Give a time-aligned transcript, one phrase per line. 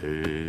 [0.00, 0.47] Está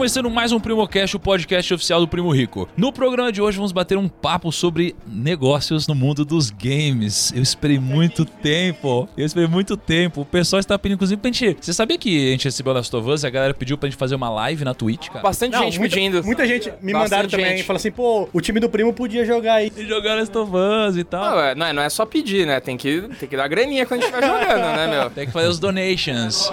[0.00, 2.66] começando mais um PrimoCast, o podcast oficial do Primo Rico.
[2.74, 7.30] No programa de hoje vamos bater um papo sobre negócios no mundo dos games.
[7.36, 10.22] Eu esperei muito tempo, eu esperei muito tempo.
[10.22, 11.58] O pessoal está pedindo, inclusive, pra gente...
[11.60, 13.98] Você sabia que a gente recebeu Last of Us e a galera pediu pra gente
[13.98, 15.20] fazer uma live na Twitch, cara?
[15.20, 16.24] Bastante Não, gente muita, pedindo.
[16.24, 17.64] Muita gente me Bastante mandaram também, gente.
[17.64, 19.70] fala assim, pô, o time do primo podia jogar aí.
[19.76, 21.30] E jogar Last of Us e tal.
[21.30, 22.58] Não, é, não, é, não é só pedir, né?
[22.58, 25.10] Tem que, tem que dar graninha quando a gente vai jogando, né, meu?
[25.10, 26.50] Tem que fazer os donations.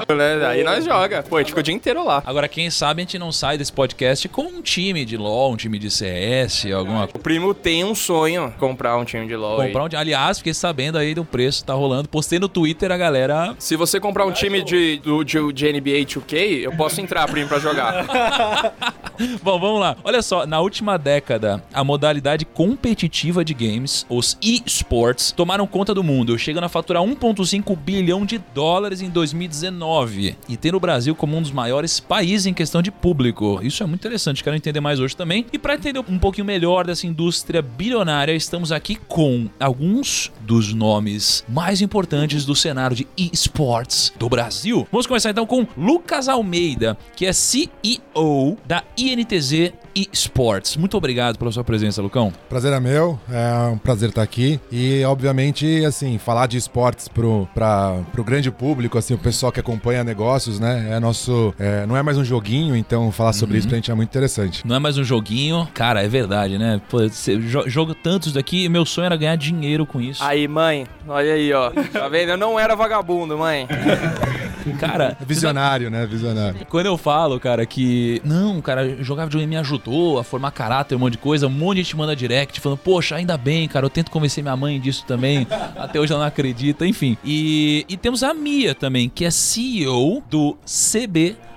[0.50, 1.24] Aí nós joga.
[1.24, 2.22] Pô, a gente fica o dia inteiro lá.
[2.26, 5.56] Agora, quem sabe a gente não sai desse podcast com um time de LoL, um
[5.56, 9.64] time de CS, alguma O primo tem um sonho, comprar um time de LoL.
[9.64, 10.00] Comprar um...
[10.00, 12.10] Aliás, fiquei sabendo aí do preço, tá rolando.
[12.10, 13.56] Postei no Twitter a galera.
[13.60, 17.48] Se você comprar um time de, do, de, de NBA 2K, eu posso entrar, primo,
[17.48, 18.74] pra jogar.
[19.44, 19.96] Bom, vamos lá.
[20.04, 26.04] Olha só, na última década, a modalidade competitiva de games, os esports, tomaram conta do
[26.04, 31.38] mundo, chegando a faturar 1,5 bilhão de dólares em 2019 e ter o Brasil como
[31.38, 33.27] um dos maiores países em questão de público.
[33.64, 35.46] Isso é muito interessante, quero entender mais hoje também.
[35.52, 41.44] E para entender um pouquinho melhor dessa indústria bilionária, estamos aqui com alguns dos nomes
[41.48, 44.88] mais importantes do cenário de esports do Brasil.
[44.92, 49.74] Vamos começar então com Lucas Almeida, que é CEO da INTZ
[50.12, 50.78] Esports.
[50.78, 52.32] Muito obrigado pela sua presença, Lucão.
[52.50, 54.60] Prazer é meu, é um prazer estar aqui.
[54.72, 59.60] E, obviamente, assim, falar de esportes pro, pra, pro grande público, assim, o pessoal que
[59.60, 60.90] acompanha negócios, né?
[60.92, 61.54] É nosso.
[61.60, 64.66] é, não é mais um joguinho, então falar sobre isso pra gente é muito interessante.
[64.66, 65.68] Não é mais um joguinho.
[65.74, 66.82] Cara, é verdade, né?
[66.90, 70.24] Pô, você jo joga tantos daqui e meu sonho era ganhar dinheiro com isso.
[70.24, 71.72] Aí, mãe, olha aí, ó.
[71.92, 72.30] Tá vendo?
[72.30, 73.68] Eu não era vagabundo, mãe.
[74.80, 76.06] Cara, Visionário, né?
[76.06, 76.66] Visionário.
[76.70, 79.87] Quando eu falo, cara, que não, cara, jogar videogame me ajudou
[80.20, 83.16] a formar caráter, um monte de coisa, um monte de gente manda direct falando, poxa,
[83.16, 86.86] ainda bem, cara, eu tento convencer minha mãe disso também, até hoje ela não acredita,
[86.86, 87.18] enfim.
[87.24, 90.58] E, e temos a Mia também, que é CEO do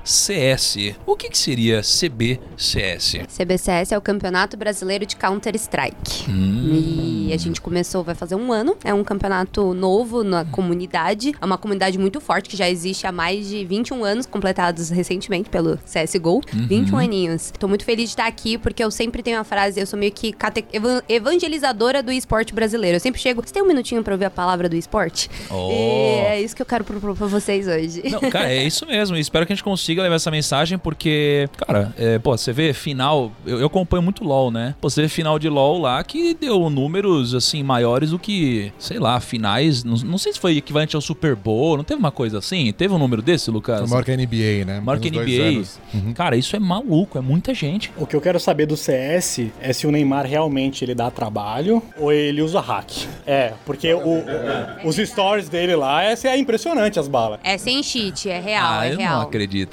[0.04, 0.94] CBCS.
[1.06, 3.18] O que, que seria CBCS?
[3.28, 6.26] CBCS é o Campeonato Brasileiro de Counter-Strike.
[6.30, 8.76] E a gente começou, vai fazer um ano.
[8.82, 11.32] É um campeonato novo na comunidade.
[11.40, 15.48] É uma comunidade muito forte que já existe há mais de 21 anos, completados recentemente
[15.50, 16.40] pelo CSGO.
[16.52, 17.52] 21 aninhos.
[17.58, 20.12] Tô muito feliz de estar aqui porque eu sempre tenho a frase, eu sou meio
[20.12, 22.96] que cate- evan- evangelizadora do esporte brasileiro.
[22.96, 25.28] Eu sempre chego, você tem um minutinho pra ouvir a palavra do esporte?
[25.50, 25.70] Oh.
[25.70, 25.74] E
[26.26, 28.02] é isso que eu quero propor pra vocês hoje.
[28.10, 29.16] Não, cara, é isso mesmo.
[29.16, 33.32] Espero que a gente consiga levar essa mensagem, porque, cara, é, pô, você vê final.
[33.46, 34.74] Eu, eu acompanho muito LOL, né?
[34.80, 38.98] Pô, você vê final de LOL lá que deu números, assim, maiores do que, sei
[38.98, 39.82] lá, finais.
[39.84, 41.76] Não, não sei se foi equivalente ao Super Bowl.
[41.76, 42.72] Não teve uma coisa assim?
[42.72, 43.88] Teve um número desse, Lucas?
[43.90, 44.80] Maior que a NBA, né?
[44.80, 45.64] Maior que dois NBA.
[45.94, 46.12] Uhum.
[46.12, 47.92] Cara, isso é maluco, é muita gente.
[47.96, 51.82] O que eu quero saber do CS é se o Neymar realmente ele dá trabalho
[51.98, 52.90] ou ele usa hack.
[53.26, 54.24] É, porque o-
[54.84, 57.40] os stories dele lá é, é impressionante as balas.
[57.42, 59.20] É sem cheat, é real, ah, é eu não real.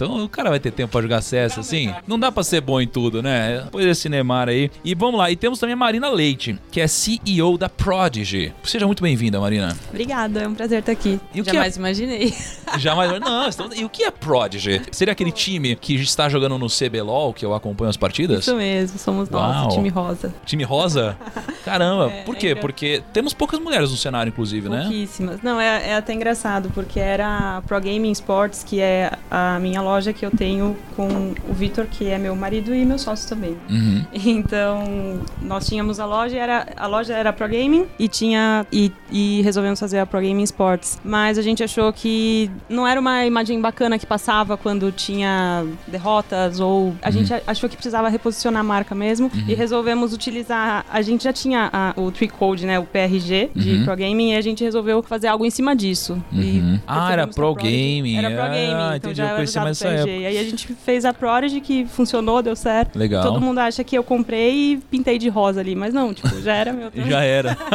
[0.08, 0.26] Acredito.
[0.26, 1.94] O cara vai ter tempo pra jogar CS assim?
[2.08, 3.66] Não dá pra ser bom em tudo, né?
[3.72, 4.70] Pois esse Neymar aí.
[4.84, 8.54] E vamos lá, e temos também a Marina Leite, que é CEO da Prodigy.
[8.64, 9.76] Seja muito bem-vinda, Marina.
[9.90, 11.20] Obrigada, é um prazer estar aqui.
[11.34, 12.34] E o que Jamais imaginei.
[12.78, 13.20] Jamais.
[13.20, 14.82] Não, estamos- e o que é Prodigy?
[14.92, 18.40] Seria aquele time que está jogando no CBLOL, que eu acompanho as partidas?
[18.42, 19.42] Isso mesmo, somos Uau.
[19.42, 20.34] nós, o time rosa.
[20.46, 21.18] Time rosa?
[21.66, 22.50] Caramba, É, por quê?
[22.50, 22.56] é.
[22.56, 24.82] Porque temos poucas mulheres no cenário, inclusive, né?
[24.82, 25.42] Pouquíssimas.
[25.42, 29.82] Não, é, é até engraçado, porque era a Pro Gaming Sports, que é a minha
[29.82, 33.56] loja que eu tenho com o Vitor, que é meu marido e meu sócio também.
[33.70, 34.04] Uhum.
[34.48, 39.42] Então, nós tínhamos a loja, era, a loja era Pro Gaming e tinha e, e
[39.42, 41.00] resolvemos fazer a Pro Gaming Sports.
[41.04, 46.60] Mas a gente achou que não era uma imagem bacana que passava quando tinha derrotas
[46.60, 51.02] ou a gente a- achou que precisava reposicionar a marca mesmo e resolvemos utilizar, a
[51.02, 53.86] gente já tinha a- o Code, né, o PRG de Uhum.
[53.86, 56.22] Pro Gaming e a gente resolveu fazer algo em cima disso.
[56.32, 56.80] Uhum.
[56.88, 58.18] Ah, era Pro Prodigy- Gaming.
[58.18, 60.20] Era Pro Ah, Gaming, então entendi, já eu usado mais o essa PRG.
[60.22, 62.98] E aí a gente fez a Prodigy que funcionou, deu certo.
[62.98, 63.24] Legal.
[63.24, 66.54] Todo mundo acha que eu comprei e pintei de rosa ali, mas não, tipo, já
[66.56, 66.92] era meu.
[67.08, 67.58] Já era.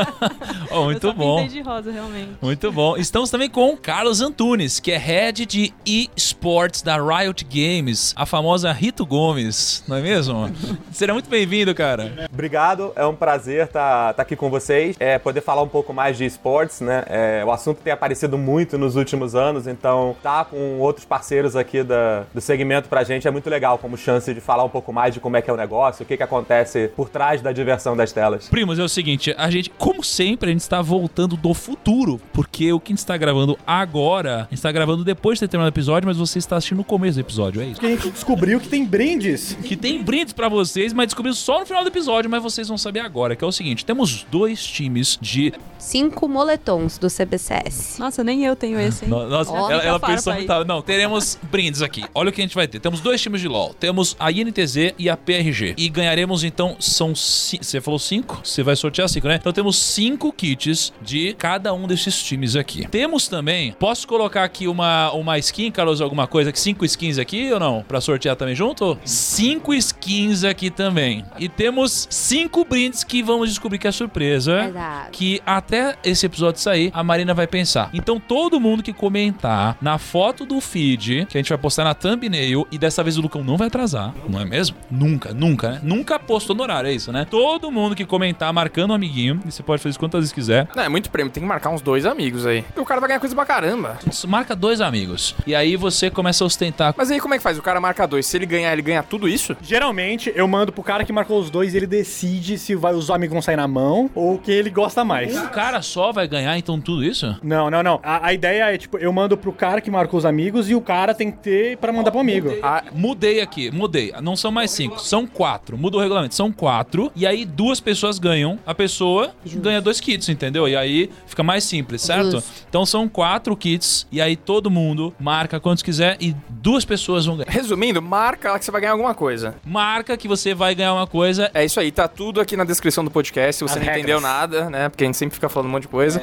[0.71, 1.43] Oh, Eu muito só bom.
[1.43, 2.31] pintei de rosa, realmente.
[2.41, 2.97] Muito bom.
[2.97, 8.73] Estamos também com Carlos Antunes, que é head de eSports da Riot Games, a famosa
[8.73, 10.51] Rito Gomes, não é mesmo?
[10.93, 12.29] Seja muito bem-vindo, cara.
[12.33, 16.25] Obrigado, é um prazer estar aqui com vocês, é, poder falar um pouco mais de
[16.25, 17.05] esportes, né?
[17.07, 21.83] É, o assunto tem aparecido muito nos últimos anos, então tá com outros parceiros aqui
[21.83, 22.02] da,
[22.35, 25.21] do segmento pra gente é muito legal, como chance de falar um pouco mais de
[25.21, 28.13] como é que é o negócio, o que, que acontece por trás da diversão das
[28.13, 28.49] telas.
[28.49, 32.73] Primos, é o seguinte, a gente, como sempre, a gente está voltando do futuro, porque
[32.73, 35.73] o que a gente está gravando agora, a gente está gravando depois de ter terminado
[35.73, 37.81] o episódio, mas você está assistindo no começo do episódio, é isso.
[37.81, 39.55] Que a gente descobriu que tem brindes.
[39.63, 42.79] Que tem brindes pra vocês, mas descobriu só no final do episódio, mas vocês vão
[42.79, 45.53] saber agora, que é o seguinte, temos dois times de...
[45.79, 47.99] Cinco moletons do CBCS.
[47.99, 49.11] Nossa, nem eu tenho esse, hein?
[49.11, 50.65] No- Nossa, ela, ela pensou muito...
[50.65, 51.92] Não, teremos brindes aqui.
[52.15, 52.81] Olha o que a gente vai ter.
[52.81, 53.75] Temos dois times de LoL.
[53.75, 55.75] Temos a INTZ e a PRG.
[55.77, 57.15] E ganharemos, então, são...
[57.15, 58.41] Você falou cinco?
[58.45, 59.37] Você vai sortear cinco, né?
[59.37, 62.87] Então temos cinco kits de cada um desses times aqui.
[62.89, 63.73] Temos também...
[63.79, 66.53] Posso colocar aqui uma, uma skin, Carlos, alguma coisa?
[66.55, 67.83] Cinco skins aqui ou não?
[67.87, 68.99] Pra sortear também junto?
[69.05, 71.25] Cinco skins aqui também.
[71.39, 75.09] E temos cinco brindes que vamos descobrir que é surpresa Verdade.
[75.13, 77.91] que até esse episódio sair, a Marina vai pensar.
[77.93, 81.95] Então todo mundo que comentar na foto do feed, que a gente vai postar na
[81.95, 84.77] thumbnail, e dessa vez o Lucão não vai atrasar, não é mesmo?
[84.91, 85.81] Nunca, nunca, né?
[85.83, 87.27] Nunca postou no horário, é isso, né?
[87.29, 90.69] Todo mundo que comentar marcando um amiguinho, e você pode fazer isso quantas vezes quiser,
[90.75, 92.65] Não, é muito prêmio, tem que marcar uns dois amigos aí.
[92.77, 93.99] E o cara vai ganhar coisa pra caramba.
[94.27, 95.35] marca dois amigos.
[95.47, 96.95] E aí você começa a ostentar.
[96.97, 97.59] Mas aí como é que faz?
[97.59, 98.27] O cara marca dois.
[98.27, 99.57] Se ele ganhar, ele ganha tudo isso?
[99.63, 103.11] Geralmente, eu mando pro cara que marcou os dois e ele decide se vai, os
[103.11, 105.37] amigos vão sair na mão ou o que ele gosta mais.
[105.37, 107.37] Um cara só vai ganhar então tudo isso?
[107.43, 108.01] Não, não, não.
[108.03, 110.81] A, a ideia é, tipo, eu mando pro cara que marcou os amigos e o
[110.81, 112.51] cara tem que ter pra mandar pro amigo.
[112.63, 114.13] Ah, mudei aqui, mudei.
[114.23, 115.77] Não são mais cinco, são quatro.
[115.77, 117.11] Muda o regulamento, são quatro.
[117.15, 118.59] E aí duas pessoas ganham.
[118.67, 120.69] A pessoa ganha dois kits, entendeu?
[120.69, 122.33] E aí fica mais simples, certo?
[122.33, 122.51] Justo.
[122.69, 124.07] Então são quatro kits.
[124.11, 127.51] E aí todo mundo marca quantos quiser e duas pessoas vão ganhar.
[127.51, 129.55] Resumindo, marca lá que você vai ganhar alguma coisa.
[129.65, 131.51] Marca que você vai ganhar uma coisa.
[131.55, 133.57] É isso aí, tá tudo aqui na descrição do podcast.
[133.57, 133.99] Se você As não regras.
[133.99, 134.89] entendeu nada, né?
[134.89, 136.21] Porque a gente sempre fica falando um monte de coisa.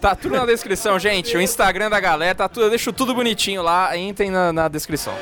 [0.00, 1.34] Tá tudo na descrição, gente.
[1.34, 2.64] O Instagram da galera, tá tudo.
[2.66, 3.96] Eu deixo tudo bonitinho lá.
[3.96, 5.14] Entrem na, na descrição.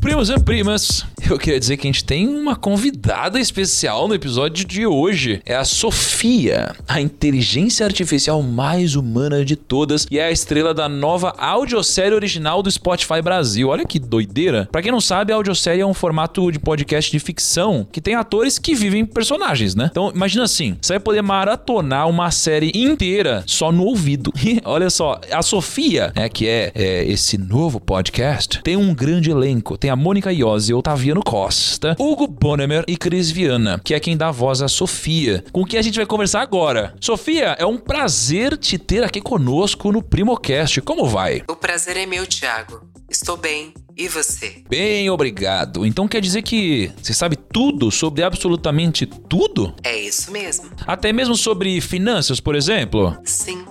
[0.00, 4.64] Primos e primas, eu queria dizer que a gente tem uma convidada especial no episódio
[4.64, 5.42] de hoje.
[5.44, 10.88] É a Sofia, a inteligência artificial mais humana de todas e é a estrela da
[10.88, 13.68] nova audiosérie original do Spotify Brasil.
[13.68, 14.68] Olha que doideira.
[14.70, 18.14] Pra quem não sabe, a audiosérie é um formato de podcast de ficção que tem
[18.14, 19.88] atores que vivem personagens, né?
[19.90, 24.32] Então, imagina assim, você vai poder maratonar uma série inteira só no ouvido.
[24.64, 29.76] Olha só, a Sofia, né, que é, é esse novo podcast, tem um grande elenco.
[29.76, 30.72] Tem a Mônica Iose,
[31.10, 35.64] Otaviano Costa, Hugo Bonemer e Cris Viana, que é quem dá voz a Sofia, com
[35.64, 36.94] quem a gente vai conversar agora.
[37.00, 40.80] Sofia, é um prazer te ter aqui conosco no Primocast.
[40.82, 41.42] Como vai?
[41.48, 42.88] O prazer é meu, Thiago.
[43.08, 43.74] Estou bem.
[43.96, 44.62] E você?
[44.68, 45.84] Bem, obrigado.
[45.84, 49.74] Então quer dizer que você sabe tudo sobre absolutamente tudo?
[49.82, 50.70] É isso mesmo.
[50.86, 53.18] Até mesmo sobre finanças, por exemplo?
[53.24, 53.64] Sim,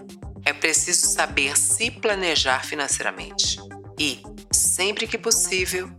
[0.45, 3.57] é preciso saber se planejar financeiramente.
[3.97, 4.19] E,
[4.51, 5.89] sempre que possível,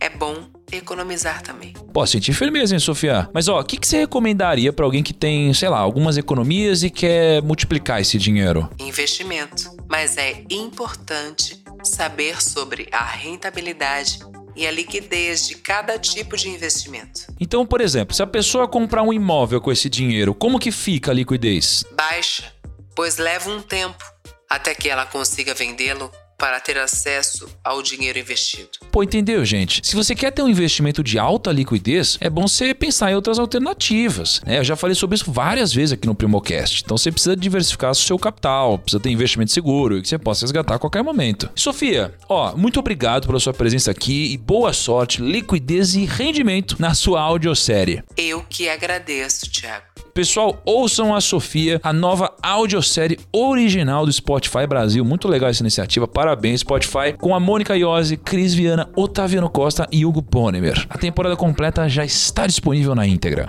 [0.00, 1.72] é bom economizar também.
[1.92, 3.28] Posso sentir firmeza, hein, Sofia?
[3.32, 6.82] Mas ó, o que, que você recomendaria pra alguém que tem, sei lá, algumas economias
[6.82, 8.68] e quer multiplicar esse dinheiro?
[8.78, 9.76] Investimento.
[9.88, 14.18] Mas é importante saber sobre a rentabilidade
[14.54, 17.32] e a liquidez de cada tipo de investimento.
[17.38, 21.12] Então, por exemplo, se a pessoa comprar um imóvel com esse dinheiro, como que fica
[21.12, 21.84] a liquidez?
[21.92, 22.52] Baixa,
[22.94, 24.04] pois leva um tempo
[24.50, 28.68] até que ela consiga vendê-lo para ter acesso ao dinheiro investido.
[28.92, 29.80] Pô, entendeu, gente?
[29.84, 33.40] Se você quer ter um investimento de alta liquidez, é bom você pensar em outras
[33.40, 34.40] alternativas.
[34.46, 34.58] Né?
[34.58, 36.82] Eu já falei sobre isso várias vezes aqui no Primocast.
[36.84, 40.44] Então você precisa diversificar o seu capital, precisa ter investimento seguro e que você possa
[40.44, 41.50] resgatar a qualquer momento.
[41.56, 46.94] Sofia, ó, muito obrigado pela sua presença aqui e boa sorte, liquidez e rendimento na
[46.94, 48.02] sua audiosérie.
[48.16, 49.98] Eu que agradeço, Thiago.
[50.18, 55.04] Pessoal, ouçam a Sofia, a nova audiosérie original do Spotify Brasil.
[55.04, 56.08] Muito legal essa iniciativa.
[56.28, 57.14] Parabéns, Spotify.
[57.18, 60.86] Com a Mônica Iose, Cris Viana, Otaviano Costa e Hugo Ponemer.
[60.90, 63.48] A temporada completa já está disponível na íntegra.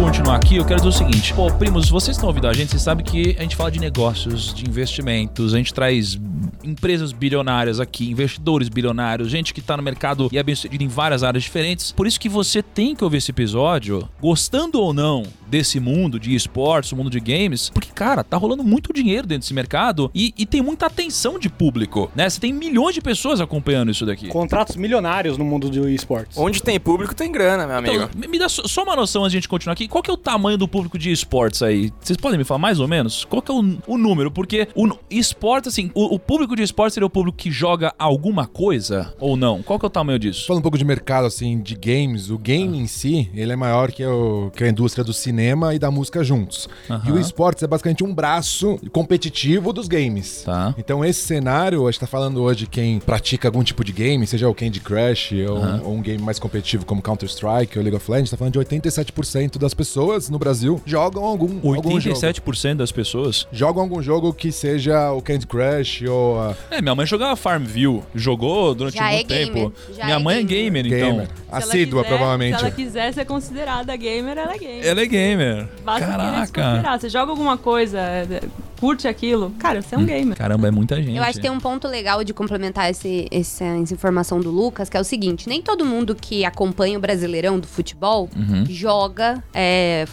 [0.00, 1.34] Continuar aqui, eu quero dizer o seguinte.
[1.34, 4.54] Pô, primos, vocês estão ouvindo a gente, vocês sabem que a gente fala de negócios,
[4.54, 6.18] de investimentos, a gente traz
[6.64, 10.88] empresas bilionárias aqui, investidores bilionários, gente que tá no mercado e é bem sucedido em
[10.88, 11.92] várias áreas diferentes.
[11.92, 16.34] Por isso que você tem que ouvir esse episódio, gostando ou não desse mundo de
[16.34, 20.32] esportes, o mundo de games, porque, cara, tá rolando muito dinheiro dentro desse mercado e,
[20.38, 22.28] e tem muita atenção de público, né?
[22.28, 24.28] Você tem milhões de pessoas acompanhando isso daqui.
[24.28, 26.38] Contratos milionários no mundo do esportes.
[26.38, 27.94] Onde tem público, tem grana, meu amigo.
[28.14, 29.89] Então, me- dá só só uma noção antes de a gente continuar aqui.
[29.90, 31.92] Qual que é o tamanho do público de esportes aí?
[32.00, 33.24] Vocês podem me falar mais ou menos?
[33.24, 34.30] Qual que é o, o número?
[34.30, 38.46] Porque o esportes, assim, o, o público de esporte seria o público que joga alguma
[38.46, 39.62] coisa ou não?
[39.62, 40.46] Qual que é o tamanho disso?
[40.46, 43.90] Falando um pouco de mercado, assim, de games, o game em si, ele é maior
[43.90, 46.68] que, o, que a indústria do cinema e da música juntos.
[46.88, 47.08] Aham.
[47.08, 50.44] E o esportes é basicamente um braço competitivo dos games.
[50.44, 50.72] Tá.
[50.78, 54.48] Então esse cenário, a gente tá falando hoje quem pratica algum tipo de game, seja
[54.48, 55.82] o Candy Crush ou, Aham.
[55.84, 59.58] ou um game mais competitivo como Counter-Strike ou League of Legends, tá falando de 87%
[59.58, 62.16] das pessoas no Brasil jogam algum, algum jogo.
[62.18, 63.46] 87% das pessoas.
[63.50, 68.02] Jogam algum jogo que seja o Candy Crush ou a É, minha mãe jogava Farmville.
[68.14, 69.72] Jogou durante Já muito é tempo.
[69.96, 70.84] já minha é mãe gamer.
[70.84, 71.10] é gamer, então.
[71.16, 71.28] gamer.
[71.50, 72.58] Assídua, quiser- provavelmente.
[72.58, 74.86] Se ela quiser ser considerada gamer, ela é gamer.
[74.86, 75.68] Ela é gamer.
[75.84, 76.62] Basta querer se Caraca.
[76.62, 77.00] considerar.
[77.00, 78.40] Você joga alguma coisa, é,
[78.78, 80.36] curte aquilo, cara, você é um gamer.
[80.36, 81.16] Caramba, é muita gente.
[81.16, 84.88] Eu acho que tem um ponto legal de complementar esse, esse- essa informação do Lucas,
[84.88, 88.28] que é o seguinte: nem todo mundo que acompanha o Brasileirão do futebol
[88.68, 89.69] joga é,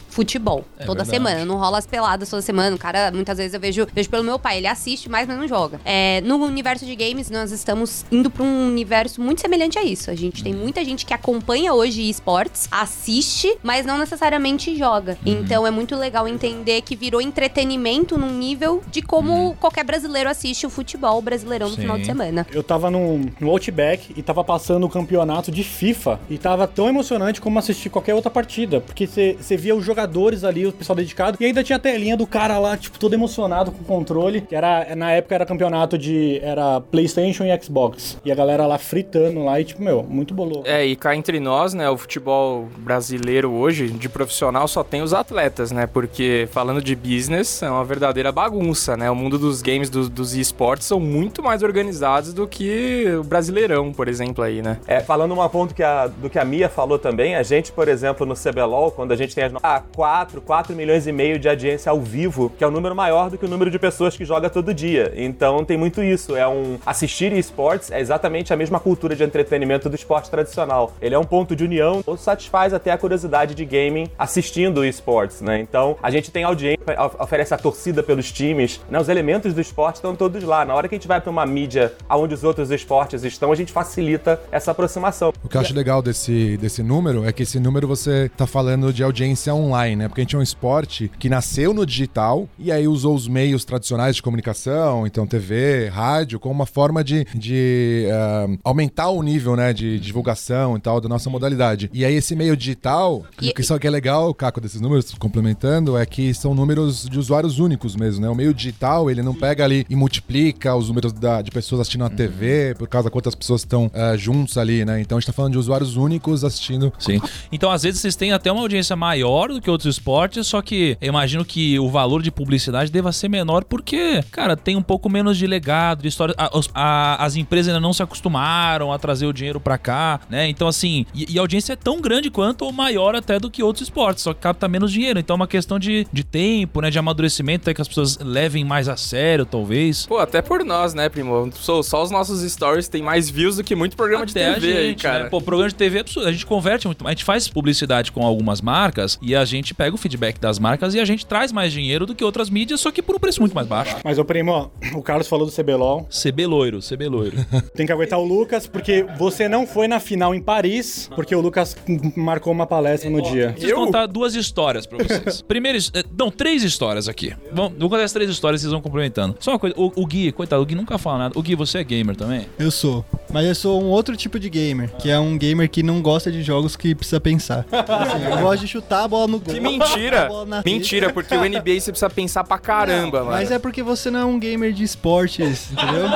[0.09, 1.09] futebol É toda verdade.
[1.09, 1.45] semana.
[1.45, 2.75] Não rola as peladas toda semana.
[2.75, 5.47] O cara, muitas vezes eu vejo, vejo pelo meu pai, ele assiste mais, mas não
[5.47, 5.79] joga.
[5.85, 10.09] É, no universo de games, nós estamos indo pra um universo muito semelhante a isso.
[10.11, 15.17] A gente tem muita gente que acompanha hoje esportes, assiste, mas não necessariamente joga.
[15.25, 20.65] Então é muito legal entender que virou entretenimento num nível de como qualquer brasileiro assiste
[20.65, 22.45] o futebol brasileirão no final de semana.
[22.51, 26.87] Eu tava num, no Outback e tava passando o campeonato de FIFA e tava tão
[26.87, 28.81] emocionante como assistir qualquer outra partida.
[28.81, 32.25] Porque você via os jogadores ali, o pessoal dedicado, e ainda tinha a telinha do
[32.27, 34.41] cara lá, tipo, todo emocionado com o controle.
[34.41, 36.39] Que era, na época era campeonato de.
[36.41, 38.17] Era PlayStation e Xbox.
[38.25, 40.63] E a galera lá fritando lá e, tipo, meu, muito boloso.
[40.65, 45.13] É, e cá entre nós, né, o futebol brasileiro hoje, de profissional, só tem os
[45.13, 45.85] atletas, né?
[45.85, 49.09] Porque falando de business, é uma verdadeira bagunça, né?
[49.11, 53.91] O mundo dos games, do- dos esportes, são muito mais organizados do que o brasileirão,
[53.93, 54.77] por exemplo, aí, né?
[54.87, 57.87] É, falando um ponto que a- do que a Mia falou também, a gente, por
[57.87, 61.39] exemplo, no CBLOL, quando a gente tem as no- ah, 4, 4 milhões e meio
[61.39, 64.15] de audiência ao vivo, que é um número maior do que o número de pessoas
[64.17, 65.13] que joga todo dia.
[65.15, 66.35] Então tem muito isso.
[66.35, 70.93] É um assistir esportes é exatamente a mesma cultura de entretenimento do esporte tradicional.
[71.01, 75.41] Ele é um ponto de união, ou satisfaz até a curiosidade de gaming assistindo esportes,
[75.41, 75.59] né?
[75.59, 78.99] Então a gente tem audiência, of- oferece a torcida pelos times, né?
[78.99, 80.65] Os elementos do esporte estão todos lá.
[80.65, 83.55] Na hora que a gente vai pra uma mídia onde os outros esportes estão, a
[83.55, 85.33] gente facilita essa aproximação.
[85.43, 88.91] O que eu acho legal desse, desse número é que esse número você tá falando
[88.93, 89.16] de audiência
[89.53, 90.07] online, né?
[90.07, 93.63] Porque a gente é um esporte que nasceu no digital e aí usou os meios
[93.65, 99.55] tradicionais de comunicação, então TV, rádio, como uma forma de, de ah, aumentar o nível,
[99.55, 101.89] né, de divulgação e tal da nossa modalidade.
[101.93, 105.13] E aí esse meio digital, E- o que só que é legal, Caco, desses números,
[105.15, 108.29] complementando, é que são números de usuários únicos mesmo, né?
[108.29, 112.01] O meio digital, ele não pega ali e multiplica os números da- de pessoas assistindo
[112.01, 114.99] na TV, por causa de quantas pessoas estão ah, juntos ali, né?
[115.01, 116.91] Então a gente tá falando de usuários únicos assistindo.
[116.99, 117.19] Sim.
[117.51, 120.97] Então, às vezes, vocês têm até uma audiência maior do que outros esportes, só que
[121.01, 125.09] eu imagino que o valor de publicidade deva ser menor porque, cara, tem um pouco
[125.09, 126.33] menos de legado, de história.
[126.37, 130.47] a- a- as empresas ainda não se acostumaram a trazer o dinheiro pra cá, né?
[130.49, 133.63] Então, assim, e, e a audiência é tão grande quanto ou maior até do que
[133.63, 135.19] outros esportes, só que capta menos dinheiro.
[135.19, 136.89] Então, é uma questão de, de tempo, né?
[136.89, 140.05] De amadurecimento, até que as pessoas levem mais a sério, talvez.
[140.05, 141.49] Pô, até por nós, né, primo?
[141.53, 144.53] Só, só os nossos stories têm mais views do que muito programa de Até a
[144.55, 145.23] TV aí, gente, cara.
[145.25, 145.29] né?
[145.29, 146.27] Pô, programa de TV é absurdo.
[146.27, 147.05] A gente converte muito.
[147.05, 150.93] A gente faz publicidade com algumas marcas e a gente pega o feedback das marcas
[150.93, 153.39] e a gente traz mais dinheiro do que outras mídias, só que por um preço
[153.41, 153.95] muito mais baixo.
[154.03, 156.07] Mas, ô primo, ó, o Carlos falou do CBLOL.
[156.09, 157.37] CB loiro, CB loiro.
[157.75, 161.41] Tem que aguentar o Lucas, porque você não foi na final em Paris, porque o
[161.41, 161.75] Lucas
[162.15, 163.51] marcou uma palestra no dia.
[163.51, 165.41] Preciso contar duas histórias pra vocês.
[165.47, 167.33] Primeiro, eh, não, três histórias aqui.
[167.53, 169.35] Bom, vou contar as três histórias e vocês vão complementando.
[169.39, 171.37] Só uma coisa, o, o Gui, coitado, o Gui nunca fala nada.
[171.37, 172.47] O Gui, você é gamer também?
[172.57, 173.05] Eu sou.
[173.31, 176.31] Mas eu sou um outro tipo de gamer, que é um gamer que não gosta
[176.31, 177.65] de jogos que precisa pensar.
[177.71, 179.53] Assim, eu gosto de chutar a bola no gol.
[179.53, 180.29] Que mentira!
[180.65, 183.31] Mentira, porque o NBA você precisa pensar pra caramba, mano.
[183.31, 186.07] Mas é porque você não é um gamer de esportes, entendeu?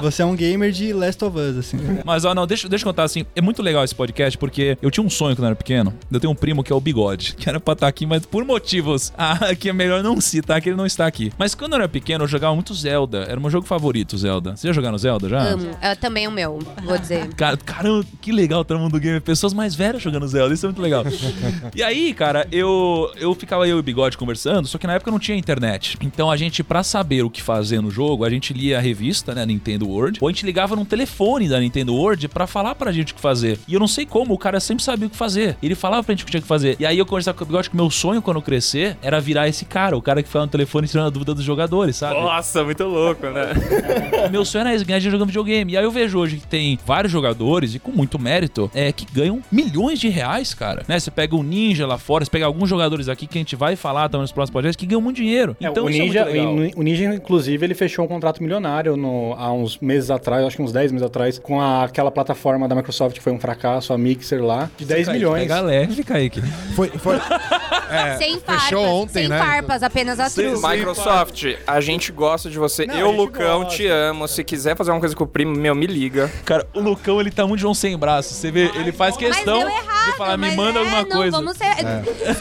[0.00, 1.78] Você é um gamer de Last of Us, assim.
[2.04, 3.26] Mas, ó, não, deixa, deixa eu contar assim.
[3.34, 5.94] É muito legal esse podcast porque eu tinha um sonho quando eu era pequeno.
[6.10, 8.44] Eu tenho um primo que é o Bigode, que era pra estar aqui, mas por
[8.44, 11.32] motivos ah, que é melhor não citar, que ele não está aqui.
[11.38, 13.26] Mas quando eu era pequeno, eu jogava muito Zelda.
[13.28, 14.56] Era o meu jogo favorito, Zelda.
[14.56, 15.40] Você já jogaram Zelda já?
[15.42, 15.70] Amo.
[15.80, 17.32] É também o meu, vou dizer.
[17.34, 19.20] Cara, caramba, que legal o mundo do game.
[19.20, 21.04] Pessoas mais velhas jogando Zelda, isso é muito legal.
[21.74, 25.10] e aí, cara, eu, eu ficava eu e o Bigode conversando, só que na época
[25.10, 25.96] não tinha internet.
[26.00, 29.34] Então a gente, pra saber o que fazer no jogo, a gente lia a revista,
[29.34, 32.92] né, Nintendo World, ou a gente ligava num telefone da Nintendo World pra falar pra
[32.92, 33.58] gente o que fazer.
[33.66, 35.56] E eu não sei como, o cara sempre sabia o que fazer.
[35.62, 36.76] Ele falava pra gente o que tinha que fazer.
[36.78, 39.48] E aí eu conversava com o Bigode que meu sonho quando eu crescer era virar
[39.48, 42.20] esse cara, o cara que foi no telefone tirando a dúvida dos jogadores, sabe?
[42.20, 43.50] Nossa, muito louco, né?
[44.30, 45.72] Meu sonho era esse, ganhar dinheiro jogando videogame.
[45.72, 49.06] E aí eu vejo hoje que tem vários jogadores, e com muito mérito, é, que
[49.12, 50.82] ganham milhões de reais, cara.
[50.86, 50.98] Né?
[50.98, 53.76] Você pega o Ninja lá fora, você pega alguns jogadores aqui que a gente vai
[53.76, 55.56] falar também nos próximos podcasts que ganham muito dinheiro.
[55.60, 56.72] É, Então o, isso Ninja, é muito legal.
[56.76, 60.62] o Ninja, inclusive, ele fechou um contrato milionário no- há uns meses atrás, acho que
[60.62, 63.98] uns 10 meses atrás, com a- aquela plataforma da Microsoft que foi um fracasso, a
[63.98, 65.42] Mixer lá, de 10 milhões.
[65.42, 66.40] Pega leve, Kaique.
[66.74, 67.16] Foi, foi,
[67.90, 69.38] é, sem farpas, fechou ontem, sem né?
[69.38, 70.66] farpas, apenas a truque.
[70.66, 72.86] Microsoft, a gente gosta de você.
[72.86, 73.76] Não, eu, Lucão, gosta.
[73.76, 74.26] te amo.
[74.26, 76.30] Se quiser fazer uma coisa com o primo, meu, me liga.
[76.44, 78.32] Cara, o Lucão, ele tá muito João sem braço.
[78.34, 81.36] Você vê, ele faz questão errado, de falar, me manda é, alguma não, coisa.
[81.36, 81.64] Vamos ser...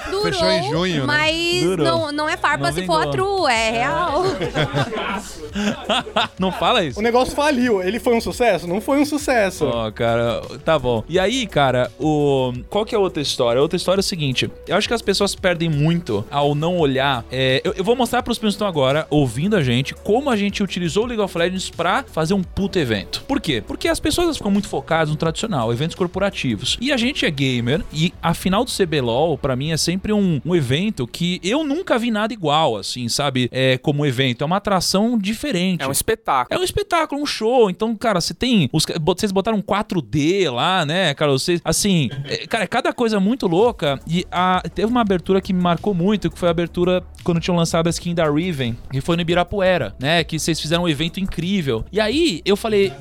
[0.09, 1.05] Durou, Fechou em junho, né?
[1.05, 1.85] mas Durou.
[1.85, 4.23] não, não é farpa Não se for a true, é real.
[6.37, 6.99] Não fala isso.
[6.99, 7.81] O negócio faliu.
[7.81, 8.67] Ele foi um sucesso?
[8.67, 9.65] Não foi um sucesso.
[9.65, 11.03] Ó, cara, tá bom.
[11.07, 13.59] E aí, cara, o qual que é a outra história?
[13.59, 16.77] A outra história é o seguinte: eu acho que as pessoas perdem muito ao não
[16.77, 17.25] olhar.
[17.31, 20.35] é, eu, eu vou mostrar pros primos que estão agora, ouvindo a gente, como a
[20.35, 23.23] gente utilizou o League of Legends pra fazer um puto evento.
[23.27, 23.61] Por quê?
[23.65, 26.77] Porque as pessoas ficam muito focadas no tradicional, eventos corporativos.
[26.79, 30.39] E a gente é gamer, e a final do CBLOL, pra mim, é sempre um,
[30.45, 33.49] um evento que eu nunca vi nada igual, assim, sabe?
[33.51, 34.43] É, como evento.
[34.43, 35.81] É uma atração diferente.
[35.83, 36.57] É um espetáculo.
[36.57, 37.69] É um espetáculo, um show.
[37.69, 38.69] Então, cara, você tem.
[38.71, 41.31] os- vocês botaram um 4D lá, né, cara?
[41.31, 43.99] Vocês, assim, é, cara, é cada coisa muito louca.
[44.07, 47.55] E a- teve uma abertura que me marcou muito, que foi a abertura quando tinham
[47.57, 50.23] lançado a skin da Riven, que foi no Ibirapuera, né?
[50.23, 51.85] Que vocês fizeram um evento incrível.
[51.91, 52.91] E aí, eu falei.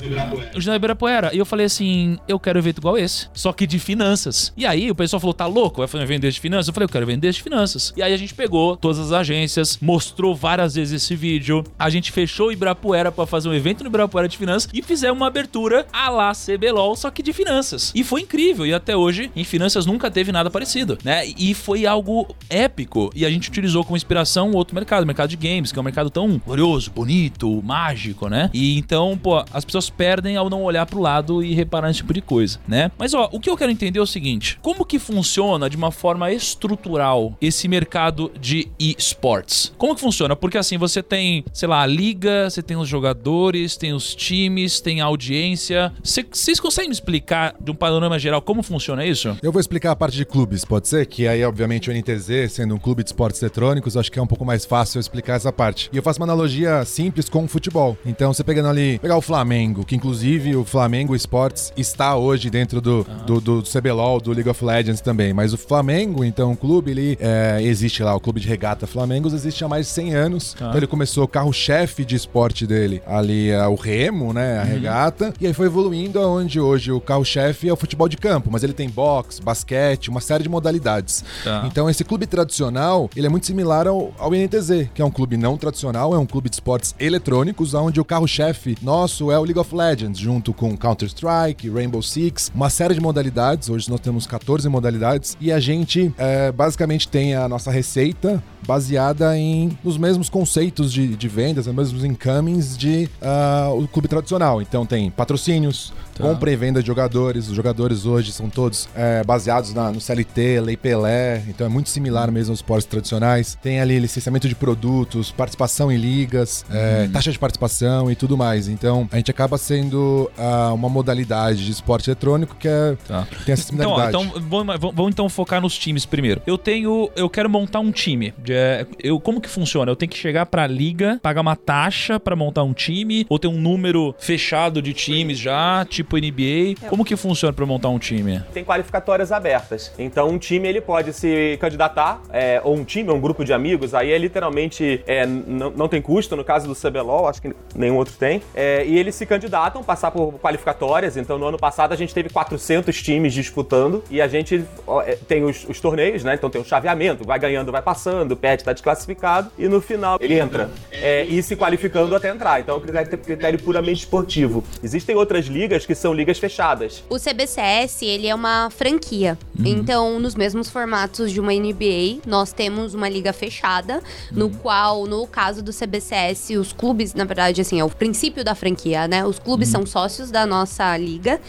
[0.55, 1.35] O Ginásio Ibirapuera.
[1.35, 4.53] E eu falei assim: eu quero um evento igual esse, só que de finanças.
[4.57, 5.79] E aí, o pessoal falou: tá louco?
[5.79, 6.69] Vai fazer um evento desse de finanças?
[6.69, 7.93] Eu falei: eu quero vender de finanças.
[7.97, 11.65] E aí, a gente pegou todas as agências, mostrou várias vezes esse vídeo.
[11.79, 15.17] A gente fechou o Ibirapuera pra fazer um evento no Ibirapuera de finanças e fizemos
[15.17, 17.93] uma abertura a lá CBLOL, só que de finanças.
[17.95, 18.67] E foi incrível.
[18.67, 21.27] E até hoje, em finanças, nunca teve nada parecido, né?
[21.27, 23.11] E foi algo épico.
[23.15, 25.85] E a gente utilizou como inspiração outro mercado, o mercado de games, que é um
[25.85, 28.51] mercado tão glorioso, bonito, mágico, né?
[28.53, 32.13] E então, pô, as pessoas perdem ao não olhar pro lado e reparar nesse tipo
[32.13, 32.91] de coisa, né?
[32.99, 35.91] Mas ó, o que eu quero entender é o seguinte: como que funciona de uma
[35.91, 39.73] forma estrutural esse mercado de esportes?
[39.79, 40.35] Como que funciona?
[40.37, 44.81] Porque assim, você tem, sei lá, a liga, você tem os jogadores, tem os times,
[44.81, 45.93] tem a audiência.
[46.03, 49.37] Cê- Vocês conseguem me explicar de um panorama geral como funciona isso?
[49.43, 51.07] Eu vou explicar a parte de clubes, pode ser?
[51.07, 54.27] Que aí, obviamente, o NTZ, sendo um clube de esportes eletrônicos, acho que é um
[54.27, 55.89] pouco mais fácil eu explicar essa parte.
[55.93, 57.97] E eu faço uma analogia simples com o futebol.
[58.05, 62.81] Então, você pegando ali, pegar o Flamengo, que inclusive o Flamengo Esportes está hoje dentro
[62.81, 65.33] do, do, do CBLOL, do League of Legends também.
[65.33, 65.89] Mas o Flamengo,
[66.25, 69.87] então, o clube, ele é, existe lá, o clube de regata Flamengos existe há mais
[69.87, 70.55] de 100 anos.
[70.57, 75.33] Então, ele começou o carro-chefe de esporte dele ali, é o remo, né, a regata.
[75.41, 78.73] E aí foi evoluindo aonde hoje o carro-chefe é o futebol de campo, mas ele
[78.73, 81.25] tem boxe, basquete, uma série de modalidades.
[81.43, 81.65] Tá.
[81.67, 85.37] Então esse clube tradicional, ele é muito similar ao, ao NTZ, que é um clube
[85.37, 89.59] não tradicional, é um clube de esportes eletrônicos, onde o carro-chefe nosso é o League
[89.59, 94.69] of Legends, junto com Counter-Strike, Rainbow Six, uma série de modalidades, hoje nós temos 14
[94.69, 95.88] modalidades, e a gente
[96.19, 101.75] é, basicamente tem a nossa receita baseada em nos mesmos conceitos de, de vendas, nos
[101.75, 104.61] mesmos incomings de ah, o clube tradicional.
[104.61, 107.49] Então tem patrocínios, compra e venda de jogadores.
[107.49, 111.89] Os jogadores hoje são todos é, baseados na- no CLT, Lei Pelé, então é muito
[111.89, 113.57] similar mesmo aos esportes tradicionais.
[113.63, 118.69] Tem ali licenciamento de produtos, participação em ligas, é, taxa de participação e tudo mais.
[118.69, 123.27] Então a gente acaba sendo ah, uma modalidade de esporte eletrônico que é, Tá.
[123.47, 124.27] tem essa Então, ó, similaridade.
[124.27, 126.43] então vamos, vamos- vamos então focar nos times primeiro.
[126.47, 128.33] Eu tenho, eu quero montar um time.
[128.49, 129.91] É, eu como que funciona?
[129.91, 133.49] Eu tenho que chegar pra liga, pagar uma taxa pra montar um time ou ter
[133.49, 136.89] um número fechado de times já, tipo NBA.
[136.89, 138.41] Como que funciona pra montar um time?
[138.53, 139.93] tem qualificatórias abertas.
[139.99, 143.53] Então, um time ele pode se candidatar, é, ou um time, ou um grupo de
[143.53, 147.53] amigos, aí é literalmente é, n- não tem custo, no caso do CBLOL, acho que
[147.75, 148.43] nenhum outro tem.
[148.55, 151.17] É, e eles se candidatam, passar por qualificatórias.
[151.17, 154.65] Então, no ano passado, a gente teve 400 times disputando e a gente
[155.05, 156.35] é, tem os, os torneios, né?
[156.35, 160.39] Então, tem o chaveamento, vai ganhando, vai passando, perde, tá desclassificado e no final ele
[160.39, 160.71] entra.
[160.91, 162.61] É, e se qualificando até entrar.
[162.61, 164.65] Então, é um critério, critério puramente esportivo.
[164.83, 167.05] Existem outras ligas que são ligas fechadas.
[167.09, 169.39] O CBCS, ele é uma franquia.
[169.65, 174.01] Então, nos mesmos formatos de uma NBA, nós temos uma liga fechada,
[174.31, 178.55] no qual, no caso do CBCS, os clubes, na verdade, assim, é o princípio da
[178.55, 179.25] franquia, né?
[179.25, 181.41] Os clubes são sócios da nossa liga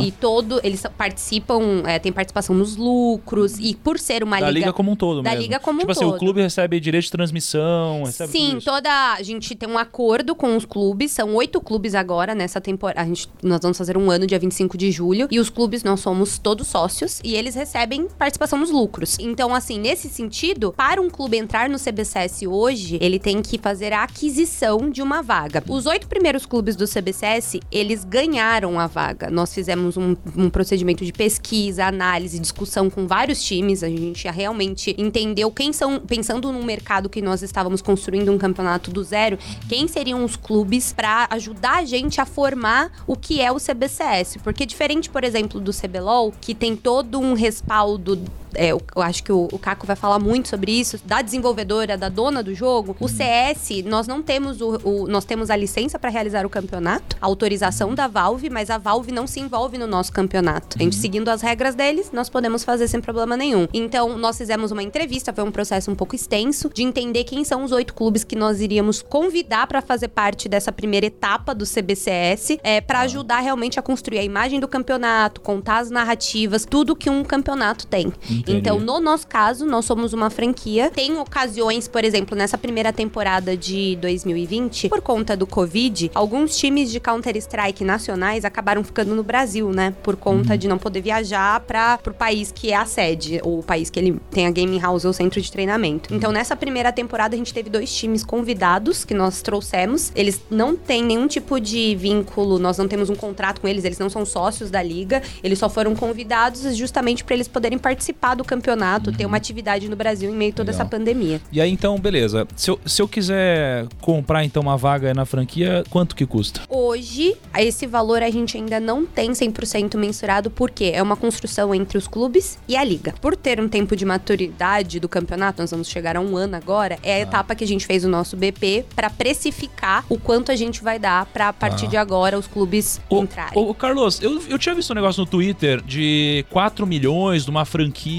[0.00, 4.66] e todo, eles participam, é, tem participação nos lucros e por ser uma Da liga...
[4.66, 5.42] liga como um todo da mesmo.
[5.42, 6.18] liga como um tipo assim, o todo.
[6.20, 8.88] clube recebe direito de transmissão, recebe Sim, toda.
[9.14, 13.00] A gente tem um acordo com os clubes, são oito clubes agora nessa temporada.
[13.00, 15.28] A gente, nós vamos fazer um ano dia 25 de julho.
[15.30, 19.16] E os clubes, nós somos todos sócios e eles recebem participação nos lucros.
[19.20, 23.92] Então, assim, nesse sentido, para um clube entrar no CBCS hoje, ele tem que fazer
[23.92, 25.62] a aquisição de uma vaga.
[25.68, 29.30] Os oito primeiros clubes do CBCS, eles ganharam a vaga.
[29.30, 33.57] Nós fizemos um, um procedimento de pesquisa, análise, discussão com vários times.
[33.58, 38.90] A gente realmente entendeu quem são, pensando no mercado que nós estávamos construindo um campeonato
[38.90, 43.50] do zero, quem seriam os clubes para ajudar a gente a formar o que é
[43.50, 44.38] o CBCS.
[44.42, 48.18] Porque diferente, por exemplo, do CBLOL, que tem todo um respaldo
[48.58, 52.08] é, eu acho que o, o Caco vai falar muito sobre isso, da desenvolvedora, da
[52.08, 52.96] dona do jogo.
[53.00, 57.16] O CS, nós não temos o, o- nós temos a licença para realizar o campeonato,
[57.20, 60.76] a autorização da Valve, mas a Valve não se envolve no nosso campeonato.
[60.78, 63.66] A gente seguindo as regras deles, nós podemos fazer sem problema nenhum.
[63.72, 67.62] Então, nós fizemos uma entrevista, foi um processo um pouco extenso de entender quem são
[67.64, 72.58] os oito clubes que nós iríamos convidar para fazer parte dessa primeira etapa do CBCS,
[72.62, 77.08] é, para ajudar realmente a construir a imagem do campeonato, contar as narrativas, tudo que
[77.10, 78.12] um campeonato tem.
[78.30, 78.47] Entendi.
[78.56, 80.90] Então, no nosso caso, nós somos uma franquia.
[80.90, 86.90] Tem ocasiões, por exemplo, nessa primeira temporada de 2020, por conta do Covid, alguns times
[86.90, 89.94] de Counter-Strike nacionais acabaram ficando no Brasil, né?
[90.02, 93.62] Por conta de não poder viajar para pro país que é a sede, ou o
[93.62, 96.14] país que ele tem a gaming house ou centro de treinamento.
[96.14, 100.10] Então, nessa primeira temporada, a gente teve dois times convidados que nós trouxemos.
[100.14, 103.98] Eles não têm nenhum tipo de vínculo, nós não temos um contrato com eles, eles
[103.98, 108.44] não são sócios da liga, eles só foram convidados justamente para eles poderem participar do
[108.44, 110.82] campeonato, ter uma atividade no Brasil em meio a toda Legal.
[110.82, 111.40] essa pandemia.
[111.52, 112.46] E aí, então, beleza.
[112.56, 116.60] Se eu, se eu quiser comprar, então, uma vaga na franquia, quanto que custa?
[116.68, 121.98] Hoje, esse valor a gente ainda não tem 100% mensurado, porque é uma construção entre
[121.98, 123.14] os clubes e a liga.
[123.20, 126.98] Por ter um tempo de maturidade do campeonato, nós vamos chegar a um ano agora,
[127.02, 130.56] é a etapa que a gente fez o nosso BP para precificar o quanto a
[130.56, 133.52] gente vai dar para a partir de agora os clubes Ô, entrarem.
[133.58, 137.64] ô, Carlos, eu, eu tinha visto um negócio no Twitter de 4 milhões de uma
[137.64, 138.17] franquia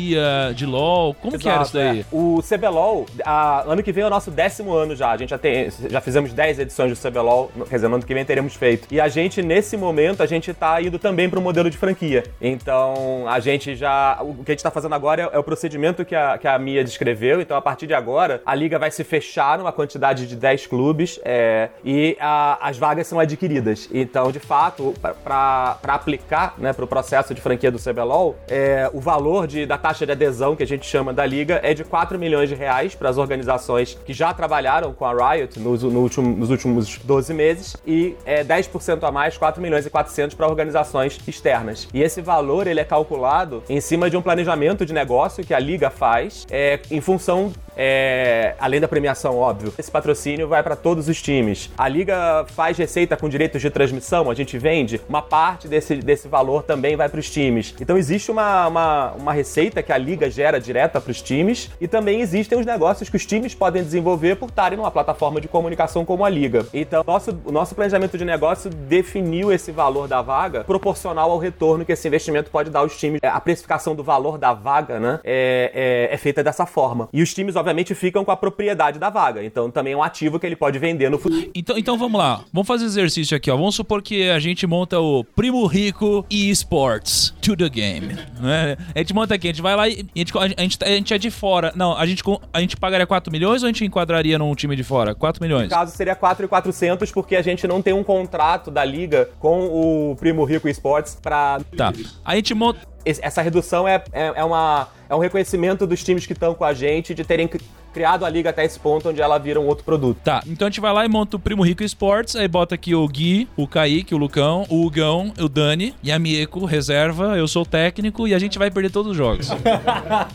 [0.55, 1.13] de LoL.
[1.15, 1.99] Como que era isso Exato, daí?
[2.01, 2.05] é.
[2.11, 5.11] O CBLOL, a- ano que vem é o nosso décimo ano já.
[5.11, 8.13] A gente já, tem, já fizemos 10 edições do CBLOL, quer dizer, no ano que
[8.13, 8.87] vem teremos feito.
[8.91, 12.23] E a gente, nesse momento, a gente tá indo também para o modelo de franquia.
[12.41, 14.17] Então, a gente já.
[14.21, 16.57] O que a gente tá fazendo agora é, é o procedimento que a, que a
[16.59, 17.41] Mia descreveu.
[17.41, 21.19] Então, a partir de agora, a liga vai se fechar numa quantidade de 10 clubes
[21.23, 23.89] é, e a- as vagas são adquiridas.
[23.93, 28.99] Então, de fato, para aplicar né, para o processo de franquia do CBLOL, é, o
[28.99, 32.19] valor de, da taxa de adesão que a gente chama da liga é de 4
[32.19, 36.37] milhões de reais para as organizações que já trabalharam com a Riot nos, no último-
[36.37, 41.17] nos últimos 12 meses e é 10% a mais, 4 milhões e 400 para organizações
[41.27, 41.87] externas.
[41.91, 45.59] E esse valor ele é calculado em cima de um planejamento de negócio que a
[45.59, 51.07] liga faz é, em função é, além da premiação, óbvio, esse patrocínio vai para todos
[51.07, 51.71] os times.
[51.77, 56.27] A liga faz receita com direitos de transmissão, a gente vende, uma parte desse, desse
[56.27, 57.73] valor também vai para os times.
[57.79, 61.87] Então existe uma, uma, uma receita que a liga gera direta para os times e
[61.87, 66.03] também existem os negócios que os times podem desenvolver por estarem numa plataforma de comunicação
[66.03, 66.65] como a liga.
[66.73, 71.85] Então, nosso, o nosso planejamento de negócio definiu esse valor da vaga proporcional ao retorno
[71.85, 73.21] que esse investimento pode dar aos times.
[73.23, 77.07] A precificação do valor da vaga, né, é, é, é feita dessa forma.
[77.13, 79.43] E os times, obviamente, ficam com a propriedade da vaga.
[79.43, 81.49] Então, também é um ativo que ele pode vender no futuro.
[81.55, 82.43] Então, então vamos lá.
[82.53, 83.55] Vamos fazer exercício aqui, ó.
[83.55, 88.15] Vamos supor que a gente monta o Primo Rico eSports to the game.
[88.39, 88.77] Né?
[88.93, 91.13] A gente monta aqui, a gente vai lá e a gente, a gente, a gente
[91.13, 91.71] é de fora.
[91.75, 94.83] Não, a gente, a gente pagaria 4 milhões ou a gente enquadraria num time de
[94.83, 95.15] fora?
[95.15, 95.63] 4 milhões.
[95.63, 100.15] No caso, seria 4,400 porque a gente não tem um contrato da liga com o
[100.15, 101.93] Primo Rico Esportes para Tá.
[102.23, 102.79] A gente monta.
[103.21, 106.73] Essa redução é, é, é uma, é um reconhecimento dos times que estão com a
[106.73, 107.49] gente de terem
[107.93, 110.17] criado a liga até esse ponto onde ela vira um outro produto.
[110.23, 112.93] Tá, então a gente vai lá e monta o Primo Rico Esports, aí bota aqui
[112.95, 117.47] o Gui, o Kaique, o Lucão, o Hugão, o Dani e a Mieko, reserva, eu
[117.47, 119.49] sou o técnico e a gente vai perder todos os jogos.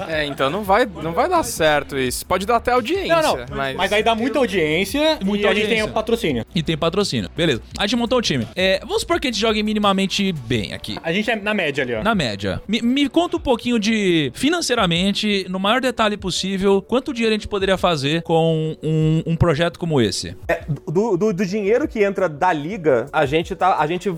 [0.09, 2.25] É, então não vai, não vai dar certo isso.
[2.27, 3.47] Pode dar até audiência, Não, não.
[3.57, 3.77] mas...
[3.77, 3.93] Mas...
[3.93, 6.45] aí dá muita audiência Muita e a gente tem patrocínio.
[6.55, 7.31] e tem patrocínio.
[7.37, 7.63] Beleza.
[7.79, 8.47] A gente montou o time.
[8.55, 10.97] É, vamos supor que a gente jogue minimamente bem aqui.
[11.03, 12.03] A gente é na média ali, ó.
[12.03, 12.63] Na média.
[12.69, 17.49] Me, me conta um pouquinho de, financeiramente, no maior detalhe possível, quanto dinheiro a gente
[17.55, 20.37] poderia fazer com um, um projeto como esse?
[20.49, 23.77] É, do, do- do dinheiro que entra da liga, a gente tá.
[23.79, 24.13] A gente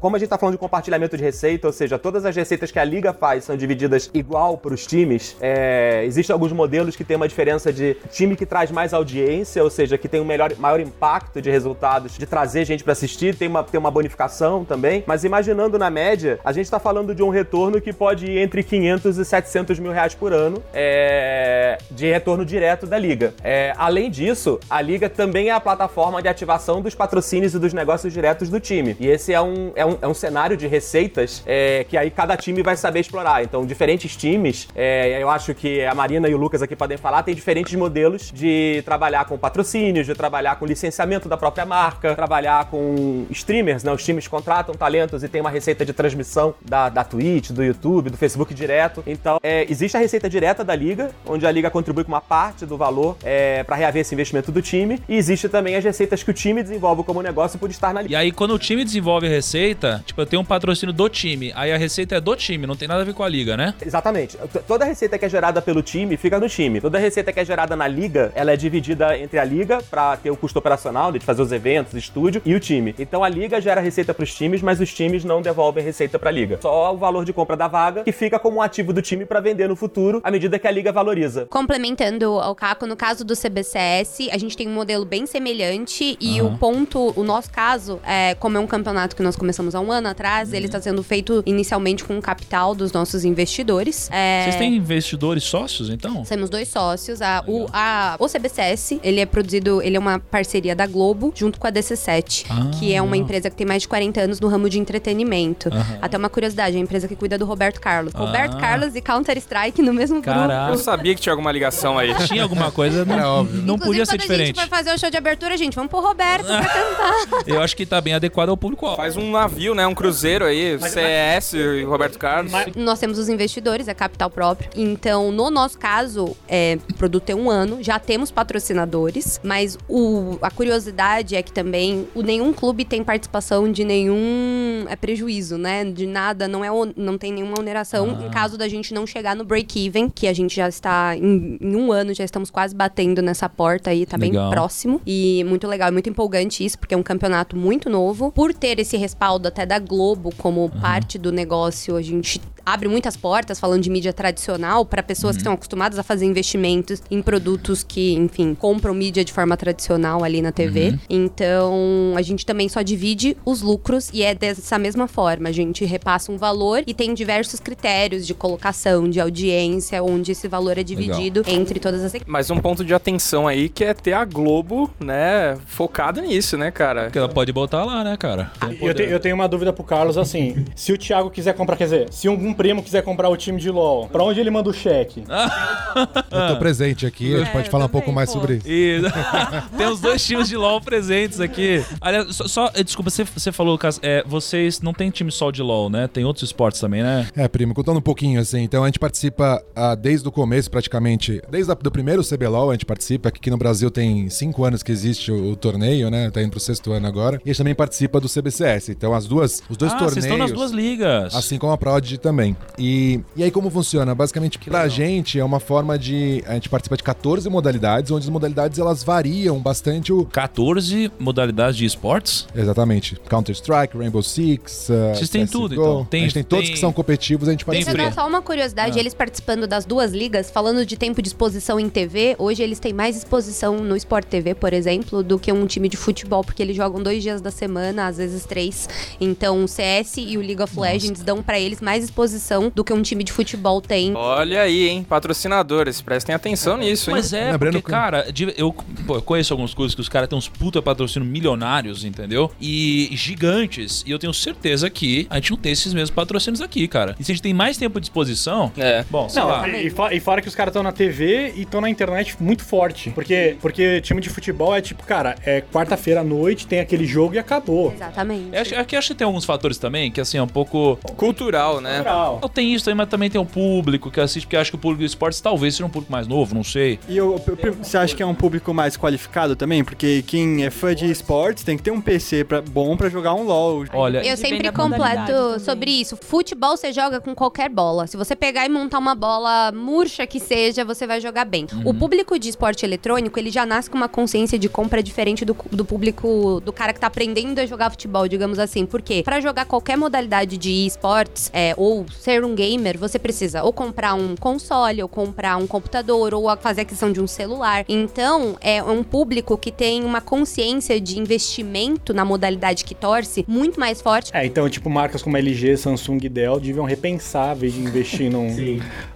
[0.00, 2.78] como a gente tá falando de compartilhamento de receita, ou seja, todas as receitas que
[2.78, 5.36] a liga faz são divididas igual pros times.
[5.42, 9.68] É, existem alguns modelos que tem uma diferença de time que traz mais audiência, ou
[9.68, 13.46] seja, que tem um melhor, maior impacto de resultados, de trazer gente pra assistir, tem
[13.48, 15.04] uma, tem uma bonificação também.
[15.06, 18.62] Mas imaginando na média, a gente tá falando de um retorno que pode ir entre
[18.62, 23.32] 500 e 700 mil reais por ano é, de retorno de direto da liga.
[23.42, 27.72] É, além disso, a liga também é a plataforma de ativação dos patrocínios e dos
[27.72, 28.94] negócios diretos do time.
[29.00, 32.36] E esse é um, é um, é um cenário de receitas é, que aí cada
[32.36, 33.42] time vai saber explorar.
[33.42, 37.22] Então, diferentes times, é, eu acho que a Marina e o Lucas aqui podem falar,
[37.22, 42.66] tem diferentes modelos de trabalhar com patrocínios, de trabalhar com licenciamento da própria marca, trabalhar
[42.66, 43.90] com streamers, né?
[43.90, 48.10] Os times contratam talentos e tem uma receita de transmissão da, da Twitch, do YouTube,
[48.10, 49.02] do Facebook direto.
[49.06, 52.49] Então, é, existe a receita direta da liga, onde a liga contribui com uma parte
[52.66, 55.00] do valor é, para reaver esse investimento do time.
[55.08, 58.12] E existe também as receitas que o time desenvolve como negócio por estar na liga.
[58.12, 61.52] E aí, quando o time desenvolve a receita, tipo, eu tenho um patrocínio do time,
[61.54, 63.74] aí a receita é do time, não tem nada a ver com a liga, né?
[63.84, 64.36] Exatamente.
[64.66, 66.80] Toda receita que é gerada pelo time fica no time.
[66.80, 70.30] Toda receita que é gerada na liga, ela é dividida entre a liga para ter
[70.30, 72.94] o custo operacional de fazer os eventos, estúdio e o time.
[72.98, 76.30] Então a liga gera receita para os times, mas os times não devolvem receita para
[76.30, 76.58] a liga.
[76.62, 79.40] Só o valor de compra da vaga que fica como um ativo do time para
[79.40, 81.46] vender no futuro à medida que a liga valoriza.
[81.50, 86.40] Complementando ao Caco, no caso do CBCS, a gente tem um modelo bem semelhante e
[86.42, 89.90] o ponto, o nosso caso, é, como é um campeonato que nós começamos há um
[89.92, 94.08] ano atrás, ele está sendo feito inicialmente com o capital dos nossos investidores.
[94.12, 96.22] É, Vocês têm investidores sócios, então?
[96.24, 97.20] Temos dois sócios.
[97.22, 101.58] A, o, a, o CBCS, ele é produzido, ele é uma parceria da Globo junto
[101.58, 102.70] com a DC7, Ah.
[102.78, 105.68] que é uma empresa que tem mais de 40 anos no ramo de entretenimento.
[105.72, 105.98] Aham.
[106.02, 108.12] Até uma curiosidade, é a empresa que cuida do Roberto Carlos.
[108.14, 108.18] Ah.
[108.18, 110.72] Roberto Carlos e Counter-Strike no mesmo Caraca.
[110.72, 112.10] Eu sabia que tinha alguma ligação aí.
[112.30, 113.62] Tinha alguma coisa, não, É óbvio.
[113.62, 114.46] não Inclusive, podia ser quando a diferente.
[114.48, 117.42] gente vai fazer o show de abertura, gente, vamos pro Roberto pra cantar.
[117.46, 118.94] Eu acho que tá bem adequado ao público.
[118.96, 119.86] Faz um navio, né?
[119.86, 122.52] Um cruzeiro aí, CS e Roberto Carlos.
[122.76, 124.70] Nós temos os investidores, é capital próprio.
[124.76, 130.38] Então, no nosso caso, é, o produto tem um ano, já temos patrocinadores, mas o,
[130.40, 135.84] a curiosidade é que também o, nenhum clube tem participação de nenhum é, prejuízo, né?
[135.84, 138.26] De nada, não, é, on- não tem nenhuma oneração Ah.
[138.26, 141.76] em caso da gente não chegar no break-even, que a gente já está em, em
[141.76, 144.44] um ano, já estamos quase batendo nessa porta aí, tá Legal.
[144.44, 145.00] bem próximo.
[145.06, 148.32] E muito legal, é muito empolgante isso, porque é um campeonato muito novo.
[148.32, 153.16] Por ter esse respaldo até da Globo como parte do negócio, a gente abre muitas
[153.16, 157.82] portas falando de mídia tradicional para pessoas que estão acostumadas a fazer investimentos em produtos
[157.82, 160.98] que, enfim, compram mídia de forma tradicional ali na TV.
[161.08, 165.48] Então, a gente também só divide os lucros e é dessa mesma forma.
[165.48, 170.46] A gente repassa um valor e tem diversos critérios de colocação, de audiência, onde esse
[170.48, 172.12] valor é dividido entre todas as.
[172.26, 176.70] Mas um ponto de atenção aí que é ter a Globo, né, focada nisso, né,
[176.70, 177.10] cara?
[177.10, 178.50] Que ela pode botar lá, né, cara?
[178.62, 180.64] Um Eu, te- eu tenho uma dúvida pro Carlos, assim.
[180.74, 183.70] Se o Thiago quiser comprar, quer dizer, se um primo quiser comprar o time de
[183.70, 185.24] LoL, pra onde ele manda o cheque?
[186.30, 188.38] Eu tô presente aqui, a gente É, pode eu falar um também, pouco mais pô.
[188.40, 188.66] sobre isso.
[188.68, 189.00] E
[189.76, 191.84] tem os dois times de LoL presentes aqui.
[192.00, 195.50] Aliás, só, só- eh, desculpa, você, você falou, Lucas, é, vocês não tem time só
[195.50, 196.06] de LoL, né?
[196.06, 197.26] Tem outros esportes também, né?
[197.36, 201.42] É, primo, contando um pouquinho assim, então a gente participa ah, desde o começo, praticamente,
[201.50, 205.32] desde o primeiro CBLOL a gente participa, aqui no Brasil tem cinco anos que existe
[205.32, 206.30] o, o torneio, né?
[206.30, 207.40] Tá indo pro sexto ano agora.
[207.44, 208.90] E a gente também participa do CBCS.
[208.90, 210.14] Então as duas, os dois ah, torneios.
[210.14, 211.34] vocês estão nas duas ligas.
[211.34, 212.39] Assim como a Prodigy também.
[212.78, 214.14] E, e aí como funciona?
[214.14, 216.42] Basicamente, pra gente é uma forma de...
[216.46, 220.24] A gente participa de 14 modalidades, onde as modalidades elas variam bastante o...
[220.24, 222.46] 14 modalidades de esportes?
[222.54, 223.16] Exatamente.
[223.28, 224.88] Counter-Strike, Rainbow Six...
[224.88, 226.04] uh, Vocês têm tudo, então.
[226.04, 227.96] Tem- a gente tem todos tem- que são competitivos, a gente Tem participa.
[228.04, 231.88] dar só uma curiosidade, eles participando das duas ligas, falando de tempo de exposição em
[231.88, 235.88] TV, hoje eles têm mais exposição no Sport TV, por exemplo, do que um time
[235.88, 238.88] de futebol, porque eles jogam dois dias da semana, às vezes três.
[239.20, 242.29] Então o CS e o League of Legends dão pra eles mais exposição
[242.74, 244.14] do que um time de futebol tem.
[244.14, 245.04] Olha aí, hein?
[245.08, 247.16] Patrocinadores, prestem atenção nisso, hein?
[247.16, 248.72] Mas é, Lembrando porque, que- cara, eu,
[249.06, 252.50] pô, eu conheço alguns clubes que os caras têm uns puta patrocínio milionários, entendeu?
[252.60, 254.04] E gigantes.
[254.06, 257.14] E eu tenho certeza que a gente não tem esses mesmos patrocínios aqui, cara.
[257.18, 259.04] E se a gente tem mais tempo de exposição, É.
[259.10, 259.68] bom, sei lá.
[259.68, 262.36] e, e fo- e fora que os caras estão na TV e estão na internet
[262.40, 263.10] muito forte.
[263.10, 267.34] Porque, porque time de futebol é tipo, cara, é quarta-feira à noite, tem aquele jogo
[267.34, 267.92] e acabou.
[267.94, 268.48] Exatamente.
[268.52, 270.98] Eu acho, aqui acho que tem alguns fatores também, que assim, é um pouco.
[271.16, 272.02] Cultural, né?
[272.20, 272.38] Legal.
[272.42, 274.78] Não tem isso também, mas também tem um público que assiste, porque acho que o
[274.78, 276.98] público do esportes talvez seja um público mais novo, não sei.
[277.08, 279.82] E eu- eu- eu- você acha que é um público mais qualificado também?
[279.84, 283.34] Porque quem é fã de esportes tem que ter um PC pra- bom pra jogar
[283.34, 283.84] um LoL.
[283.92, 286.16] Olha, Eu sempre completo sobre isso.
[286.16, 288.06] Futebol você joga com qualquer bola.
[288.06, 291.66] Se você pegar e montar uma bola murcha que seja, você vai jogar bem.
[291.84, 295.56] O público de esporte eletrônico, ele já nasce com uma consciência de compra diferente do,
[295.70, 298.84] do público, do cara que tá aprendendo a jogar futebol, digamos assim.
[298.86, 299.22] Por quê?
[299.24, 304.14] Pra jogar qualquer modalidade de esportes, é, ou ser um gamer, você precisa ou comprar
[304.14, 307.84] um console, ou comprar um computador, ou fazer aquisição de um celular.
[307.88, 313.78] Então, é um público que tem uma consciência de investimento na modalidade que torce muito
[313.78, 317.72] mais forte É, então, tipo, marcas como LG, Samsung e Dell deviam repensar, a vez
[317.72, 318.48] de investir num,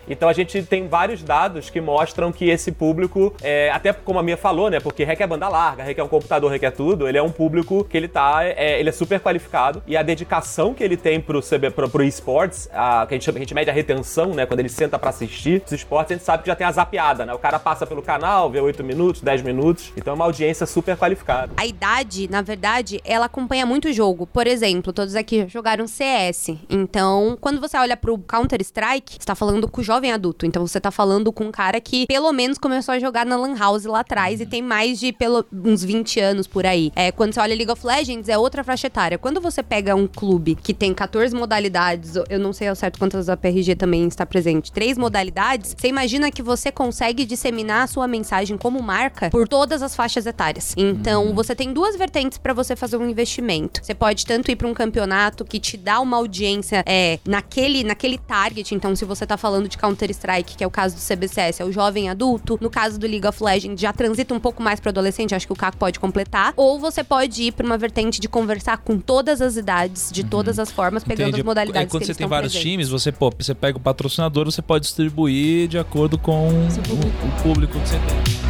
[0.08, 4.22] Então a gente tem vários dados que mostram que esse público, é, até como a
[4.22, 4.80] minha falou, né?
[4.80, 8.08] Porque requer banda larga, requer um computador, requer tudo, ele é um público que ele
[8.08, 8.44] tá.
[8.44, 9.82] É, ele é super qualificado.
[9.86, 13.30] E a dedicação que ele tem pro, CB, pro, pro esportes, a, que a gente,
[13.30, 14.46] a gente mede a retenção, né?
[14.46, 17.24] Quando ele senta pra assistir os esportes, a gente sabe que já tem a zapeada,
[17.26, 17.34] né?
[17.34, 19.92] O cara passa pelo canal, vê 8 minutos, 10 minutos.
[19.96, 21.52] Então é uma audiência super qualificada.
[21.56, 24.26] A idade, na verdade, ela acompanha muito o jogo.
[24.26, 26.56] Por exemplo, todos aqui jogaram CS.
[26.68, 30.44] Então, quando você olha pro Counter-Strike, você tá falando com o jovem adulto.
[30.44, 33.56] Então, você tá falando com um cara que pelo menos começou a jogar na Lan
[33.56, 36.90] House lá atrás e tem mais de pelo, uns 20 anos por aí.
[36.96, 39.18] É, quando você olha League of Legends, é outra faixa etária.
[39.18, 43.28] Quando você pega um clube que tem 14 modalidades, eu não sei ao certo quantas
[43.28, 48.08] a PRG também está presente, três modalidades, você imagina que você consegue disseminar a sua
[48.08, 50.74] mensagem como marca por todas as faixas etárias.
[50.76, 53.80] Então, você tem duas vertentes para você fazer um investimento.
[53.82, 58.18] Você pode tanto ir para um campeonato que te dá uma audiência é, naquele, naquele
[58.18, 58.74] target.
[58.74, 61.70] Então, se você tá falando de Counter-Strike, que é o caso do CBCS, é o
[61.70, 62.58] jovem adulto.
[62.60, 65.52] No caso do League of Legends, já transita um pouco mais para adolescente, acho que
[65.52, 66.54] o Caco pode completar.
[66.56, 70.58] Ou você pode ir para uma vertente de conversar com todas as idades, de todas
[70.58, 71.40] as formas, pegando Entendi.
[71.40, 72.72] as modalidades Aí, quando que você tem vários presentes.
[72.72, 77.42] times, você, pô, você pega o patrocinador, você pode distribuir de acordo com o, o
[77.42, 78.43] público que você tem.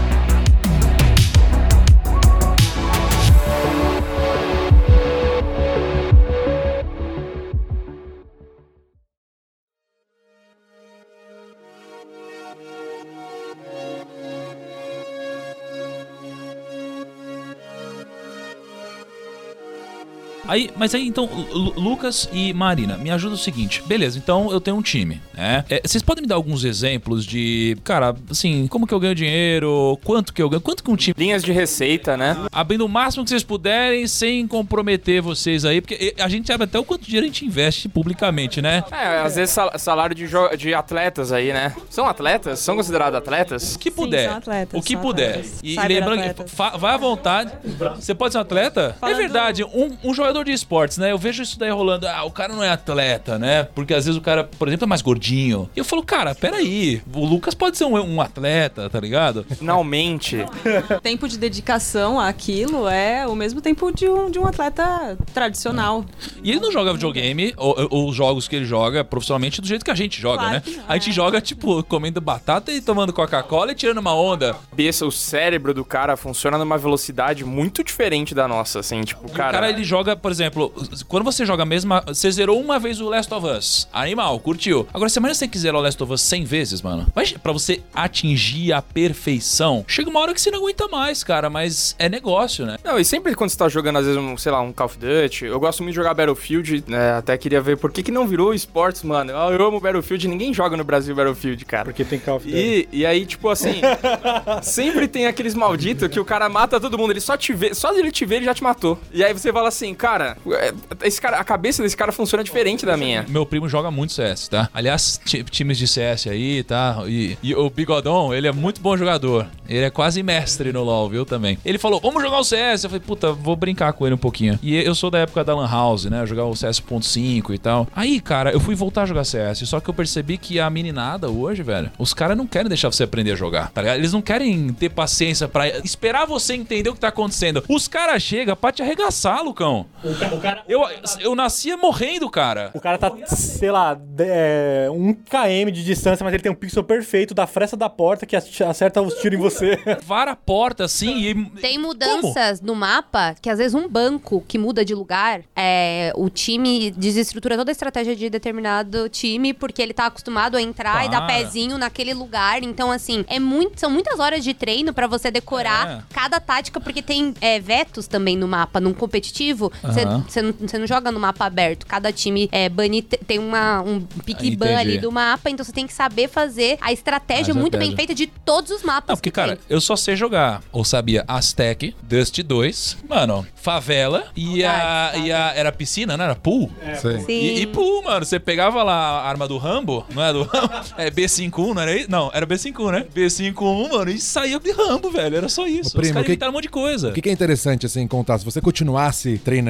[20.55, 23.83] Aí, mas aí então, Lu- Lucas e Marina, me ajuda o seguinte.
[23.87, 25.65] Beleza, então eu tenho um time, né?
[25.69, 29.99] É, vocês podem me dar alguns exemplos de, cara, assim, como que eu ganho dinheiro?
[30.05, 30.61] Quanto que eu ganho?
[30.61, 31.13] Quanto que um time.
[31.19, 32.37] Linhas de receita, né?
[32.53, 36.79] Abrindo o máximo que vocês puderem, sem comprometer vocês aí, porque a gente sabe até
[36.79, 38.85] o quanto dinheiro a gente investe publicamente, né?
[38.93, 41.75] É, às vezes sal- salário de, de atletas aí, né?
[41.91, 42.61] São atletas?
[42.61, 43.75] São considerados atletas?
[43.75, 44.29] O que puder.
[44.29, 45.31] são atletas, o que são puder.
[45.31, 45.61] atletas.
[45.65, 47.53] E, e lembrando que vai à vontade.
[47.97, 48.95] Você pode ser um atleta?
[48.97, 49.65] É Falando- verdade.
[49.65, 51.13] Um, um jogador de esportes, né?
[51.13, 52.07] Eu vejo isso daí rolando.
[52.07, 53.65] Ah, o cara não é atleta, né?
[53.65, 55.69] Porque às vezes o cara, por exemplo, é mais gordinho.
[55.75, 57.03] E eu falo, cara, peraí.
[57.13, 59.45] O Lucas pode ser um, um atleta, tá ligado?
[59.57, 60.45] Finalmente.
[61.03, 66.05] tempo de dedicação àquilo é o mesmo tempo de um, de um atleta tradicional.
[66.43, 69.85] E ele não joga videogame, ou, ou os jogos que ele joga profissionalmente do jeito
[69.85, 70.63] que a gente joga, Claro né?
[70.87, 71.13] A gente é.
[71.13, 74.55] joga, tipo, comendo batata e tomando Coca-Cola e tirando uma onda.
[74.71, 79.51] Cabeça, o cérebro do cara funciona numa velocidade muito diferente da nossa, assim, tipo, cara...
[79.51, 80.73] o cara, ele joga, por exemplo,
[81.09, 82.03] quando você joga a mesma.
[82.07, 83.89] Você zerou uma vez o Last of Us.
[83.93, 84.87] Animal, curtiu.
[84.93, 87.81] Agora, se amanhã você quiser o Last of Us 100 vezes, mano, vai, pra você
[87.95, 92.67] atingir a perfeição, chega uma hora que você não aguenta mais, cara, mas é negócio,
[92.67, 92.77] né?
[92.85, 94.99] Não, e sempre quando você tá jogando, às vezes, um, sei lá, um Call of
[94.99, 97.13] Duty, eu gosto muito de jogar Battlefield, né?
[97.13, 99.31] Até queria ver por que, que não virou esportes, mano.
[99.31, 101.85] Eu, eu amo Battlefield, ninguém joga no Brasil Battlefield, cara.
[101.85, 102.59] Porque tem Call of Duty.
[102.59, 103.81] E, e aí, tipo assim,
[104.63, 107.13] sempre tem aqueles malditos que o cara mata todo mundo.
[107.13, 108.99] Ele só te vê, só ele te ver, ele já te matou.
[109.13, 112.85] E aí você fala assim, cara, é, esse cara, a cabeça desse cara funciona diferente
[112.87, 113.25] da minha.
[113.29, 114.69] Meu primo joga muito CS, tá?
[114.73, 117.03] Aliás, ti- times de CS aí, tá?
[117.07, 119.47] E, e o Bigodon, ele é muito bom jogador.
[119.69, 121.25] Ele é quase mestre no LoL, viu?
[121.25, 121.59] Também.
[121.65, 122.85] Ele falou, vamos jogar o CS.
[122.85, 124.59] Eu falei, puta, vou brincar com ele um pouquinho.
[124.63, 126.25] E eu sou da época da Lan House, né?
[126.27, 127.89] Jogar o CS.5 e tal.
[127.95, 129.61] Aí, cara, eu fui voltar a jogar CS.
[129.69, 133.05] Só que eu percebi que a meninada hoje, velho, os caras não querem deixar você
[133.05, 133.97] aprender a jogar, tá ligado?
[133.99, 137.65] Eles não querem ter paciência pra esperar você entender o que tá acontecendo.
[137.69, 139.87] Os caras chegam pra te arregaçar, Lucão.
[140.33, 140.83] O cara, Eu,
[141.21, 142.71] eu nascia morrendo, cara.
[142.75, 146.85] o cara tá, sei lá, é, um km de distância, mas ele tem um pixel
[146.85, 149.79] perfeito da fresta da porta que acerta os tiros em você.
[150.05, 151.51] vara a porta assim e.
[151.61, 156.29] Tem mudanças no mapa que às vezes um banco que muda de lugar, é, o
[156.29, 161.09] time desestrutura toda a estratégia de determinado time porque ele tá acostumado a entrar e
[161.09, 161.35] dar Para.
[161.39, 162.63] pezinho naquele lugar.
[162.63, 166.15] Então, assim, é muito, são muitas horas de treino pra você decorar É.
[166.15, 168.81] cada tática, porque tem é, vetos também no mapa.
[168.81, 171.87] Num competitivo, você você não, joga no mapa aberto.
[171.87, 174.81] Cada time é, te- tem uma, um pique ban Entendi.
[174.81, 178.15] ali do mapa, então você tem que saber fazer a estratégia A muito bem feita
[178.15, 179.09] de todos os mapas.
[179.09, 179.65] Não, porque, que cara, tem.
[179.69, 180.63] eu só sei jogar.
[180.73, 185.53] Ou sabia Aztec, Dust 2, mano, favela e a, e a.
[185.55, 186.35] Era piscina, não era?
[186.35, 186.71] Pool?
[187.01, 187.21] Sei.
[187.21, 187.33] Sim.
[187.33, 188.25] E, e pool, mano.
[188.25, 190.75] Você pegava lá a arma do Rambo, não é do Rambo?
[190.97, 192.11] É B51, não era isso?
[192.11, 193.07] Não, era B51, né?
[193.15, 195.37] B51, mano, e saía de Rambo, velho.
[195.37, 195.91] Era só isso.
[195.91, 197.09] Ô, primo, Os caras que- inventaram um monte de coisa.
[197.11, 198.39] O que, que é interessante, assim, contar?
[198.39, 199.65] Se você continuasse treinando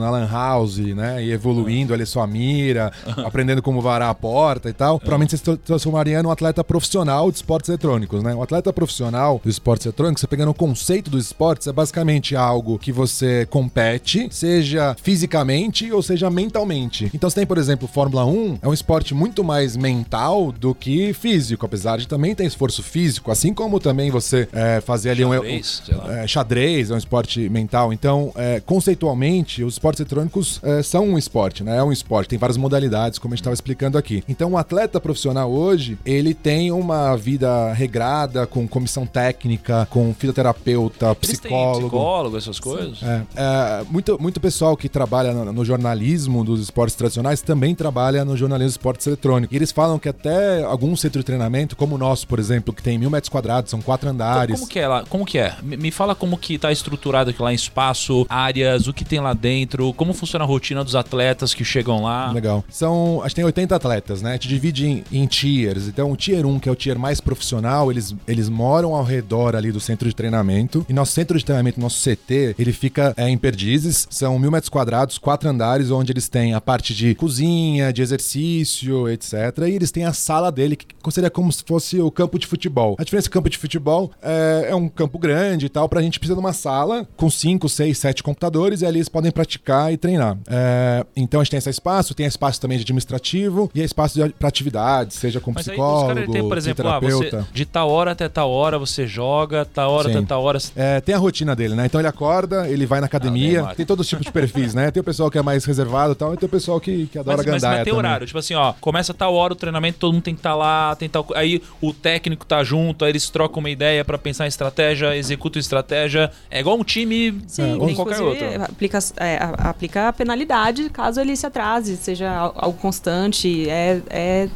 [0.00, 1.24] na Lan House, né?
[1.24, 2.92] E evoluindo ali sua mira,
[3.24, 4.98] aprendendo como varar a porta e tal.
[4.98, 8.34] Provavelmente você se transformaria num atleta profissional de esportes eletrônicos, né?
[8.34, 12.78] O atleta profissional dos esportes eletrônicos, você pegando o conceito dos esportes, é basicamente algo
[12.78, 17.10] que você compete, seja fisicamente ou seja mentalmente.
[17.14, 21.12] Então você tem, por exemplo, Fórmula 1, é um esporte muito mais mental do que
[21.12, 25.82] físico, apesar de também ter esforço físico, assim como também você é, fazer ali Xadrez,
[25.88, 26.10] um.
[26.10, 27.92] É, xadrez é um esporte mental.
[27.92, 31.76] Então, é, conceitualmente, os esportes eletrônicos é, são um esporte, né?
[31.78, 34.24] É um esporte, tem várias modalidades, como a gente estava explicando aqui.
[34.28, 41.14] Então, um atleta profissional hoje, ele tem uma vida regrada, com comissão técnica, com fisioterapeuta,
[41.14, 41.88] psicólogo.
[41.88, 43.02] psicólogo, essas coisas?
[43.02, 48.24] É, é, muito, muito pessoal que trabalha no, no jornalismo dos esportes tradicionais também trabalha
[48.24, 49.52] no jornalismo dos esportes eletrônicos.
[49.52, 52.82] E eles falam que até algum centro de treinamento, como o nosso, por exemplo, que
[52.82, 54.58] tem mil metros quadrados, são quatro andares.
[54.58, 55.04] Como que é lá?
[55.08, 55.54] Como que é?
[55.62, 59.20] Me me fala como que tá estruturado aqui lá em espaço, áreas, o que tem
[59.20, 62.30] lá dentro, como funciona a rotina dos atletas que chegam lá.
[62.32, 62.64] Legal.
[62.68, 64.38] São, acho que tem 80 atletas, né?
[64.38, 65.88] Te divide em, em tiers.
[65.88, 69.56] Então, o tier 1, que é o tier mais profissional, eles, eles moram ao redor
[69.56, 70.84] ali do centro de treinamento.
[70.88, 74.06] E nosso centro de treinamento, nosso CT, ele fica é, em Perdizes.
[74.10, 79.08] São mil metros quadrados, quatro andares, onde eles têm a parte de cozinha, de exercício,
[79.08, 79.32] etc.
[79.68, 82.96] E eles têm a sala dele, que seria como se fosse o campo de futebol.
[82.98, 86.18] A diferença do campo de futebol é, é um campo grande e tal, pra gente
[86.18, 89.96] precisa de uma sala com cinco, seis, sete computadores e ali eles podem praticar e
[89.96, 90.36] treinar.
[90.48, 94.22] É, então a gente tem esse espaço, tem espaço também de administrativo e é espaço
[94.22, 97.18] de, pra atividades, seja com Mas aí os psicólogo, caras têm, por exemplo, ah, você,
[97.18, 97.48] terapeuta.
[97.52, 100.18] de tal hora até tal hora você joga, tal hora Sim.
[100.18, 100.58] até tal hora.
[100.76, 101.86] É, tem a rotina dele, né?
[101.86, 103.74] Então ele acorda, ele vai na academia, Neymar.
[103.74, 104.90] tem todos os tipos de perfis, né?
[104.90, 107.18] Tem o pessoal que é mais reservado e tal, e tem o pessoal que, que
[107.18, 107.98] adora Mas, mas, gandaia mas tem também.
[107.98, 110.94] horário, tipo assim, ó, começa tal hora o treinamento, todo mundo tem que estar lá,
[110.96, 111.26] tem tal.
[111.34, 115.60] Aí o técnico tá junto, aí eles trocam uma ideia pra pensar em estratégia, executam
[115.60, 116.30] estratégia.
[116.50, 118.62] É igual um time Sim, como qualquer inclusive, outro.
[118.64, 123.68] Aplica, é, a- aplica a penalidade caso ele se atrase, seja al- algo constante.
[123.68, 124.48] É, é-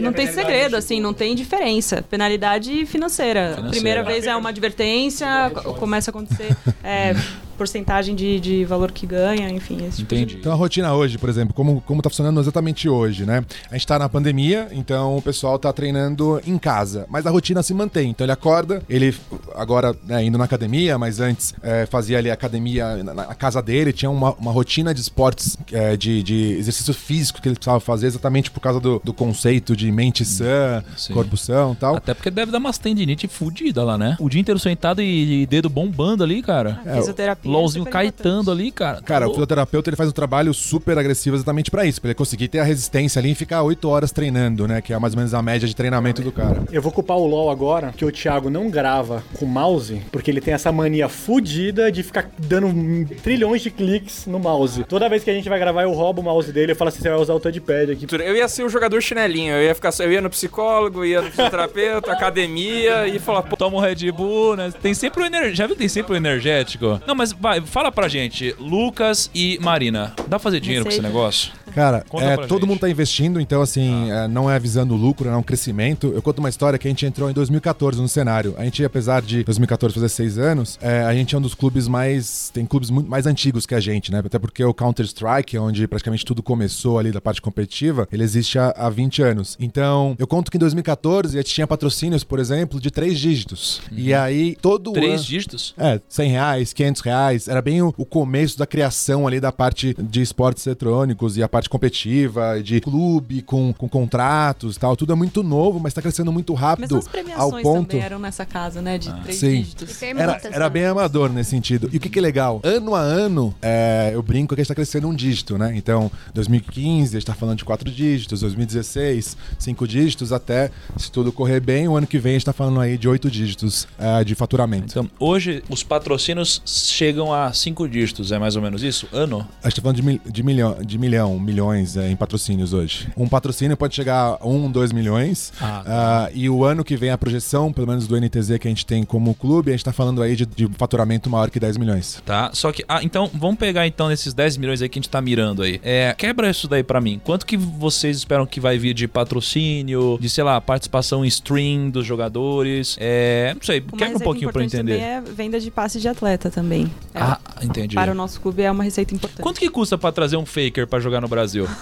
[0.00, 2.02] não tem segredo, assim, não tem diferença.
[2.02, 3.48] Penalidade financeira.
[3.54, 3.70] Financeira.
[3.70, 7.14] Primeira vez é uma advertência, co- começa a acontecer é,
[7.58, 9.84] porcentagem de, de valor que ganha, enfim.
[9.86, 10.36] Esse tipo de- Entendi.
[10.40, 13.44] Então a rotina hoje, por exemplo, como, como tá funcionando exatamente hoje, né?
[13.70, 17.62] A gente tá na pandemia, então o pessoal tá treinando em casa, mas a rotina
[17.62, 18.10] se mantém.
[18.10, 19.14] Então ele acorda, ele
[19.54, 23.60] agora né, indo na academia, mas antes é, fazia ali a academia na, na casa
[23.60, 27.80] dele, tinha uma, uma rotina de esportes, é, de, de exercício físico que ele precisava
[27.80, 31.12] fazer exatamente por causa do, do conceito de mente sã, Sim.
[31.12, 31.96] corpo são e tal.
[31.96, 34.16] Até porque deve dar umas tendinite fudida lá, né?
[34.20, 36.80] O dia inteiro sentado e, e dedo bombando ali, cara.
[36.86, 37.47] A fisioterapia.
[37.48, 39.00] LOLzinho caetando ali, cara.
[39.02, 42.14] Cara, o Tá fisioterapeuta ele faz um trabalho super agressivo exatamente pra isso, pra ele
[42.14, 44.80] conseguir ter a resistência ali e ficar 8 horas treinando, né?
[44.80, 46.62] Que é mais ou menos a média de treinamento do cara.
[46.72, 50.40] Eu vou culpar o LoL agora, que o Thiago não grava com mouse, porque ele
[50.40, 54.84] tem essa mania fudida de ficar dando trilhões de cliques no mouse.
[54.84, 57.00] Toda vez que a gente vai gravar, eu roubo o mouse dele e falo assim:
[57.00, 58.06] você vai usar o touchpad aqui.
[58.12, 61.30] Eu ia ser o jogador chinelinho, eu ia ficar, eu ia no psicólogo, ia no
[61.30, 64.72] fisioterapeuta, academia e falar, pô, Toma um Red Bull, né?
[64.82, 65.56] Tem sempre o energético.
[65.56, 67.00] Já viu que tem sempre o energético?
[67.06, 68.54] Não, mas vai, fala pra gente.
[68.58, 71.52] Lucas e Marina, dá pra fazer dinheiro com esse negócio?
[71.74, 72.66] Cara, é, todo gente.
[72.66, 76.10] mundo tá investindo, então assim, é, não é visando lucro, é um crescimento.
[76.12, 78.54] Eu conto uma história que a gente entrou em 2014 no cenário.
[78.58, 81.86] A gente, apesar de 2014 fazer seis anos, é, a gente é um dos clubes
[81.86, 82.50] mais.
[82.52, 84.20] Tem clubes muito mais antigos que a gente, né?
[84.24, 88.70] Até porque o Counter-Strike, onde praticamente tudo começou ali da parte competitiva, ele existe há,
[88.76, 89.56] há 20 anos.
[89.60, 93.80] Então, eu conto que em 2014 a gente tinha patrocínios, por exemplo, de três dígitos.
[93.92, 94.94] E aí, todo Uhum.
[94.94, 95.24] Três ano.
[95.24, 95.74] dígitos?
[95.78, 97.27] É, 100 reais, 500 reais.
[97.48, 101.48] Era bem o, o começo da criação ali da parte de esportes eletrônicos e a
[101.48, 104.96] parte competitiva, de clube com, com contratos e tal.
[104.96, 107.88] Tudo é muito novo, mas tá crescendo muito Mas rápido as ao premiações ponto.
[107.90, 108.98] também eram nessa casa, né?
[108.98, 109.62] De três Sim.
[109.62, 110.02] dígitos.
[110.02, 110.70] E Era, era também.
[110.70, 111.88] bem amador nesse sentido.
[111.92, 112.60] E o que, que é legal?
[112.62, 115.72] Ano a ano, é, eu brinco que a gente tá crescendo um dígito, né?
[115.76, 121.32] Então, 2015, a gente tá falando de quatro dígitos, 2016, cinco dígitos, até, se tudo
[121.32, 124.24] correr bem, o ano que vem a gente tá falando aí de oito dígitos é,
[124.24, 124.86] de faturamento.
[124.90, 129.08] Então, hoje os patrocínios chegam a cinco dígitos, é mais ou menos isso?
[129.12, 129.46] Ano?
[129.62, 133.08] A gente tá falando de, mil- de milhão, de milhão, milhões é, em patrocínios hoje.
[133.16, 135.52] Um patrocínio pode chegar a um, dois milhões.
[135.60, 138.70] Ah, Ah, e o ano que vem a projeção, pelo menos do NTZ que a
[138.70, 141.76] gente tem como clube, a gente tá falando aí de, de faturamento maior que 10
[141.76, 142.22] milhões.
[142.26, 142.84] Tá, só que.
[142.88, 145.80] Ah, então, vamos pegar então nesses 10 milhões aí que a gente tá mirando aí.
[145.82, 147.20] É, quebra isso daí pra mim.
[147.24, 149.06] Quanto que vocês esperam que vai vir de
[149.52, 152.96] patrocínio, de, sei lá, participação em stream dos jogadores?
[153.00, 153.52] É.
[153.54, 154.98] Não sei, O quebra um pouquinho pra eu importante entender.
[155.02, 156.90] é venda de passe de atleta também.
[157.14, 157.94] É, Ah, entendi.
[157.94, 159.42] Para o nosso clube é uma receita importante.
[159.42, 161.66] Quanto que custa pra trazer um faker pra jogar no Brasil?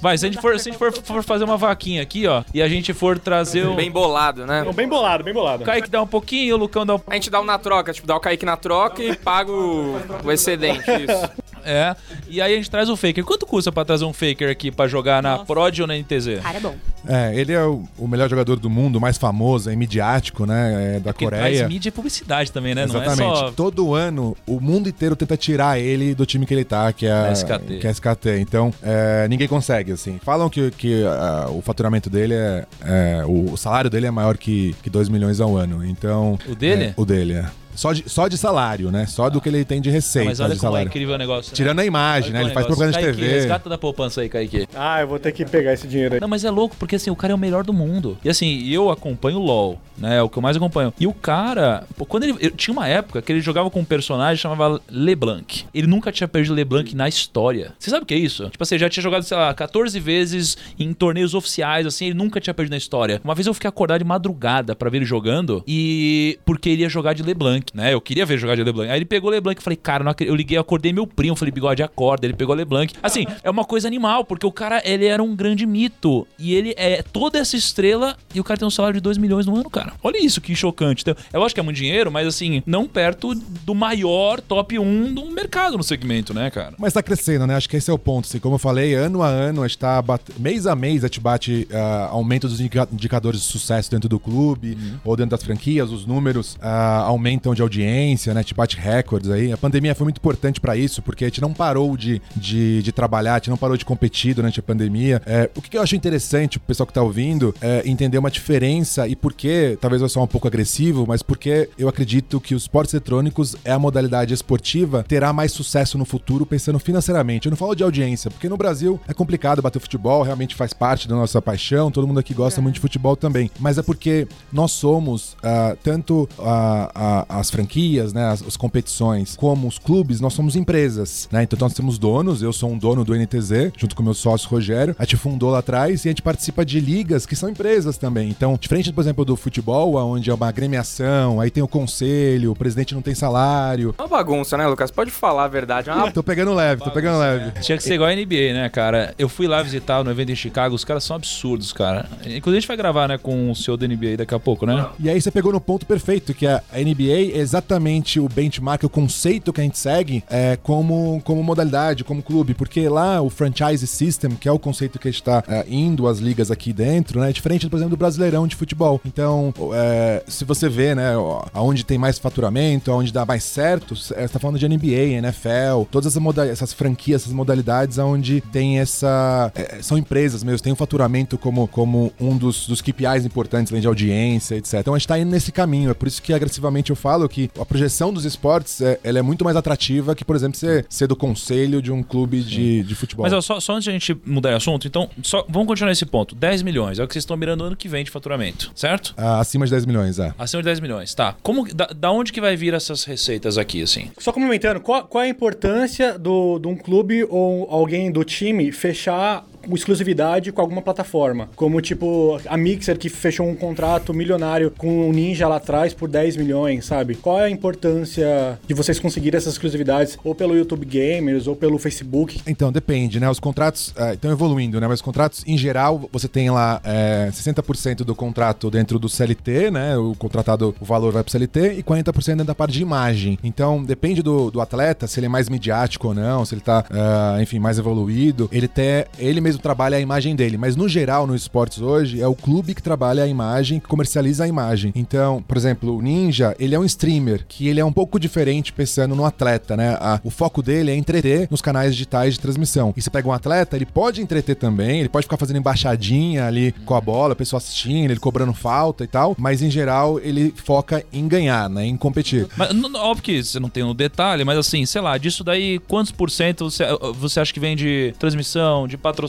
[0.00, 2.44] Vai, se a gente for, se a gente for, for fazer uma vaquinha aqui, ó,
[2.52, 3.74] e a gente for trazer o.
[3.74, 4.62] bem bolado, né?
[4.74, 5.62] Bem bolado, bem bolado.
[5.62, 7.00] O Kaique dá um pouquinho, o Lucão dá um.
[7.06, 9.96] A gente dá um na troca, tipo, dá o Kaique na troca e paga o,
[10.22, 11.30] o excedente, isso.
[11.64, 11.94] É.
[12.28, 13.24] E aí a gente traz o Faker.
[13.24, 16.40] Quanto custa pra trazer um Faker aqui pra jogar na Prod ou na NTZ?
[16.42, 16.74] Cara, é bom.
[17.06, 20.96] É, ele é o, o melhor jogador do mundo, o mais famoso, é midiático, né?
[20.96, 21.42] É, da Porque Coreia.
[21.42, 22.84] traz mídia e publicidade também, né?
[22.84, 23.18] Exatamente.
[23.18, 23.50] Não é só...
[23.50, 27.12] Todo ano, o mundo inteiro tenta tirar ele do time que ele tá, que é
[27.12, 27.78] a SKT.
[27.80, 28.28] Que é a SKT.
[28.40, 30.18] Então, é, ninguém consegue, assim.
[30.24, 34.36] Falam que, que ah, o faturamento dele é, é- o, o salário dele é maior
[34.36, 35.84] que, que 2 milhões ao ano.
[35.84, 36.38] Então.
[36.48, 36.84] O dele?
[36.84, 37.46] é, o dele, é.
[37.74, 39.06] Só de, só de salário, né?
[39.06, 40.88] Só do que ele tem de Ah, receita mas olha de como é salário.
[40.88, 41.50] incrível o negócio.
[41.50, 41.56] né?
[41.56, 42.44] Tirando a imagem, Olha né?
[42.46, 42.84] Ele faz negócio.
[42.90, 43.32] propaganda de TV.
[43.34, 44.66] Resgata da poupança aí, Kaique.
[44.74, 46.20] Ah, eu vou ter que pegar esse dinheiro aí.
[46.20, 48.16] Não, mas é louco, porque assim, o cara é o melhor do mundo.
[48.24, 50.18] E assim, eu acompanho o LoL, né?
[50.18, 50.92] É o que eu mais acompanho.
[50.98, 52.36] E o cara, pô, quando ele.
[52.40, 55.64] eu- tinha uma época que ele jogava com um personagem que chamava LeBlanc.
[55.74, 57.72] Ele nunca tinha perdido LeBlanc na história.
[57.78, 58.48] Você sabe o que é isso?
[58.50, 62.14] Tipo assim, ele já tinha jogado, sei lá, 14 vezes em torneios oficiais, assim, ele
[62.14, 63.20] nunca tinha perdido na história.
[63.24, 66.38] Uma vez eu fiquei acordado de madrugada pra ver ele jogando e.
[66.44, 67.94] Porque ele ia jogar de LeBlanc, né?
[67.94, 68.90] Eu queria ver jogar de LeBlanc.
[68.90, 71.36] Aí ele pegou o LeBlanc e falei, cara, não eu liguei, eu acordei meu primo,
[71.36, 72.26] falei, bigode, acorda.
[72.26, 72.94] Ele pegou o LeBlanc.
[73.02, 76.26] Assim, é uma coisa animal, porque o cara, ele era um grande mito.
[76.38, 79.46] E ele é toda essa estrela e o cara tem um salário de 2 milhões
[79.46, 79.92] no ano, cara.
[80.02, 81.02] Olha isso, que chocante.
[81.02, 85.14] Então, é lógico que é muito dinheiro, mas assim, não perto do maior top 1
[85.14, 86.74] do mercado no segmento, né, cara?
[86.78, 87.54] Mas tá crescendo, né?
[87.56, 88.26] Acho que esse é o ponto.
[88.26, 90.22] Assim, como eu falei, ano a ano, a gente tá bat...
[90.38, 94.18] mês a mês a gente bate ah, aumento dos indica- indicadores de sucesso dentro do
[94.18, 98.40] clube ou dentro das franquias, os números ah, aumentam de audiência, né?
[98.40, 99.52] A gente bate recordes aí.
[99.52, 102.92] A pandemia foi muito importante pra isso, porque a gente não parou de, de, de
[102.92, 105.22] trabalhar, a gente não parou de competir durante a pandemia.
[105.26, 109.06] É, o que eu acho interessante, o pessoal que tá ouvindo, é entender uma diferença
[109.08, 112.62] e por que, talvez eu sou um pouco agressivo, mas porque eu acredito que os
[112.62, 117.46] esportes eletrônicos é a modalidade esportiva terá mais sucesso no futuro pensando financeiramente.
[117.46, 121.08] Eu não falo de audiência, porque no Brasil é complicado bater futebol, realmente faz parte
[121.08, 123.50] da nossa paixão, todo mundo aqui gosta muito de futebol também.
[123.58, 126.90] Mas é porque nós somos, ah, tanto ah,
[127.28, 131.42] ah, as franquias, né, as, as competições, como os clubes, nós somos empresas, né?
[131.42, 134.96] Então nós temos donos, eu sou um dono do NTZ, junto com meu sócio Rogério,
[134.98, 138.30] a gente fundou lá atrás e a gente participa de ligas que são empresas também.
[138.30, 142.56] Então, diferente, por exemplo, do futebol, onde é uma agremiação, aí tem o conselho, o
[142.56, 143.94] presidente não tem salário.
[143.98, 144.90] É uma bagunça, né, Lucas?
[144.90, 145.90] Pode falar a verdade.
[145.90, 147.60] É uma Tô pegando leve, tô pegando leve.
[147.60, 149.14] Tinha que ser igual a NBA, né, cara?
[149.18, 152.08] Eu fui lá visitar no evento em Chicago, os caras são absurdos, cara.
[152.24, 154.86] Inclusive a gente vai gravar, né, com o CEO da NBA daqui a pouco, né?
[155.00, 158.88] E aí você pegou no ponto perfeito, que a NBA é exatamente o benchmark, o
[158.88, 163.86] conceito que a gente segue é, como, como modalidade, como clube, porque lá o franchise
[163.86, 167.20] system, que é o conceito que a gente tá é, indo as ligas aqui dentro,
[167.20, 169.00] né, é diferente, por exemplo, do Brasileirão de futebol.
[169.04, 171.12] Então, é, se você vê, né,
[171.52, 175.84] aonde tem mais faturamento, aonde dá mais certo, é, você tá falando de NBA, NFL,
[175.90, 179.50] todas essas, essas franquias, essas modalidades onde tem essa...
[179.54, 183.80] é, são empresas mesmo, tem o faturamento como, como um dos, dos KPIs importantes, além
[183.80, 184.74] de audiência, etc.
[184.74, 187.50] Então a gente tá indo nesse caminho, é por isso que agressivamente eu falo que
[187.58, 191.06] a projeção dos esportes, é, ela é muito mais atrativa que, por exemplo, ser, ser
[191.06, 193.24] do conselho de um clube de, de futebol.
[193.24, 195.92] Mas ó, só, só antes de a gente mudar de assunto, então, só, vamos continuar
[195.92, 196.34] esse ponto.
[196.34, 199.14] 10 milhões, é o que vocês estão mirando ano que vem de faturamento, certo?
[199.16, 200.34] Ah, acima de 10 milhões, é.
[200.38, 201.36] Acima de 10 milhões, tá.
[201.42, 204.10] Como, da, da onde que vai vir essas receitas aqui, assim?
[204.18, 208.70] Só complementando, qual, qual é a importância do, de um clube ou alguém do time
[208.72, 211.48] fechar exclusividade com alguma plataforma?
[211.56, 216.08] Como, tipo, a Mixer que fechou um contrato milionário com o Ninja lá atrás por
[216.08, 217.14] 10 milhões, sabe?
[217.14, 221.78] Qual é a importância de vocês conseguirem essas exclusividades ou pelo YouTube Gamers ou pelo
[221.78, 222.40] Facebook?
[222.46, 223.28] Então, depende, né?
[223.28, 224.86] Os contratos ah, estão evoluindo, né?
[224.86, 229.70] Mas os contratos, em geral, você tem lá é, 60% do contrato dentro do CLT,
[229.70, 229.96] né?
[229.96, 233.38] O contratado, o valor vai pro CLT, e 40% dentro da parte de imagem.
[233.42, 236.84] Então, depende do, do atleta, se ele é mais midiático ou não, se ele tá,
[236.90, 238.48] ah, enfim, mais evoluído.
[238.52, 240.56] Ele, até, ele mesmo trabalha a imagem dele.
[240.56, 244.44] Mas, no geral, no esportes hoje, é o clube que trabalha a imagem, que comercializa
[244.44, 244.92] a imagem.
[244.94, 248.72] Então, por exemplo, o Ninja, ele é um streamer, que ele é um pouco diferente
[248.72, 249.96] pensando no atleta, né?
[250.00, 252.92] A- o foco dele é entreter nos canais digitais de transmissão.
[252.96, 256.72] E você pega um atleta, ele pode entreter também, ele pode ficar fazendo embaixadinha ali
[256.84, 260.52] com a bola, a pessoa assistindo, ele cobrando falta e tal, mas em geral ele
[260.56, 261.84] foca em ganhar, né?
[261.86, 262.46] Em competir.
[262.56, 266.12] Mas, óbvio que você não tem no detalhe, mas assim, sei lá, disso daí, quantos
[266.12, 266.84] por cento você,
[267.18, 269.24] você acha que vem de transmissão, de patrocínio,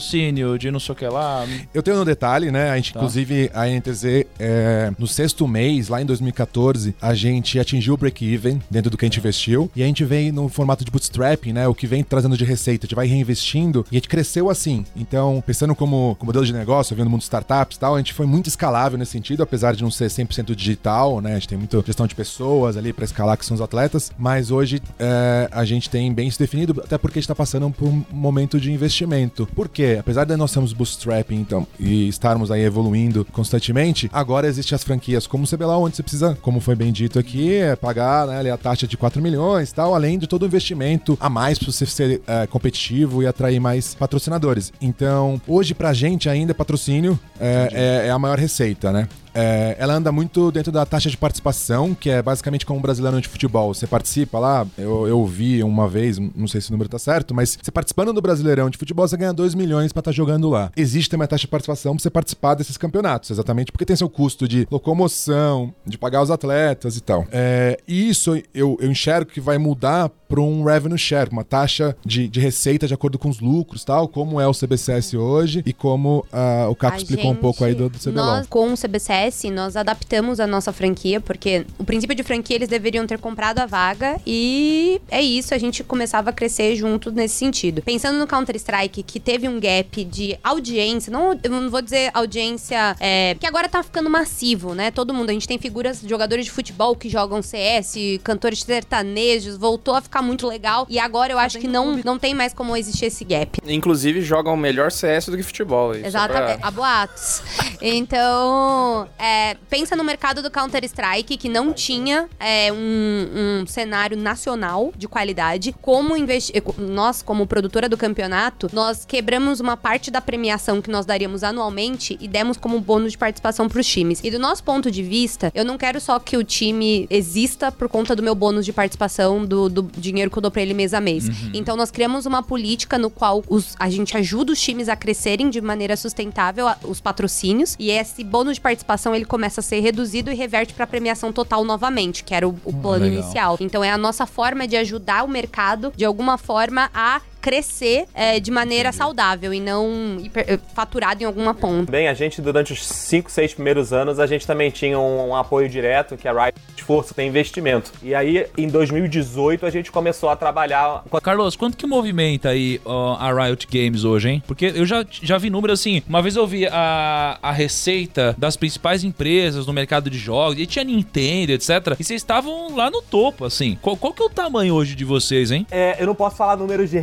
[0.58, 1.46] de não sei o que lá?
[1.74, 2.70] Eu tenho no detalhe, né?
[2.70, 3.00] A gente, Tá.
[3.00, 4.04] inclusive, a NTZ,
[4.38, 9.04] é, no sexto mês, lá em 2014, a gente atingiu o break-even dentro do que
[9.04, 9.70] a gente investiu.
[9.76, 11.68] E a gente vem no formato de bootstrapping, né?
[11.68, 12.84] O que vem trazendo de receita.
[12.84, 14.84] A gente vai reinvestindo e a gente cresceu assim.
[14.94, 17.98] Então, pensando como, como modelo de negócio, vendo o mundo de startups e tal, a
[17.98, 21.32] gente foi muito escalável nesse sentido, apesar de não ser 100% digital, né?
[21.32, 24.10] A gente tem muita gestão de pessoas ali para escalar, que são os atletas.
[24.18, 27.70] Mas hoje é, a gente tem bem isso definido, até porque a gente tá passando
[27.70, 29.46] por um momento de investimento.
[29.54, 30.00] Por quê?
[30.06, 35.26] Apesar de nós sermos bootstrapping então, e estarmos aí evoluindo constantemente, agora existem as franquias
[35.26, 38.56] como o CBLOL, onde você precisa, como foi bem dito aqui, é pagar né, a
[38.56, 42.22] taxa de 4 milhões tal, além de todo o investimento a mais para você ser
[42.24, 44.72] é, competitivo e atrair mais patrocinadores.
[44.80, 49.08] Então, hoje pra gente ainda patrocínio é, é, é a maior receita, né?
[49.36, 53.20] É, ela anda muito dentro da taxa de participação, que é basicamente como um brasileiro
[53.20, 53.74] de futebol.
[53.74, 57.34] Você participa lá, eu, eu vi uma vez, não sei se o número tá certo,
[57.34, 60.72] mas você participando do Brasileirão de futebol, você ganha 2 milhões pra estar jogando lá.
[60.74, 64.08] Existe também a taxa de participação pra você participar desses campeonatos, exatamente porque tem seu
[64.08, 67.26] custo de locomoção, de pagar os atletas e tal.
[67.30, 71.96] É, e isso eu, eu enxergo que vai mudar para um revenue share, uma taxa
[72.04, 75.72] de, de receita de acordo com os lucros, tal, como é o CBCS hoje e
[75.72, 78.24] como ah, o Caco A explicou um pouco aí do, do CBLOL.
[78.26, 82.68] Nós, com o CBCS, nós adaptamos a nossa franquia, porque o princípio de franquia eles
[82.68, 87.34] deveriam ter comprado a vaga e é isso, a gente começava a crescer junto nesse
[87.34, 87.82] sentido.
[87.82, 92.96] Pensando no Counter-Strike, que teve um gap de audiência, não, eu não vou dizer audiência,
[93.00, 94.90] é, que agora tá ficando massivo, né?
[94.90, 99.94] Todo mundo, a gente tem figuras, jogadores de futebol que jogam CS, cantores sertanejos, voltou
[99.94, 103.06] a ficar muito legal e agora eu acho que não, não tem mais como existir
[103.06, 103.58] esse gap.
[103.66, 105.94] Inclusive, jogam melhor CS do que futebol.
[105.94, 107.42] isso é Exatamente, pra- há boatos.
[107.80, 114.92] Então, é, pensa no mercado do Counter-Strike, que não tinha é, um, um cenário nacional
[114.96, 115.74] de qualidade.
[115.80, 121.04] Como investi nós, como produtora do campeonato, nós quebramos uma parte da premiação que nós
[121.06, 124.20] daríamos anualmente e demos como bônus de participação para os times.
[124.24, 127.88] E do nosso ponto de vista, eu não quero só que o time exista por
[127.88, 130.94] conta do meu bônus de participação, do, do dinheiro que eu dou pra ele mês
[130.94, 131.28] a mês.
[131.52, 135.50] Então, nós criamos uma política no qual os- a gente ajuda os times a crescerem
[135.50, 139.80] de maneira sustentável, a- os patrocínios, e esse bônus de participação ele começa a ser
[139.80, 143.22] reduzido e reverte pra premiação total novamente, que era o, o plano legal.
[143.22, 143.56] inicial.
[143.60, 148.40] Então, é a nossa forma de ajudar o mercado, de alguma forma, a crescer é,
[148.40, 151.92] de maneira saudável e não hiper- eh, faturado em alguma ponta.
[151.92, 155.36] Bem, a gente, durante os 5, 6 primeiros anos, a gente também tinha um, um
[155.36, 157.92] apoio direto, que a Riot Esforço tem investimento.
[158.02, 162.80] E aí, em 2018, a gente começou a trabalhar com Carlos, quanto que movimenta aí
[162.84, 164.42] ó, a Riot Games hoje, hein?
[164.44, 166.02] Porque eu já, já vi números assim.
[166.08, 170.66] Uma vez eu vi a, a receita das principais empresas no mercado de jogos, e
[170.66, 171.70] tinha Nintendo, etc.
[171.96, 173.78] E vocês estavam lá no topo, assim.
[173.80, 175.64] Qual, qual que é o tamanho hoje de vocês, hein?
[175.70, 176.98] É, eu não posso falar números de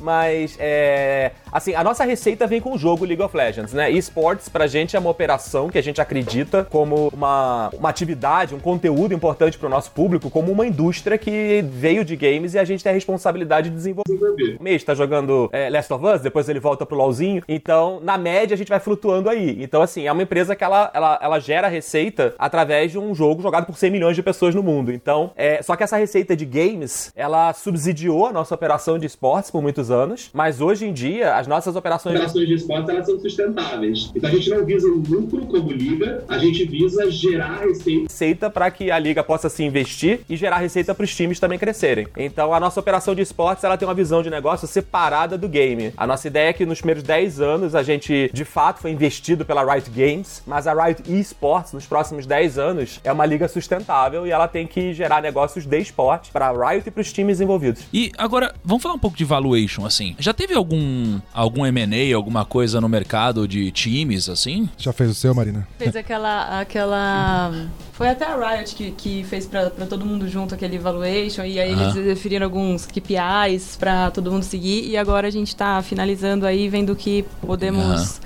[0.00, 3.90] mas é, assim, a nossa receita vem com o jogo League of Legends, né?
[3.90, 8.60] Esports pra gente é uma operação que a gente acredita como uma, uma atividade, um
[8.60, 12.82] conteúdo importante pro nosso público, como uma indústria que veio de games e a gente
[12.82, 14.56] tem a responsabilidade de desenvolver.
[14.58, 17.42] O mês tá jogando é, Last of Us, depois ele volta pro LoLzinho.
[17.48, 19.62] Então, na média, a gente vai flutuando aí.
[19.62, 23.42] Então, assim, é uma empresa que ela, ela, ela gera receita através de um jogo
[23.42, 24.92] jogado por 100 milhões de pessoas no mundo.
[24.92, 29.43] Então, é, só que essa receita de games, ela subsidiou a nossa operação de esportes
[29.50, 33.06] por muitos anos, mas hoje em dia, as nossas operações de operações de esportes elas
[33.06, 34.10] são sustentáveis.
[34.14, 38.02] Então a gente não visa o lucro como liga, a gente visa gerar receita.
[38.02, 41.58] receita para que a liga possa se investir e gerar receita para os times também
[41.58, 42.06] crescerem.
[42.16, 45.92] Então a nossa operação de esportes ela tem uma visão de negócio separada do game.
[45.96, 49.44] A nossa ideia é que nos primeiros 10 anos a gente de fato foi investido
[49.44, 54.26] pela Riot Games, mas a Riot Esports nos próximos 10 anos é uma liga sustentável
[54.26, 57.40] e ela tem que gerar negócios de esporte para a Riot e para os times
[57.40, 57.82] envolvidos.
[57.92, 60.14] E agora, vamos falar um pouco de valuation, assim.
[60.18, 64.68] Já teve algum algum M&A, alguma coisa no mercado de times, assim?
[64.78, 65.66] Já fez o seu, Marina?
[65.78, 66.60] Fez aquela.
[66.60, 67.52] aquela...
[67.92, 71.60] Foi até a Riot que, que fez pra, pra todo mundo junto aquele evaluation, e
[71.60, 76.46] aí eles definiram alguns KPIs pra todo mundo seguir, e agora a gente tá finalizando
[76.46, 78.20] aí, vendo que podemos.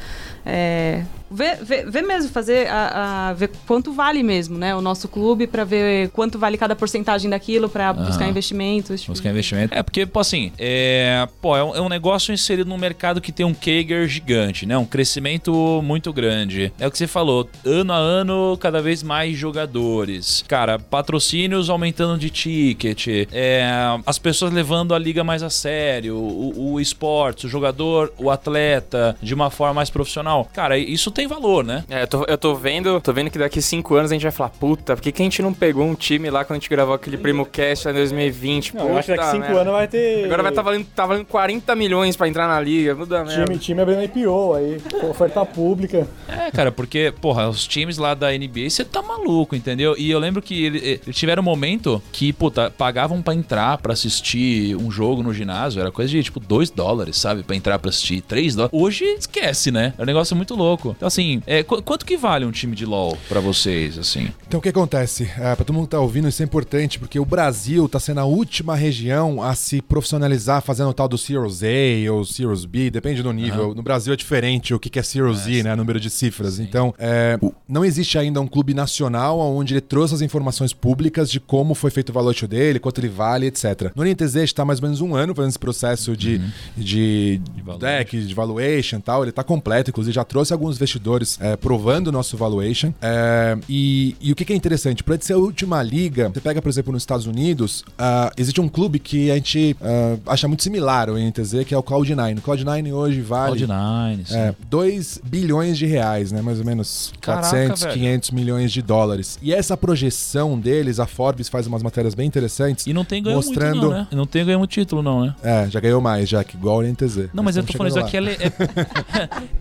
[0.44, 4.74] é, ver, ver, ver mesmo, fazer a, a- ver quanto vale mesmo, né?
[4.74, 9.00] O nosso clube pra ver quanto vale cada porcentagem daquilo pra buscar investimentos.
[9.00, 9.74] tipo, Buscar investimento.
[9.74, 13.32] É, porque, pô, assim, é, pô, é, um, é um negócio inserido num mercado que
[13.32, 14.76] tem um CAGR gigante, né?
[14.78, 16.72] Um crescimento muito grande.
[16.78, 20.44] É o que você falou, ano a ano, cada vez mais jogadores.
[20.48, 23.62] Cara, patrocínios aumentando de ticket, é,
[24.06, 29.16] as pessoas levando a liga mais a sério, o, o esporte, o jogador, o atleta,
[29.22, 30.48] de uma forma mais profissional.
[30.52, 31.82] Cara, isso tem valor, né?
[31.90, 34.30] É, eu tô, eu tô vendo, tô vendo que daqui cinco anos a gente vai
[34.30, 36.70] falar, puta, por que, que a gente não pegou um time lá quando a gente
[36.70, 38.76] gravou aquele Primo Cast lá em 2020?
[38.76, 39.60] Não, eu acho que daqui Puta 5 merda.
[39.62, 40.24] anos vai ter.
[40.26, 42.94] Agora vai estar valendo, tá valendo 40 milhões pra entrar na liga.
[42.94, 43.44] Muda merda.
[43.46, 44.78] Time, time abrindo IPO aí,
[45.10, 46.06] oferta pública.
[46.28, 49.56] É, cara, porque, porra, os times lá da NBA, você tá maluco.
[49.56, 49.96] entendeu?
[49.98, 53.78] E eu lembro que ele- ele- eles tiveram um momento que, puta, pagavam pra entrar
[53.78, 57.42] pra assistir um jogo no ginásio, era coisa de tipo 2 dólares, sabe?
[57.42, 58.78] Pra entrar pra assistir 3 dólares.
[58.78, 59.94] Hoje esquece, né?
[59.98, 60.94] É um negócio muito louco.
[60.96, 64.28] Então, assim, é, qu- quanto que vale um time de LoL pra vocês, assim?
[64.46, 65.24] Então o que acontece?
[65.38, 68.20] É, para todo mundo que tá ouvindo, isso é importante, porque o Brasil tá sendo
[68.20, 72.90] a última região a se profissionalizar fazendo o tal do Series A ou Series B,
[72.90, 73.74] depende do nível.
[73.74, 75.74] No Brasil é diferente o que que é Series Z, né?
[75.74, 76.58] Número de cifras.
[76.58, 77.38] Então, é,
[77.68, 81.90] não existe ainda um clube nacional onde ele trouxe as informações públicas de como foi
[81.90, 83.90] feito o valuation dele, quanto ele vale, etc.
[83.94, 86.40] No NTZ está mais ou menos um ano fazendo esse processo de,
[86.76, 87.40] de,
[87.78, 89.22] deck, de valuation e tal.
[89.22, 90.97] Ele tá completo, inclusive já trouxe alguns investidores
[91.40, 92.92] é, provando o nosso valuation.
[93.00, 95.02] É, e, e o que, que é interessante?
[95.02, 98.68] Para ser a última liga, você pega, por exemplo, nos Estados Unidos, ah, existe um
[98.68, 102.38] clube que a gente ah, acha muito similar ao NTZ, que é o Cloud9.
[102.38, 103.66] O Cloud9 hoje vale.
[103.66, 104.36] Cloud9, sim.
[104.36, 106.42] É, 2 bilhões de reais, né?
[106.42, 107.94] Mais ou menos Caraca, 400, velho.
[107.94, 109.38] 500 milhões de dólares.
[109.42, 112.86] E essa projeção deles, a Forbes faz umas matérias bem interessantes.
[112.86, 113.76] E não tem ganho mostrando...
[113.76, 114.08] muito, não, né?
[114.12, 115.34] Não tem ganho muito título, não, né?
[115.42, 117.30] É, já ganhou mais, já, que igual o NTZ.
[117.32, 118.38] Não, mas eu tô falando, isso aqui é, le-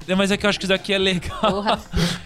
[0.08, 0.16] é...
[0.16, 1.27] Mas é que eu acho que isso aqui é legal.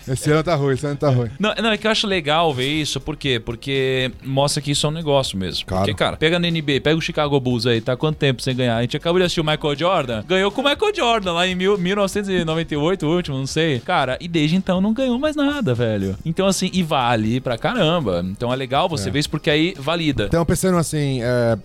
[0.08, 1.30] Esse ano tá ruim, esse ano tá ruim.
[1.39, 3.39] Não, não, é que eu acho legal ver isso, por quê?
[3.39, 5.66] Porque mostra que isso é um negócio mesmo.
[5.66, 5.86] Claro.
[5.86, 8.78] Porque, cara, pega na NBA, pega o Chicago Bulls aí, tá quanto tempo sem ganhar?
[8.78, 11.56] A gente acabou de assistir o Michael Jordan, ganhou com o Michael Jordan lá em
[11.56, 13.80] mil, 1998, o último, não sei.
[13.80, 16.18] Cara, e desde então não ganhou mais nada, velho.
[16.26, 18.24] Então, assim, e vale pra caramba.
[18.26, 20.26] Então é legal você ver isso porque aí valida.
[20.26, 21.58] Então, pensando assim, é,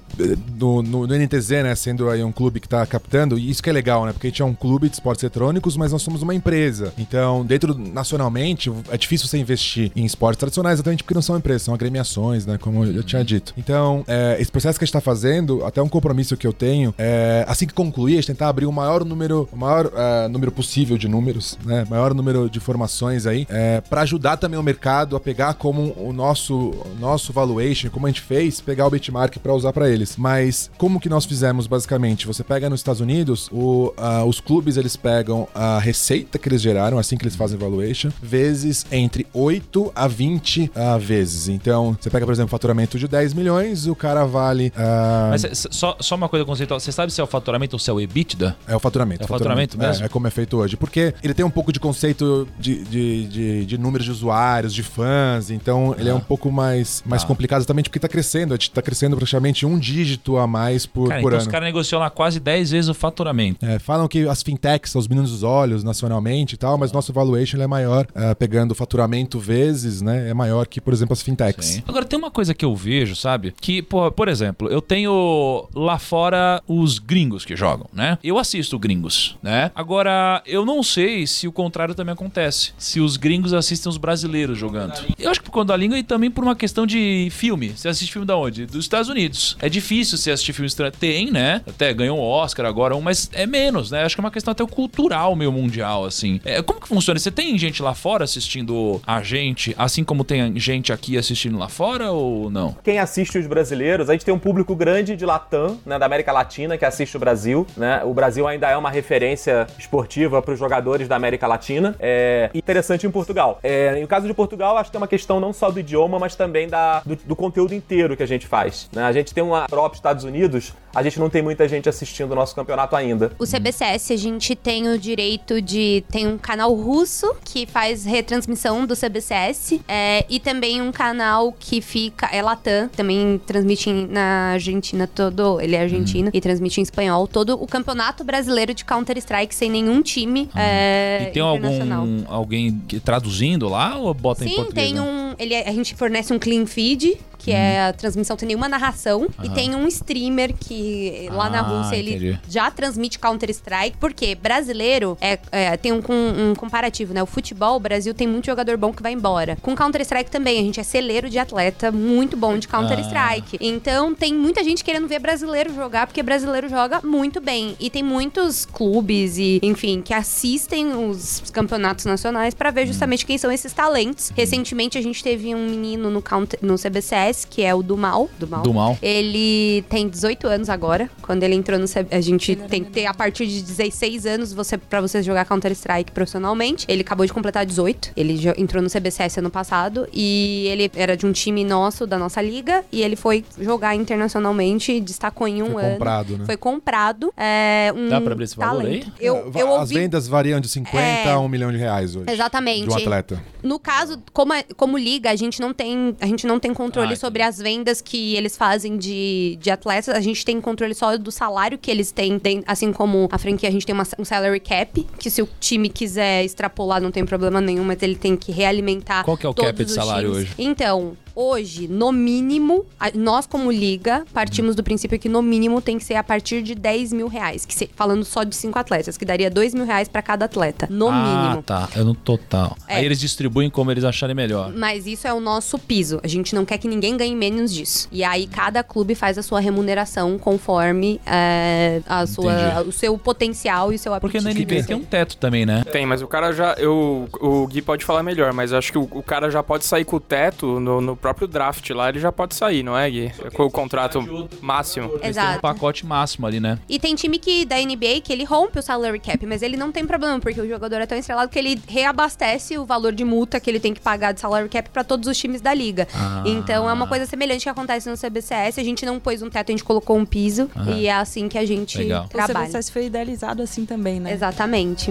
[0.59, 3.73] no, no- no NTZ, né, sendo aí um clube que tá captando, isso que é
[3.73, 6.35] legal, né, porque a gente é um clube de esportes eletrônicos, mas nós somos uma
[6.35, 6.93] empresa.
[6.99, 11.37] Então, dentro, do- nacionalmente, é difícil você investir em esportes tradicionais, exatamente porque não são
[11.37, 13.53] empresas, são agremiações, né, como eu tinha dito.
[13.57, 16.95] Então, é, esse processo que a gente tá fazendo, até um compromisso que eu tenho,
[16.99, 20.51] é, assim que concluir, a gente tentar abrir o maior número, o maior é, número
[20.53, 25.17] possível de números, né, maior número de informações aí, é, para ajudar também o mercado
[25.17, 29.53] a pegar como o nosso, nosso valuation, como a gente fez, pegar o benchmark para
[29.55, 30.17] usar para eles.
[30.17, 32.27] Mas como que nós fizemos basicamente?
[32.27, 36.61] Você pega nos Estados Unidos, o, ah, os clubes eles pegam a receita que eles
[36.63, 41.49] geraram, assim que eles fazem valuation, vezes entre 8 a 20 ah, vezes.
[41.49, 44.73] Então, você pega, por exemplo, faturamento de 10 milhões, o cara vale.
[44.77, 46.79] ah, Mas só, só uma coisa conceitual.
[46.81, 48.57] Você sabe se é o faturamento ou se é o EBITDA?
[48.67, 49.23] É o faturamento.
[49.23, 50.03] É o faturamento mesmo?
[50.03, 50.77] É, é como é feito hoje.
[50.77, 54.83] Porque ele tem um pouco de conceito de, de, de, de números de usuários, de
[54.83, 57.29] fãs, então ele é um pouco mais, mais Tá.
[57.29, 58.53] complicado exatamente porque tá crescendo.
[58.53, 61.47] A gente tá crescendo praticamente um dígito a mais por, Cara, por então ano.
[61.47, 63.65] os caras negociam lá quase 10 vezes o faturamento.
[63.65, 67.13] É, falam que as fintechs são os meninos dos olhos nacionalmente e tal, mas nosso
[67.13, 70.29] valuation é maior, ah, pegando o faturamento vezes, né?
[70.29, 71.67] É maior que, por exemplo, as fintechs.
[71.67, 71.83] Sim.
[71.87, 73.55] Agora, tem uma coisa que eu vejo, sabe?
[73.61, 78.19] Que, pô, por exemplo, eu tenho lá fora os gringos que jogam, né?
[78.23, 79.71] Eu assisto gringos, né?
[79.75, 82.73] Agora, eu não sei se o contrário também acontece.
[82.79, 84.95] Se os gringos assistem os brasileiros jogando.
[85.19, 87.71] Eu acho que por conta da língua e também por uma questão de filme.
[87.71, 88.67] Você assiste filme da onde?
[88.67, 89.57] Dos Estados Unidos.
[89.61, 90.97] É difícil você assistir filme estrangeiro.
[90.99, 91.63] Tem, né?
[91.67, 94.05] Até ganhou um Oscar agora, um, mas é menos, né?
[94.05, 96.41] Acho que é uma questão até cultural meio mundial, assim.
[96.45, 97.19] É, como que funciona?
[97.19, 101.69] Você tem gente lá fora assistindo a gente, assim como tem gente aqui assistindo lá
[101.69, 102.77] fora ou não?
[102.83, 106.33] Quem assiste os brasileiros, a gente tem um público grande de Latam, né, da América
[106.33, 108.03] Latina, que assiste o Brasil, né?
[108.05, 111.97] O Brasil ainda é uma referência esportiva para os jogadores da América Latina.
[111.99, 113.59] É interessante em Portugal.
[113.63, 116.37] É, no caso de Portugal, acho que é uma questão não só do idioma, mas
[116.37, 118.89] também da, do, do conteúdo inteiro que a gente faz.
[118.93, 119.03] né?
[119.03, 122.35] A gente tem uma Europa, Estados Unidos, a gente não tem muita gente assistindo o
[122.35, 123.33] nosso campeonato ainda.
[123.39, 126.05] O CBCS, a gente tem o direito de.
[126.11, 129.81] Tem um canal russo que faz retransmissão do CBCS.
[129.89, 132.27] é, e também um canal que fica.
[132.33, 135.61] É Latam, também transmite em- na Argentina todo.
[135.61, 140.03] Ele é argentino e transmite em espanhol todo o campeonato brasileiro de Counter-Strike sem nenhum
[140.03, 144.87] time é, e tem algum alguém traduzindo lá ou bota em Sim, português?
[144.87, 145.01] tem né?
[145.01, 145.35] um.
[145.39, 149.29] Ele é- a gente fornece um clean feed, que é a transmissão sem nenhuma narração.
[149.43, 152.41] E tem um streamer que lá na Ah, Rússia ele entendi.
[152.49, 153.97] já transmite Counter-Strike.
[153.99, 157.23] Porque brasileiro é, é, tem um, um comparativo, né?
[157.23, 159.57] O futebol, o Brasil tem muito jogador bom que vai embora.
[159.63, 163.59] Com Counter-Strike também, a gente é celeiro de atleta muito bom de Counter-Strike.
[163.61, 167.77] Então tem muita gente querendo ver brasileiro jogar, porque brasileiro joga muito bem.
[167.81, 173.39] E tem muitos clubes e, enfim, que assistem os campeonatos nacionais pra ver justamente quem
[173.39, 174.31] são esses talentos.
[174.37, 178.29] Recentemente a gente teve um menino no, counter, no CBCS Que é o do mal.
[178.39, 178.63] Do mal.
[178.63, 178.99] Do mal.
[179.03, 181.09] Ele tem 18 anos agora.
[181.23, 184.77] Quando ele entrou no a gente tem que ter a partir de 16 anos você
[184.77, 186.85] para você jogar Counter Strike profissionalmente.
[186.89, 188.13] Ele acabou de completar 18.
[188.17, 192.41] Ele entrou no CBCS ano passado e ele era de um time nosso da nossa
[192.43, 195.93] liga e ele foi jogar internacionalmente, destacou em um Foi ano.
[195.93, 196.45] comprado, né?
[196.47, 197.33] Foi comprado.
[197.37, 199.07] É, um Dá pra abrir esse valor talento.
[199.07, 199.13] aí?
[199.21, 201.31] Eu, eu As ouvi vendas variam de 50 É.
[201.31, 202.27] a 1 milhão de reais hoje.
[202.31, 202.87] Exatamente.
[202.89, 203.43] De um atleta.
[203.63, 207.16] No caso, como, como liga, a gente não tem, a gente não tem controle Ah,
[207.17, 210.15] sobre as vendas que eles fazem de, de atletas.
[210.15, 212.39] A gente tem controle só do salário que eles têm.
[212.39, 215.49] Tem- assim como a franquia, a gente tem uma- um salary cap, que se o
[215.61, 219.25] time quiser extrapolar, não tem problema nenhum, mas ele tem que realimentar.
[219.25, 220.45] Qual que é o cap de salário times.
[220.47, 220.55] hoje?
[220.59, 225.99] Então, hoje, no mínimo, a- nós como liga, partimos do princípio que no mínimo tem
[225.99, 227.67] que ser a partir de 10 mil reais.
[227.67, 230.89] Que se- falando só de cinco atletas, que daria 2 mil reais pra cada atleta.
[230.91, 231.63] No ah, mínimo.
[231.63, 231.89] tá.
[231.95, 232.77] É no total.
[232.89, 232.97] É.
[232.97, 234.73] Aí eles distribuem como eles acharem melhor.
[234.75, 236.19] Mas isso é o nosso piso.
[236.23, 238.09] A gente não quer que ninguém ganhe menos disso.
[238.11, 242.89] E aí cada clube faz a sua remuneração conforme é, a sua, Entendi.
[242.89, 244.55] o seu potencial e o seu Porque apetite.
[244.67, 245.85] na NBA tem um teto também, né?
[245.93, 246.73] Tem, mas o cara já.
[246.79, 249.85] Eu, o Gui pode falar melhor, mas eu acho que o, o cara já pode
[249.85, 253.11] sair com o teto no, no próprio draft lá, ele já pode sair, não é,
[253.11, 253.33] Gui?
[253.53, 254.21] Com o contrato
[254.61, 255.07] máximo.
[255.21, 255.61] Eles têm um Exato.
[255.61, 256.79] pacote máximo ali, né?
[256.89, 259.91] E tem time que da NBA que ele rompe o salary cap, mas ele não
[259.91, 263.59] tem problema, porque o jogador é tão estrelado que ele reabastece o valor de multa
[263.59, 266.07] que ele tem que pagar de salary cap pra todos os times da liga.
[266.15, 266.45] Ah.
[266.47, 268.79] Então é uma coisa semelhante que acontece no CBCS.
[268.79, 270.71] A gente não pôs um teto, a gente colocou um piso.
[270.97, 272.27] E é assim que a gente Legal.
[272.27, 272.67] O trabalha.
[272.69, 274.33] CBCS foi idealizado assim também, né?
[274.33, 275.11] Exatamente.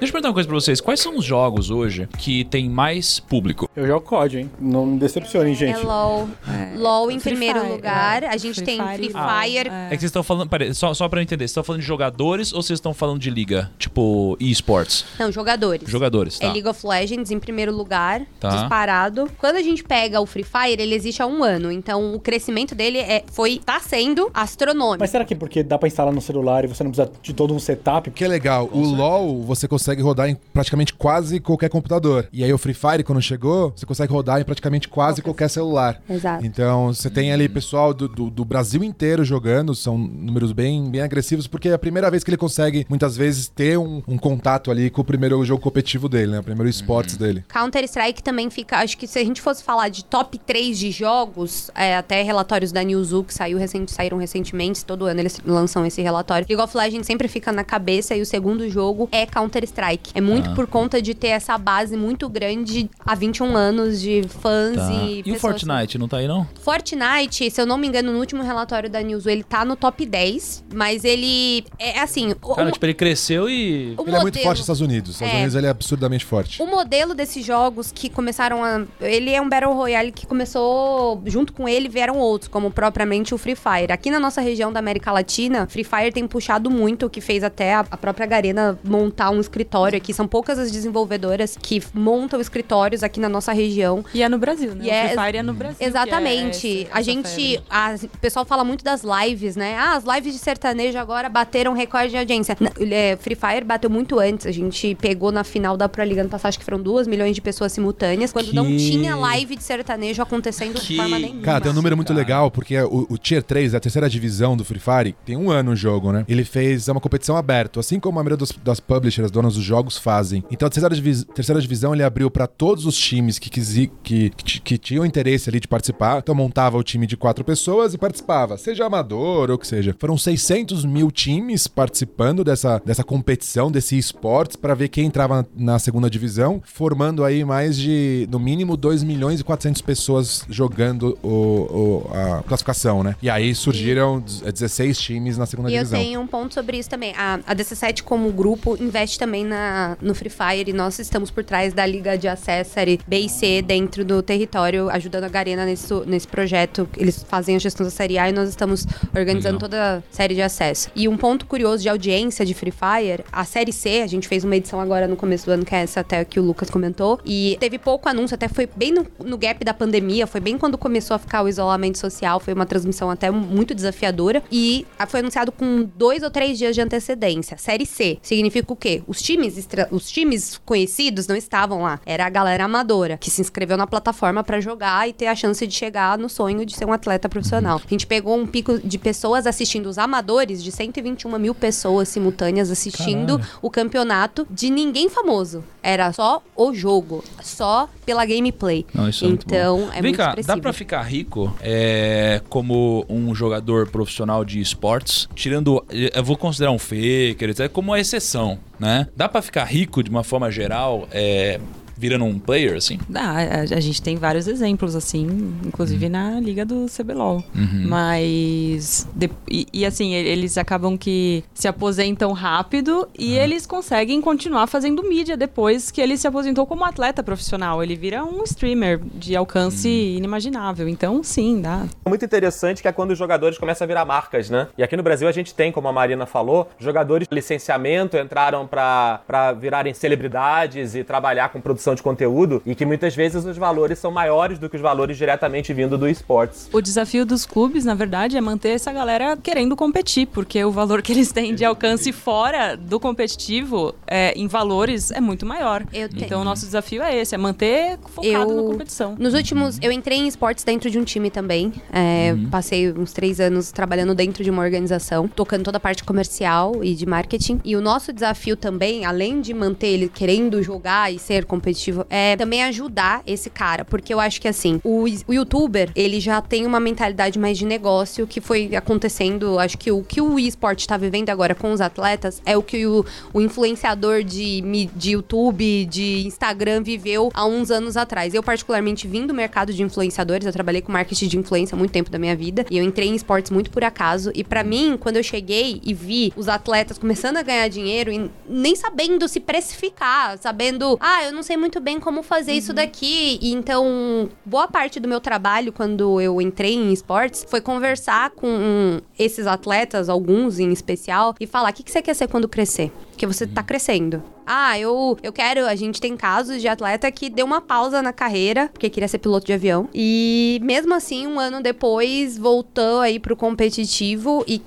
[0.00, 0.80] Deixa eu perguntar uma coisa pra vocês.
[0.80, 3.68] Quais são os jogos hoje que tem mais público?
[3.76, 4.50] Eu jogo COD, hein?
[4.58, 5.84] Não me decepcionem, É gente.
[5.84, 6.26] LOL.
[6.48, 6.74] É.
[6.78, 8.22] LOL em Free primeiro Fire, lugar.
[8.22, 8.28] é.
[8.28, 9.08] A gente Free tem Fire Free.
[9.12, 9.68] Fire.
[9.68, 9.86] É.
[9.86, 10.48] É que vocês estão falando.
[10.48, 11.42] Peraí, só, só pra eu entender.
[11.42, 13.70] Vocês estão falando de jogadores ou vocês estão falando de liga?
[13.78, 15.04] Tipo, esports?
[15.18, 15.86] Não, jogadores.
[15.88, 16.46] Jogadores, tá.
[16.46, 18.48] É League of Legends em primeiro lugar, Tá.
[18.48, 19.30] disparado.
[19.36, 21.70] Quando a gente pega o Free Fire, ele existe há um ano.
[21.70, 25.00] Então o crescimento dele é, foi, tá sendo astronômico.
[25.00, 27.34] Mas será que é porque dá pra instalar no celular e você não precisa de
[27.34, 28.10] todo um setup?
[28.10, 32.28] Que é legal, o LoL você consegue rodar em praticamente quase qualquer computador.
[32.32, 36.00] E aí o Free Fire, quando chegou, você consegue rodar em praticamente quase qualquer celular.
[36.08, 36.44] Exato.
[36.44, 41.00] Então você tem ali pessoal do, do, do Brasil inteiro jogando, são números bem, bem
[41.00, 44.70] agressivos, porque é a primeira vez que ele consegue, muitas vezes, ter um, um contato
[44.70, 46.40] ali com o primeiro jogo competitivo dele, né?
[46.40, 47.44] O primeiro esportes dele.
[47.48, 48.78] Counter-Strike também fica.
[48.78, 52.72] Acho que se a gente fosse falar de top 3 de jogos, é, até relatórios
[52.72, 56.46] da Newzoo que saiu recente, saíram recentemente, todo ano eles lançam esse relatório.
[56.48, 59.79] League of Legends sempre fica na cabeça e o segundo jogo é Counter-Strike.
[60.14, 60.54] É muito Ah.
[60.54, 64.92] por conta de ter essa base muito grande há 21 anos de fãs Tá.
[64.92, 65.22] e.
[65.26, 66.46] E o Fortnite, não tá aí, não?
[66.60, 70.04] Fortnite, se eu não me engano, no último relatório da Newzoo, ele tá no top
[70.06, 73.94] 10, mas ele é assim, o, Cara, o- tipo, ele cresceu e.
[73.96, 75.08] o ele é muito modelo- forte nos Estados Unidos.
[75.10, 75.36] Nos Estados É.
[75.38, 76.62] Unidos ele é absurdamente forte.
[76.62, 78.84] O modelo desses jogos que começaram a.
[79.00, 81.22] Ele é um Battle Royale que começou.
[81.26, 83.92] Junto com ele vieram outros, como propriamente o Free Fire.
[83.92, 87.42] Aqui na nossa região da América Latina, Free Fire tem puxado muito, o que fez
[87.44, 90.12] até a, a própria Garena montar um escritório aqui.
[90.12, 94.04] São poucas as desenvolvedoras que montam escritórios aqui na nossa região.
[94.12, 94.84] E é no Brasil, né?
[94.86, 95.76] E é- Free Fire é no Brasil.
[95.80, 96.88] é Exatamente.
[96.92, 97.28] a essa gente.
[97.28, 97.62] febre.
[97.70, 99.76] a- o pessoal fala muito das lives, né?
[99.78, 102.56] Ah, as lives de sertanejo agora bateram recorde de audiência.
[102.90, 104.46] É, Free Fire bateu muito antes.
[104.46, 107.34] A gente pegou na final da Pro Liga ano passado, acho que foram duas milhões
[107.34, 111.42] de pessoas simultâneas, quando não Que- tinha live de sertanejo acontecendo Que- de forma nenhuma.
[111.42, 112.18] Cara, tem um número muito Cara.
[112.18, 115.72] legal, porque o, o Tier 3, a terceira divisão do Free Fire, tem um ano
[115.72, 116.24] o jogo, né?
[116.28, 119.66] Ele fez é uma competição aberta, assim como a maioria dos, das publishers, donas dos
[119.66, 120.42] jogos, fazem.
[120.50, 124.30] Então a terceira, divis- terceira divisão ele abriu pra todos os times que, quisi- que,
[124.30, 126.18] que, que tinham interesse ali de participar.
[126.18, 129.94] Então montava o time de quatro pessoas e participava, seja amador ou que seja.
[129.98, 135.78] Foram 600 mil times participando dessa, dessa competição, desse esportes, pra ver quem entrava na
[135.78, 141.28] segunda divisão, formando aí mais de, no mínimo, 2 milhões e 400 pessoas jogando o,
[141.28, 143.16] o- a classificação, né?
[143.22, 145.98] E aí surgiram 16 times na segunda E eu divisão.
[146.00, 147.12] tenho um ponto sobre isso também.
[147.16, 151.44] A, a DC7, como grupo, investe também na, no Free Fire e nós estamos por
[151.44, 155.64] trás da Liga de Acesso série B e C dentro do território, ajudando a Garena
[155.64, 156.88] nesse, nesse projeto.
[156.96, 159.60] Eles fazem a gestão da série A e nós estamos organizando Legal.
[159.60, 160.90] toda a série de acesso.
[160.94, 164.44] E um ponto curioso de audiência de Free Fire, a série C, a gente fez
[164.44, 167.18] uma edição agora no começo do ano, que é essa até que o Lucas comentou,
[167.24, 170.78] e teve pouco anúncio, até foi bem no, no gap da pandemia, foi bem quando
[170.78, 175.50] começou a ficar o isolamento social, foi uma transmissão até muito desafiadora, e foi anunciado
[175.50, 177.56] com dois ou três dias de antecedência.
[177.58, 179.02] Série C significa o quê?
[179.06, 182.00] Os times, estra- os times conhecidos não estavam lá.
[182.06, 185.66] Era a galera amadora que se inscreveu na plataforma pra jogar e ter a chance
[185.66, 187.80] de chegar no sonho de ser um atleta profissional.
[187.84, 192.70] A gente pegou um pico de pessoas assistindo os amadores, de 121 mil pessoas simultâneas
[192.70, 193.58] assistindo Caralho.
[193.62, 195.64] o campeonato de ninguém famoso.
[195.82, 198.84] Era só o jogo, só pela gameplay.
[198.92, 199.54] Não, isso é muito bom.
[199.54, 200.56] então, é Vem muito cá, expressivo.
[200.56, 205.28] dá pra ficar rico é, como um jogador profissional de esportes?
[205.34, 209.06] Tirando, eu vou considerar um faker, como uma exceção, né?
[209.14, 211.60] Dá pra ficar rico de uma forma geral, é,
[212.00, 212.98] virando um player, assim?
[213.08, 217.44] Dá, a, a gente tem vários exemplos, assim, inclusive na liga do CBLOL.
[217.54, 217.86] Uhum.
[217.86, 219.06] Mas.
[219.14, 225.02] de- e, e, assim, eles acabam que se aposentam rápido e eles conseguem continuar fazendo
[225.02, 227.82] mídia depois que ele se aposentou como atleta profissional.
[227.82, 230.88] Ele vira um streamer de alcance inimaginável.
[230.88, 231.84] Então, sim, dá.
[232.08, 234.68] muito interessante que é quando os jogadores começam a virar marcas, né?
[234.78, 238.66] E aqui no Brasil a gente tem, como a Marina falou, jogadores de licenciamento entraram
[238.66, 243.56] pra pra virarem celebridades e trabalhar com produção de conteúdo e que muitas vezes os
[243.56, 246.68] valores são maiores do que os valores diretamente vindo do esportes.
[246.72, 251.02] O desafio dos clubes, na verdade, é manter essa galera querendo competir, porque o valor
[251.02, 255.84] que eles têm de alcance fora do competitivo, é, em valores, é muito maior.
[255.92, 259.16] Eu te- Então, o nosso desafio é esse, é manter focado Eu- na competição.
[259.18, 261.72] Nos últimos, eu entrei em esportes dentro de um time também.
[261.92, 266.82] É, Passei uns três anos trabalhando dentro de uma organização, tocando toda a parte comercial
[266.84, 267.60] e de marketing.
[267.64, 272.36] E o nosso desafio também, além de manter ele querendo jogar e ser competitivo, é
[272.36, 273.84] também ajudar esse cara.
[273.84, 277.64] Porque eu acho que assim, o, o youtuber, ele já tem uma mentalidade mais de
[277.64, 279.58] negócio que foi acontecendo.
[279.58, 282.86] Acho que o que o esporte tá vivendo agora com os atletas é o que
[282.86, 284.60] o, o influenciador de,
[284.94, 288.34] de YouTube, de Instagram viveu há uns anos atrás.
[288.34, 291.92] Eu, particularmente, vim do mercado de influenciadores, eu trabalhei com marketing de influência há muito
[291.92, 292.66] tempo da minha vida.
[292.70, 294.30] E eu entrei em esportes muito por acaso.
[294.34, 298.30] E pra mim, quando eu cheguei e vi os atletas começando a ganhar dinheiro e
[298.48, 303.38] nem sabendo se precificar, sabendo, ah, eu não sei muito bem como fazer isso daqui.
[303.40, 309.00] E então, boa parte do meu trabalho quando eu entrei em esportes foi conversar com
[309.18, 312.90] esses atletas, alguns em especial, e falar: o que, que você quer ser quando crescer?
[313.10, 314.22] Porque você tá crescendo.
[314.52, 315.64] Ah, eu, eu quero.
[315.64, 319.18] A gente tem casos de atleta que deu uma pausa na carreira, porque queria ser
[319.18, 319.88] piloto de avião.
[319.94, 324.60] E mesmo assim, um ano depois, voltou aí pro competitivo e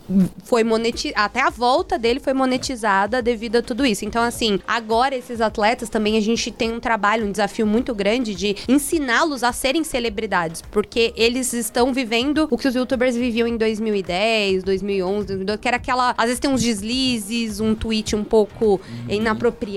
[0.45, 1.21] foi monetizado.
[1.21, 4.05] Até a volta dele foi monetizada devido a tudo isso.
[4.05, 8.34] Então, assim, agora esses atletas também a gente tem um trabalho, um desafio muito grande
[8.34, 10.61] de ensiná-los a serem celebridades.
[10.61, 15.75] Porque eles estão vivendo o que os youtubers viviam em 2010, 2011, 2012, que era
[15.75, 16.15] aquela.
[16.17, 18.79] Às vezes tem uns deslizes, um tweet um pouco
[19.09, 19.72] inapropriado.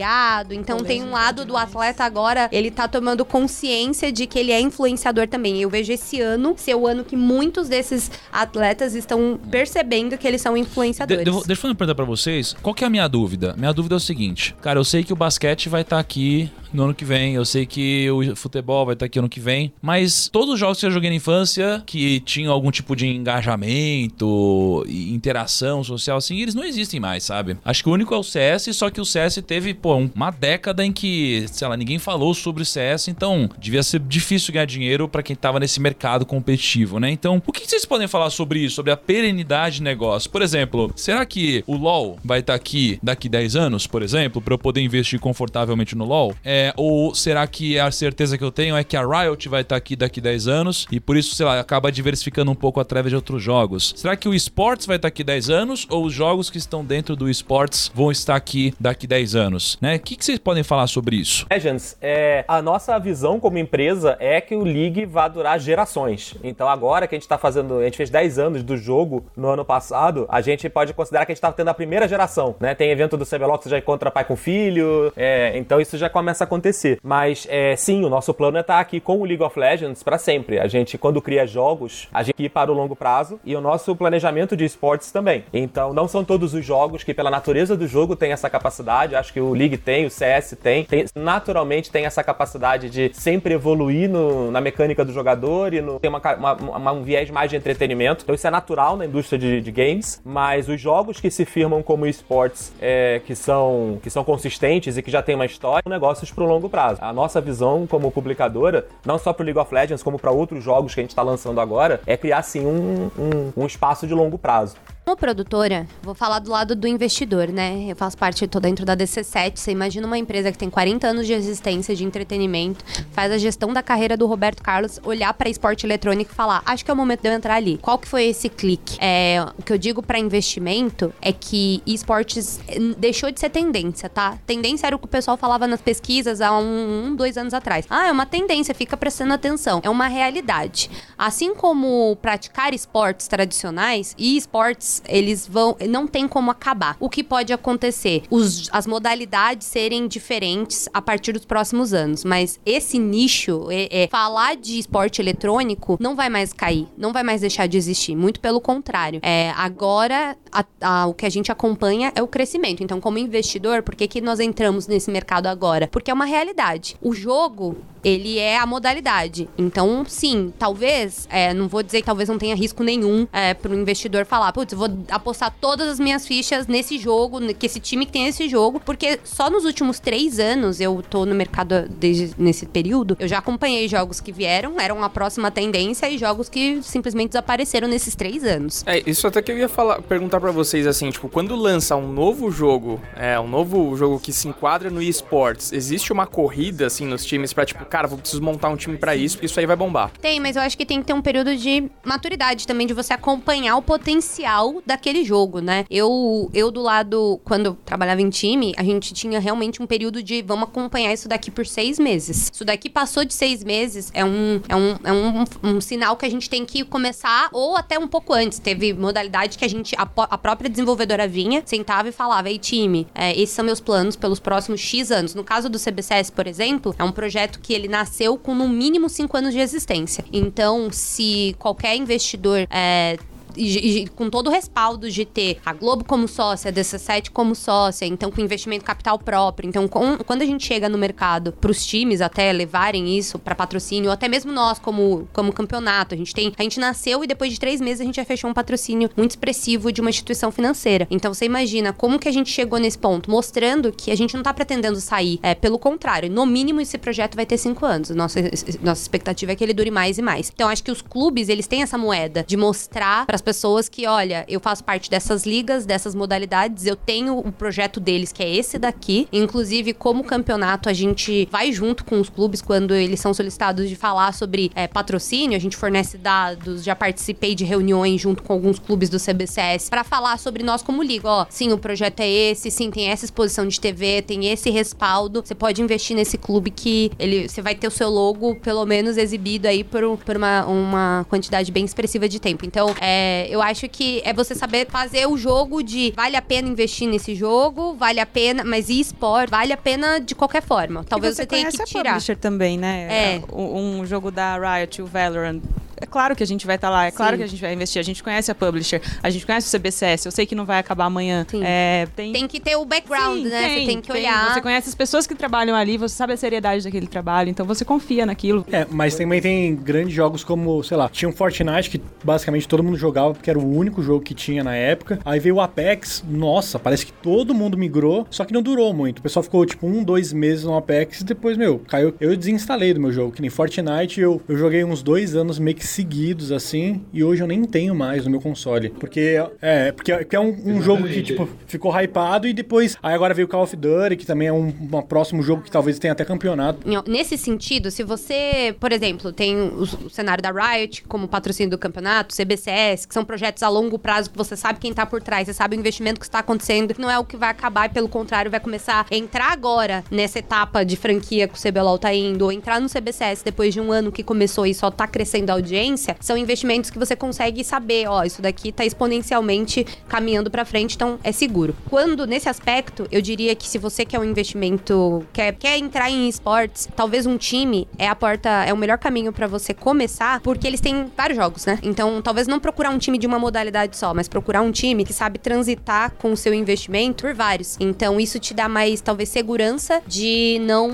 [0.55, 4.61] Então tem um lado do atleta agora, ele tá tomando consciência de que ele é
[4.61, 5.61] influenciador também.
[5.61, 10.41] Eu vejo esse ano ser o ano que muitos desses atletas estão percebendo que eles
[10.43, 11.25] são De- influenciadores.
[11.25, 12.55] devo- deixa eu fazer uma pergunta pra vocês.
[12.63, 13.55] Qual que é a minha dúvida?
[13.57, 14.55] Minha dúvida é o seguinte.
[14.61, 17.35] Cara, eu sei que o basquete vai estar aqui no ano que vem.
[17.35, 19.73] Eu sei que o futebol vai estar aqui ano que vem.
[19.83, 24.85] Mas todos os jogos que eu joguei na infância, que tinham algum tipo de engajamento
[24.89, 27.57] e interação social, assim, eles não existem mais, sabe?
[27.65, 30.31] Acho que o único é o CS, só que o CS teve, pô, um- uma
[30.31, 35.09] década em que, sei lá, ninguém falou sobre CS, então devia ser difícil ganhar dinheiro
[35.09, 37.11] pra quem tava nesse mercado competitivo, né?
[37.11, 40.31] Então, o que vocês podem falar sobre isso, sobre a perenidade de negócio?
[40.31, 44.55] Por exemplo, será que o LoL vai estar aqui daqui 10 anos, por exemplo, pra
[44.55, 46.35] eu poder investir confortavelmente no LoL?
[46.45, 49.77] É, ou será que a certeza que eu tenho é que a Riot vai estar
[49.77, 53.17] aqui daqui 10 anos e por isso, sei lá, acaba diversificando um pouco através de
[53.17, 53.95] outros jogos?
[53.97, 57.17] Será que o esportes vai estar aqui 10 anos ou os jogos que estão dentro
[57.17, 59.79] do esportes vão estar aqui daqui 10 anos?
[59.81, 59.97] Né?
[59.97, 61.47] O que, que vocês podem falar sobre isso?
[61.51, 66.35] Legends, é, a nossa visão como empresa é que o League vai durar gerações.
[66.43, 69.49] Então agora que a gente tá fazendo, a gente fez 10 anos do jogo no
[69.49, 72.75] ano passado, a gente pode considerar que a gente tá tendo a primeira geração, né?
[72.75, 76.09] Tem evento do CBLOL que você já encontra pai com filho, é, então isso já
[76.09, 76.99] começa a acontecer.
[77.03, 80.19] Mas é, sim, o nosso plano é estar aqui com o League of Legends pra
[80.19, 80.59] sempre.
[80.59, 83.95] A gente, quando cria jogos, a gente ir para o longo prazo e o nosso
[83.95, 85.45] planejamento de esportes também.
[85.53, 89.33] Então não são todos os jogos que pela natureza do jogo tem essa capacidade, acho
[89.33, 94.09] que o League tem, o CS tem, tem naturalmente tem essa capacidade de sempre evoluir
[94.09, 97.57] no- na mecânica do jogador e no, tem uma, uma- uma- um viés mais de
[97.57, 98.23] entretenimento.
[98.23, 101.83] Então isso é natural na indústria de, de games, mas os jogos que se firmam
[101.83, 105.91] como esportes, é, que, são, que são consistentes e que já tem uma história, são
[105.93, 107.01] negócios pro longo prazo.
[107.03, 110.95] A nossa visão como publicadora, não só pro League of Legends, como para outros jogos
[110.95, 114.39] que a gente está lançando agora, é criar sim um, um, um espaço de longo
[114.39, 114.77] prazo.
[115.09, 117.85] Como produtora, vou falar do lado do investidor, né?
[117.89, 119.57] Eu faço parte, tô dentro da DC7.
[119.57, 123.73] Você imagina uma empresa que tem 40 anos de existência de entretenimento, faz a gestão
[123.73, 126.97] da carreira do Roberto Carlos, olhar para esporte eletrônico e falar: acho que é o
[126.97, 127.79] momento de eu entrar ali.
[127.81, 128.99] Qual que foi esse clique?
[129.01, 134.09] É, o que eu digo para investimento é que esportes eh, deixou de ser tendência,
[134.09, 134.37] tá?
[134.45, 137.87] Tendência era o que o pessoal falava nas pesquisas há um, um dois anos atrás.
[137.89, 139.81] Ah, é uma tendência, fica prestando atenção.
[139.85, 140.91] É uma realidade.
[141.17, 145.77] Assim como praticar esportes tradicionais e esportes, eles vão.
[145.89, 146.97] não tem como acabar.
[147.01, 148.23] O que pode acontecer?
[148.31, 152.25] Os, as modalidades serem diferentes a partir dos próximos anos.
[152.25, 157.23] Mas esse nicho, é, é, falar de esporte eletrônico, não vai mais cair, não vai
[157.23, 158.15] mais deixar de existir.
[158.15, 159.21] Muito pelo contrário.
[159.23, 162.83] É, agora, a, a, o que a gente acompanha é o crescimento.
[162.83, 165.89] Então, como investidor, por que, que nós entramos nesse mercado agora?
[165.89, 166.97] Porque é uma realidade.
[167.01, 169.49] O jogo, ele é a modalidade.
[169.59, 173.73] Então, sim, talvez, é, não vou dizer que talvez não tenha risco nenhum é, para
[173.73, 178.07] o investidor falar, putz, vou apostar todas as minhas fichas nesse jogo, que esse time
[178.07, 182.35] que tem esse jogo, porque só nos últimos três anos, eu tô no mercado desde
[182.39, 186.83] nesse período, eu já acompanhei jogos que vieram, eram a próxima tendência, e jogos que
[186.83, 188.83] simplesmente desapareceram nesses três anos.
[188.87, 192.13] É, isso até que eu ia falar, perguntar para vocês assim, tipo, quando lança um
[192.13, 197.07] novo jogo, é, um novo jogo que se enquadra no esportes, existe uma corrida assim
[197.07, 199.67] nos times para tipo, cara, vou preciso montar um time para isso, porque isso aí
[199.67, 200.11] vai bombar.
[200.21, 203.13] Tem, mas eu acho que tem que ter um período de maturidade também de você
[203.13, 205.85] acompanhar o potencial daquele jogo, né?
[205.91, 210.43] Eu eu do lado quando trabalhava em time, a gente tinha realmente um período de
[210.43, 212.51] vamos acompanhar isso daqui por seis meses.
[212.53, 216.27] Isso daqui passou de seis meses é um é um, é um, um sinal que
[216.27, 218.59] a gente tem que começar ou até um pouco antes.
[218.59, 223.07] Teve modalidade que a gente a, a própria desenvolvedora vinha, sentava e falava: "Ei time,
[223.15, 225.35] é, esses são meus planos pelos próximos X anos".
[225.35, 229.09] No caso do CBCS, por exemplo, é um projeto que ele nasceu com no mínimo
[229.09, 230.25] cinco anos de existência.
[230.33, 233.19] Então, se qualquer investidor é,
[233.57, 237.55] e, e, com todo o respaldo de ter a Globo como sócia, a DC7 como
[237.55, 239.69] sócia, então com investimento capital próprio.
[239.69, 243.55] Então, com, quando a gente chega no mercado para os times até levarem isso para
[243.55, 246.53] patrocínio, ou até mesmo nós como, como campeonato, a gente tem.
[246.57, 249.33] A gente nasceu e depois de três meses a gente já fechou um patrocínio muito
[249.33, 251.07] expressivo de uma instituição financeira.
[251.11, 254.41] Então você imagina como que a gente chegou nesse ponto, mostrando que a gente não
[254.41, 255.39] está pretendendo sair.
[255.43, 258.11] É, pelo contrário, no mínimo esse projeto vai ter cinco anos.
[258.11, 258.41] Nossa,
[258.83, 260.51] nossa expectativa é que ele dure mais e mais.
[260.53, 264.09] Então acho que os clubes, eles têm essa moeda de mostrar para as pessoas que,
[264.09, 268.53] olha, eu faço parte dessas ligas, dessas modalidades, eu tenho o projeto deles, que é
[268.53, 269.29] esse daqui.
[269.33, 273.95] Inclusive, como campeonato, a gente vai junto com os clubes quando eles são solicitados de
[273.95, 278.81] falar sobre é, patrocínio, a gente fornece dados, já participei de reuniões junto com alguns
[278.81, 281.29] clubes do CBCS para falar sobre nós como liga.
[281.29, 285.43] Ó, sim, o projeto é esse, sim, tem essa exposição de TV, tem esse respaldo.
[285.45, 289.17] Você pode investir nesse clube que ele, você vai ter o seu logo, pelo menos,
[289.17, 292.67] exibido aí por, por uma, uma quantidade bem expressiva de tempo.
[292.67, 296.69] Então, é, eu acho que é você saber fazer o jogo de vale a pena
[296.69, 301.05] investir nesse jogo, vale a pena, mas e-sport vale a pena de qualquer forma.
[301.05, 302.11] Talvez você, você tenha que tirar.
[302.11, 303.07] A publisher também, né?
[303.11, 303.43] É.
[303.53, 305.61] Um, um jogo da Riot, o Valorant
[306.01, 307.17] é claro que a gente vai estar tá lá, é Sim.
[307.17, 308.01] claro que a gente vai investir.
[308.01, 310.79] A gente conhece a publisher, a gente conhece o CBCS, eu sei que não vai
[310.79, 311.47] acabar amanhã.
[311.63, 312.33] É, tem...
[312.33, 313.63] tem que ter o background, Sim, né?
[313.63, 314.21] Tem, você tem que tem.
[314.21, 314.55] olhar.
[314.55, 317.85] Você conhece as pessoas que trabalham ali, você sabe a seriedade daquele trabalho, então você
[317.85, 318.67] confia naquilo.
[318.71, 322.83] É, mas também tem grandes jogos como, sei lá, tinha um Fortnite que basicamente todo
[322.83, 325.19] mundo jogava porque era o único jogo que tinha na época.
[325.25, 329.19] Aí veio o Apex, nossa, parece que todo mundo migrou, só que não durou muito.
[329.19, 332.15] O pessoal ficou tipo um, dois meses no Apex e depois, meu, caiu.
[332.21, 335.77] Eu desinstalei do meu jogo, que nem Fortnite, eu, eu joguei uns dois anos meio
[335.77, 338.91] que seguidos, assim e hoje eu nem tenho mais no meu console.
[338.91, 342.97] Porque é, porque, é um, um jogo que, tipo, ficou hypado e depois.
[343.03, 345.99] Aí agora veio Call of Duty, que também é um, um próximo jogo que talvez
[345.99, 346.81] tenha até campeonato.
[347.07, 351.79] Nesse sentido, se você, por exemplo, tem o, o cenário da Riot como patrocínio do
[351.79, 355.47] campeonato, CBCS, que são projetos a longo prazo que você sabe quem tá por trás,
[355.47, 358.09] você sabe o investimento que está acontecendo, não é o que vai acabar, e pelo
[358.09, 362.43] contrário, vai começar a entrar agora nessa etapa de franquia que o CBLOL tá indo,
[362.43, 365.55] ou entrar no CBCS depois de um ano que começou e só tá crescendo a
[365.55, 365.76] audiência,
[366.21, 371.19] são investimentos que você consegue saber, ó, isso daqui tá exponencialmente caminhando para frente, então
[371.23, 371.75] é seguro.
[371.89, 376.29] Quando nesse aspecto, eu diria que se você quer um investimento, quer, quer entrar em
[376.29, 380.67] esportes, talvez um time é a porta, é o melhor caminho para você começar, porque
[380.67, 381.79] eles têm vários jogos, né?
[381.83, 385.13] Então, talvez não procurar um time de uma modalidade só, mas procurar um time que
[385.13, 387.77] sabe transitar com o seu investimento por vários.
[387.81, 390.87] Então, isso te dá mais, talvez, segurança de não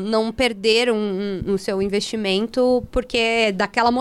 [0.00, 3.99] não perder um, um, o seu investimento porque daquela modalidade.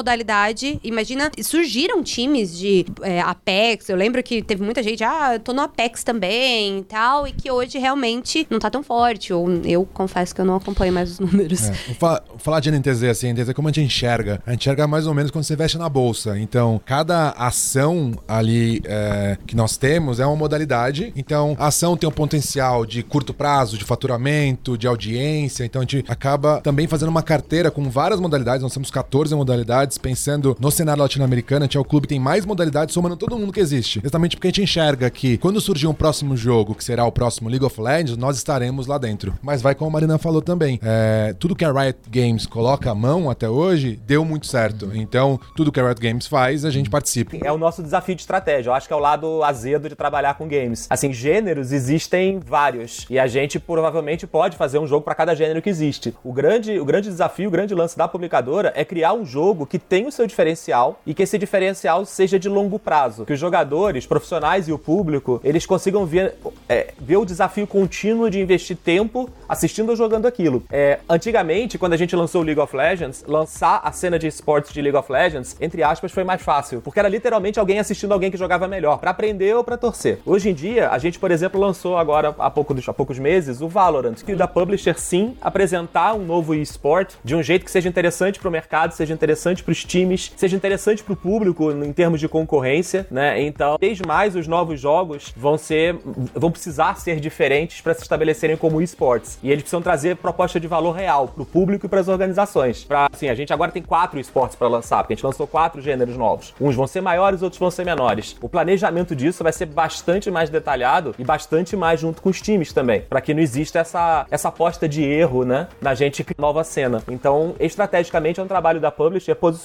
[0.83, 3.89] Imagina, surgiram times de é, Apex.
[3.89, 7.31] Eu lembro que teve muita gente, ah, eu tô no Apex também e tal, e
[7.31, 9.33] que hoje realmente não tá tão forte.
[9.33, 11.69] Ou eu confesso que eu não acompanho mais os números.
[11.69, 14.41] É, vou falar, vou falar de NTZ assim, NTZ como a gente enxerga.
[14.45, 16.37] A gente enxerga mais ou menos quando você veste na bolsa.
[16.39, 21.13] Então, cada ação ali é, que nós temos é uma modalidade.
[21.15, 25.63] Então, a ação tem um potencial de curto prazo, de faturamento, de audiência.
[25.63, 28.61] Então, a gente acaba também fazendo uma carteira com várias modalidades.
[28.61, 29.88] Nós temos 14 modalidades.
[29.97, 33.37] Pensando no cenário latino-americano, a gente é o clube que tem mais modalidades, somando todo
[33.37, 33.99] mundo que existe.
[33.99, 37.49] Exatamente porque a gente enxerga que quando surgir um próximo jogo, que será o próximo
[37.49, 39.33] League of Legends, nós estaremos lá dentro.
[39.41, 40.79] Mas vai como a Marina falou também.
[40.83, 44.91] É, tudo que a Riot Games coloca a mão até hoje deu muito certo.
[44.93, 47.37] Então, tudo que a Riot Games faz, a gente participa.
[47.43, 48.69] É o nosso desafio de estratégia.
[48.69, 50.87] Eu acho que é o lado azedo de trabalhar com games.
[50.89, 53.05] Assim, gêneros existem vários.
[53.09, 56.13] E a gente provavelmente pode fazer um jogo para cada gênero que existe.
[56.23, 59.78] O grande, o grande desafio, o grande lance da publicadora é criar um jogo que
[59.79, 63.25] tenha o seu diferencial e que esse diferencial seja de longo prazo.
[63.25, 66.35] Que os jogadores, profissionais e o público, eles consigam ver,
[66.67, 70.63] é, ver o desafio contínuo de investir tempo assistindo ou jogando aquilo.
[70.71, 74.71] É, antigamente, quando a gente lançou o League of Legends, lançar a cena de esportes
[74.71, 76.81] de League of Legends, entre aspas, foi mais fácil.
[76.81, 80.19] Porque era literalmente alguém assistindo alguém que jogava melhor, para aprender ou para torcer.
[80.25, 83.67] Hoje em dia, a gente, por exemplo, lançou agora há, pouco, há poucos meses o
[83.67, 88.39] Valorant, que da publisher sim apresentar um novo eSport de um jeito que seja interessante
[88.39, 93.39] pro mercado, seja interessante pros times, seja interessante pro público em termos de concorrência, né?
[93.39, 95.95] Então, desde mais os novos jogos vão ser
[96.33, 99.37] vão precisar ser diferentes para se estabelecerem como esportes.
[99.43, 102.83] E eles precisam trazer proposta de valor real pro público e para as organizações.
[102.83, 105.79] Para assim, a gente agora tem quatro esportes para lançar, porque a gente lançou quatro
[105.83, 106.55] gêneros novos.
[106.59, 108.35] Uns vão ser maiores, outros vão ser menores.
[108.41, 112.73] O planejamento disso vai ser bastante mais detalhado e bastante mais junto com os times
[112.73, 117.03] também, para que não exista essa essa aposta de erro, né, na gente nova cena.
[117.07, 119.58] Então, estrategicamente é um trabalho da publisher posicionar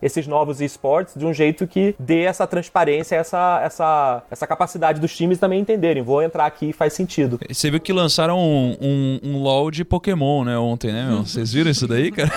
[0.00, 5.16] esses novos esportes de um jeito que dê essa transparência, essa essa essa capacidade dos
[5.16, 6.02] times também entenderem.
[6.02, 7.38] Vou entrar aqui e faz sentido.
[7.48, 11.24] Você viu que lançaram um, um, um LoL de Pokémon, né, ontem, né, meu?
[11.26, 12.30] Vocês viram isso daí, cara?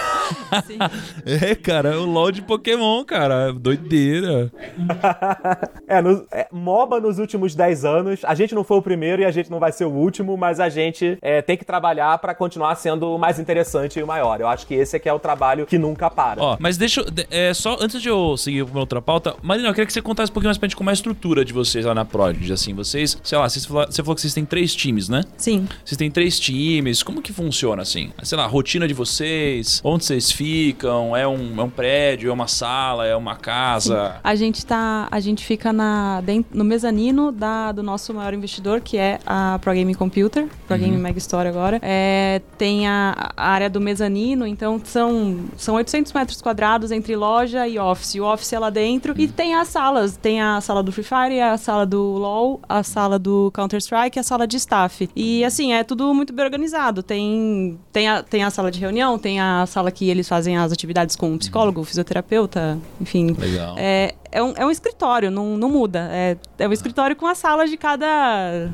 [0.66, 0.78] Sim.
[1.26, 3.52] é, cara, o LoL de Pokémon, cara.
[3.54, 4.52] Doideira.
[5.88, 8.20] é, no, é, MOBA nos últimos 10 anos.
[8.24, 10.60] A gente não foi o primeiro e a gente não vai ser o último, mas
[10.60, 14.40] a gente é, tem que trabalhar para continuar sendo o mais interessante e o maior.
[14.40, 16.42] Eu acho que esse aqui é o trabalho que nunca para.
[16.42, 17.26] Ó, mas deixa eu.
[17.30, 20.32] É, só antes de eu seguir pra outra pauta, Marina, eu queria que você contasse
[20.32, 22.54] um pouquinho mais pra gente como é a estrutura de vocês lá na Prodigy.
[22.54, 25.24] Assim, vocês, sei lá, você falou, você falou que vocês têm três times, né?
[25.38, 25.68] Sim.
[25.84, 27.04] Vocês têm três times.
[27.04, 28.12] Como que funciona assim?
[28.24, 31.16] Sei lá, a rotina de vocês, onde vocês ficam?
[31.16, 34.14] É um, é um prédio, é uma sala, é uma casa?
[34.14, 34.20] Sim.
[34.24, 35.08] A gente tá.
[35.12, 39.60] A gente fica na, dentro, no mezanino da, do nosso maior investidor, que é a
[39.60, 41.80] Pro Gaming Computer, Pro Gaming Mega Store agora.
[41.82, 47.68] É, tem a, a, área do mezanino, então são, são 800 metros quadrados entre loja
[47.68, 48.16] e office.
[48.16, 49.14] O office é lá dentro.
[49.18, 50.18] E tem as salas.
[50.18, 54.20] Tem a sala do Free Fire, a sala do LoL, a sala do Counter-Strike e
[54.20, 55.10] a sala de staff.
[55.16, 57.04] E assim, é tudo muito bem organizado.
[57.04, 60.72] Tem, tem, a, tem a sala de reunião, tem a sala que eles fazem as
[60.72, 63.36] atividades com o psicólogo, fisioterapeuta, enfim.
[63.38, 63.76] Legal.
[63.78, 66.10] É, é um, é um escritório, não, não muda.
[66.12, 68.70] É, é um escritório com a sala de cada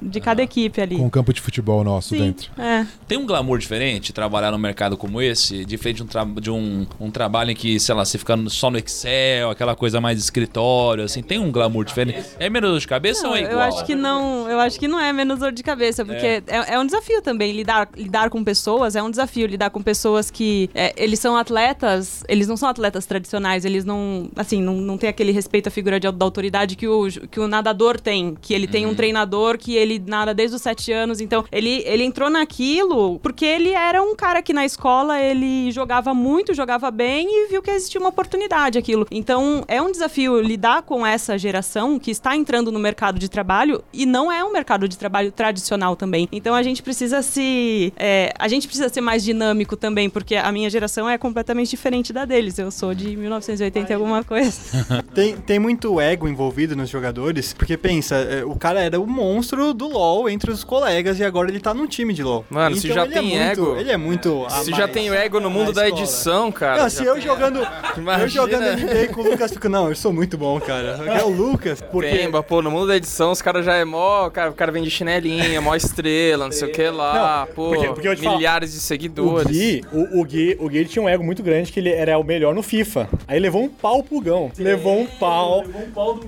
[0.00, 0.44] de cada Ah.
[0.44, 0.96] equipe ali.
[0.96, 2.50] Com um campo de futebol nosso Sim, dentro.
[2.58, 2.86] é.
[3.08, 6.86] Tem um glamour diferente trabalhar num mercado como esse, diferente de um, tra- de um,
[7.00, 11.04] um trabalho em que, sei lá, você fica só no Excel, aquela coisa mais escritório,
[11.04, 12.22] assim, tem um glamour diferente.
[12.38, 13.52] É menos dor de cabeça Não, ou é igual?
[13.54, 16.74] eu acho que não, eu acho que não é menos dor de cabeça, porque é,
[16.74, 20.68] é um desafio também lidar, lidar com pessoas, é um desafio lidar com pessoas que
[20.74, 25.10] é, eles são atletas, eles não são atletas tradicionais, eles não, assim, não, não tem
[25.10, 28.66] aquele respeito à figura de, da autoridade que o, que o nadador tem, que ele
[28.66, 33.18] tem um treinador que ele nada desde os sete anos, então ele, ele entrou naquilo
[33.18, 37.60] porque ele era um cara que na escola ele jogava muito, jogava bem e viu
[37.60, 39.06] que existia uma oportunidade aquilo.
[39.10, 43.84] Então é um desafio lidar com essa geração que está entrando no mercado de trabalho
[43.92, 46.28] e não é um mercado de trabalho tradicional também.
[46.32, 47.92] Então a gente precisa se.
[47.96, 52.12] é, a gente precisa ser mais dinâmico também, porque a minha geração é completamente diferente
[52.12, 52.58] da deles.
[52.58, 54.54] Eu sou de 1980 e alguma coisa.
[55.02, 59.72] Tem, tem muito ego envolvido nos jogadores, porque pensa, é, o cara era o monstro
[59.74, 62.44] do LoL entre os colegas e agora ele tá num time de LoL.
[62.50, 64.44] Mano, se Então já ele é tem muito- ego- Ele é muito.
[64.46, 66.82] a Se já tem o ego no mundo da edição, cara.
[66.82, 67.58] Não, se já eu jogando.
[67.60, 68.28] Eu Imagina.
[68.28, 71.00] jogando NBA com o Lucas, fico, não, eu sou muito bom, cara.
[71.18, 72.10] É o Lucas, porque.
[72.10, 74.28] Pemba, pô, no mundo da edição os caras já é mó.
[74.30, 77.68] Cara, o cara vem de chinelinha, mó estrela, não sei o que lá, Não, pô.
[77.70, 79.46] porque- porque eu milhares de O seguidores.
[79.50, 82.24] Gui, o, o Gui, o Gui tinha um ego muito grande que ele era o
[82.24, 83.08] melhor no FIFA.
[83.28, 84.50] Aí levou um pau pro Gão.
[84.76, 85.64] Levou um pau.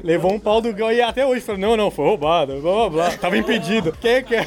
[0.02, 2.90] Levou um pau do Gão e até hoje falou: não, não, foi roubado, blá blá
[2.90, 3.10] blá.
[3.16, 3.92] Tava impedido.
[4.00, 4.46] Quem é que é?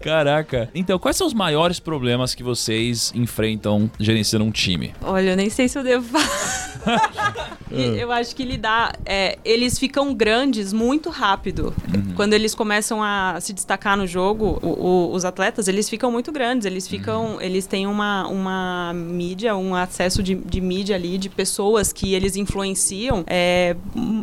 [0.00, 0.68] Caraca.
[0.74, 4.92] Então, quais são os maiores problemas que vocês enfrentam gerenciando um time?
[5.02, 6.62] Olha, eu nem sei se eu devo falar.
[7.70, 8.94] Eu acho que lidar.
[9.06, 11.74] é, eles ficam grandes muito rápido.
[12.16, 16.30] Quando eles começam a se destacar no jogo, o- o- os atletas, eles ficam muito
[16.30, 16.66] grandes.
[16.66, 17.40] Eles ficam.
[17.40, 22.36] Eles têm uma, uma mídia, um acesso de, de mídia ali, de pessoas que eles
[22.36, 23.21] influenciam.
[23.26, 23.76] É,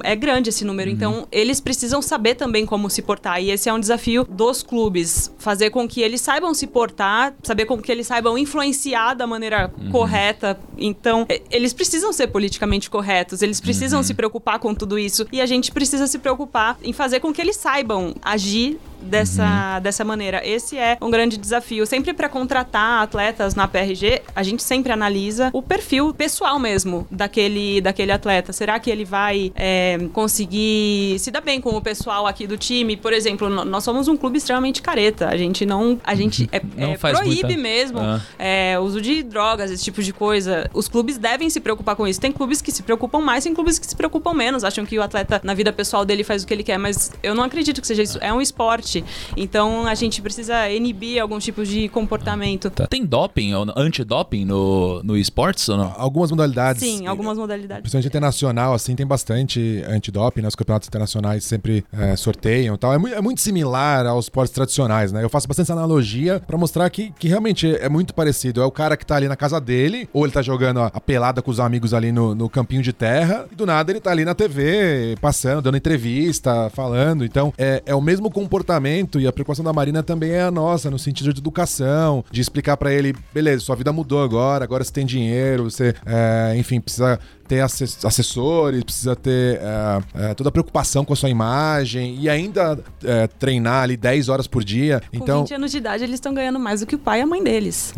[0.04, 0.90] é grande esse número.
[0.90, 3.42] Então, eles precisam saber também como se portar.
[3.42, 5.32] E esse é um desafio dos clubes.
[5.38, 9.72] Fazer com que eles saibam se portar, saber com que eles saibam influenciar da maneira
[9.92, 10.60] correta.
[10.78, 15.28] Então, eles precisam ser politicamente corretos, eles precisam se preocupar com tudo isso.
[15.32, 20.04] E a gente precisa se preocupar em fazer com que eles saibam agir dessa, dessa
[20.04, 20.42] maneira.
[20.48, 21.86] Esse é um grande desafio.
[21.86, 27.82] Sempre para contratar atletas na PRG, a gente sempre analisa o perfil pessoal mesmo daquele,
[27.82, 28.52] daquele atleta.
[28.54, 32.96] Será que ele vai é, conseguir se dar bem com o pessoal aqui do time?
[32.96, 35.28] Por exemplo, nós somos um clube extremamente careta.
[35.30, 36.00] A gente não.
[36.04, 38.22] A gente é, Não é, proíbe muita- mesmo Ah.
[38.38, 40.70] é, uso de drogas, esse tipo de coisa.
[40.74, 42.20] Os clubes devem se preocupar com isso.
[42.20, 44.64] Tem clubes que se preocupam mais, tem clubes que se preocupam menos.
[44.64, 47.36] Acham que o atleta, na vida pessoal dele, faz o que ele quer, mas eu
[47.36, 48.18] não acredito que seja isso.
[48.22, 48.89] É um esporte.
[49.36, 52.70] Então a gente precisa inibir alguns tipos de comportamento.
[52.70, 52.88] Tá.
[52.88, 55.94] Tem doping, ou antidoping no, no esportes ou não?
[55.98, 56.82] Algumas modalidades.
[56.82, 57.82] Sim, algumas modalidades.
[57.82, 60.48] Principalmente internacional, assim, tem bastante antidoping, né?
[60.48, 62.94] Os campeonatos internacionais sempre é, sorteiam e tal.
[62.94, 65.24] É, mui- é muito similar aos esportes tradicionais, né?
[65.24, 68.62] Eu faço bastante essa analogia pra mostrar que, que realmente é muito parecido.
[68.62, 71.00] É o cara que tá ali na casa dele, ou ele tá jogando a, a
[71.00, 74.12] pelada com os amigos ali no, no campinho de terra, e do nada ele tá
[74.12, 77.24] ali na TV, passando, dando entrevista, falando.
[77.26, 78.79] Então, é, é o mesmo comportamento
[79.20, 82.78] e a preocupação da Marina também é a nossa, no sentido de educação, de explicar
[82.78, 87.20] pra ele, beleza, sua vida mudou agora, agora você tem dinheiro, você, é, enfim, precisa
[87.50, 92.30] ter asse- assessores, precisa ter é, é, toda a preocupação com a sua imagem e
[92.30, 95.02] ainda é, treinar ali 10 horas por dia.
[95.10, 97.22] Com Então, 20 anos de idade, eles estão ganhando mais do que o pai e
[97.24, 97.92] a mãe deles.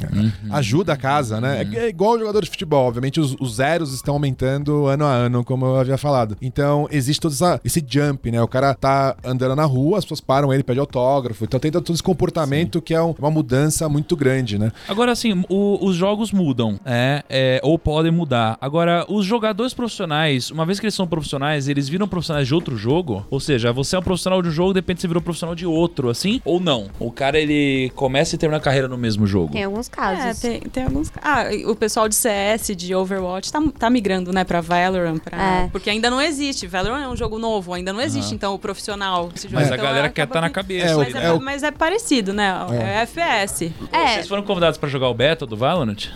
[0.50, 1.68] ajuda a casa, né?
[1.74, 5.44] É, é igual jogador de futebol, obviamente os, os zeros estão aumentando ano a ano,
[5.44, 6.38] como eu havia falado.
[6.42, 8.42] Então, existe todo essa- esse jump, né?
[8.42, 11.44] O cara tá andando na rua, as pessoas param ele, pede autógrafo.
[11.44, 14.72] Então, tem todo esse comportamento que é um- uma mudança muito grande, né?
[14.88, 18.58] Agora, assim, o- os jogos mudam, é, é, ou podem mudar.
[18.62, 19.41] Agora, os jogadores
[19.76, 23.26] profissionais, uma vez que eles são profissionais, eles viram profissionais de outro jogo?
[23.30, 25.66] Ou seja, você é um profissional de um jogo, de repente você virou profissional de
[25.66, 26.42] outro, assim?
[26.46, 26.90] Ou não?
[27.00, 29.54] O cara, ele começa e termina a carreira no mesmo jogo.
[29.54, 30.40] Tem alguns É, casos.
[30.42, 31.12] tem, tem alguns.
[31.22, 35.20] Ah, o pessoal de CS, de Overwatch, tá, tá migrando, né, pra Valorant.
[35.20, 35.38] Pra...
[35.64, 35.68] É.
[35.72, 36.68] Porque ainda não existe.
[36.68, 39.30] Valorant é um jogo novo, ainda não existe, então, o profissional.
[39.36, 39.56] Esse jogo.
[39.56, 40.88] Mas a Então, galera acaba quer estar na que- cabeça.
[40.92, 42.54] É, Mas é, é o- mas é parecido, né?
[42.72, 43.72] É, FPS.
[43.92, 46.08] É, Vocês foram convidados pra jogar o beta do Valorant?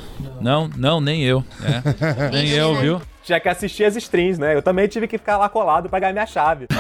[0.42, 1.44] Não, não, nem eu.
[1.64, 2.30] É.
[2.32, 3.02] nem eu, viu?
[3.26, 4.56] Tinha que assistir as streams, né?
[4.56, 6.68] Eu também tive que ficar lá colado pra ganhar minha chave.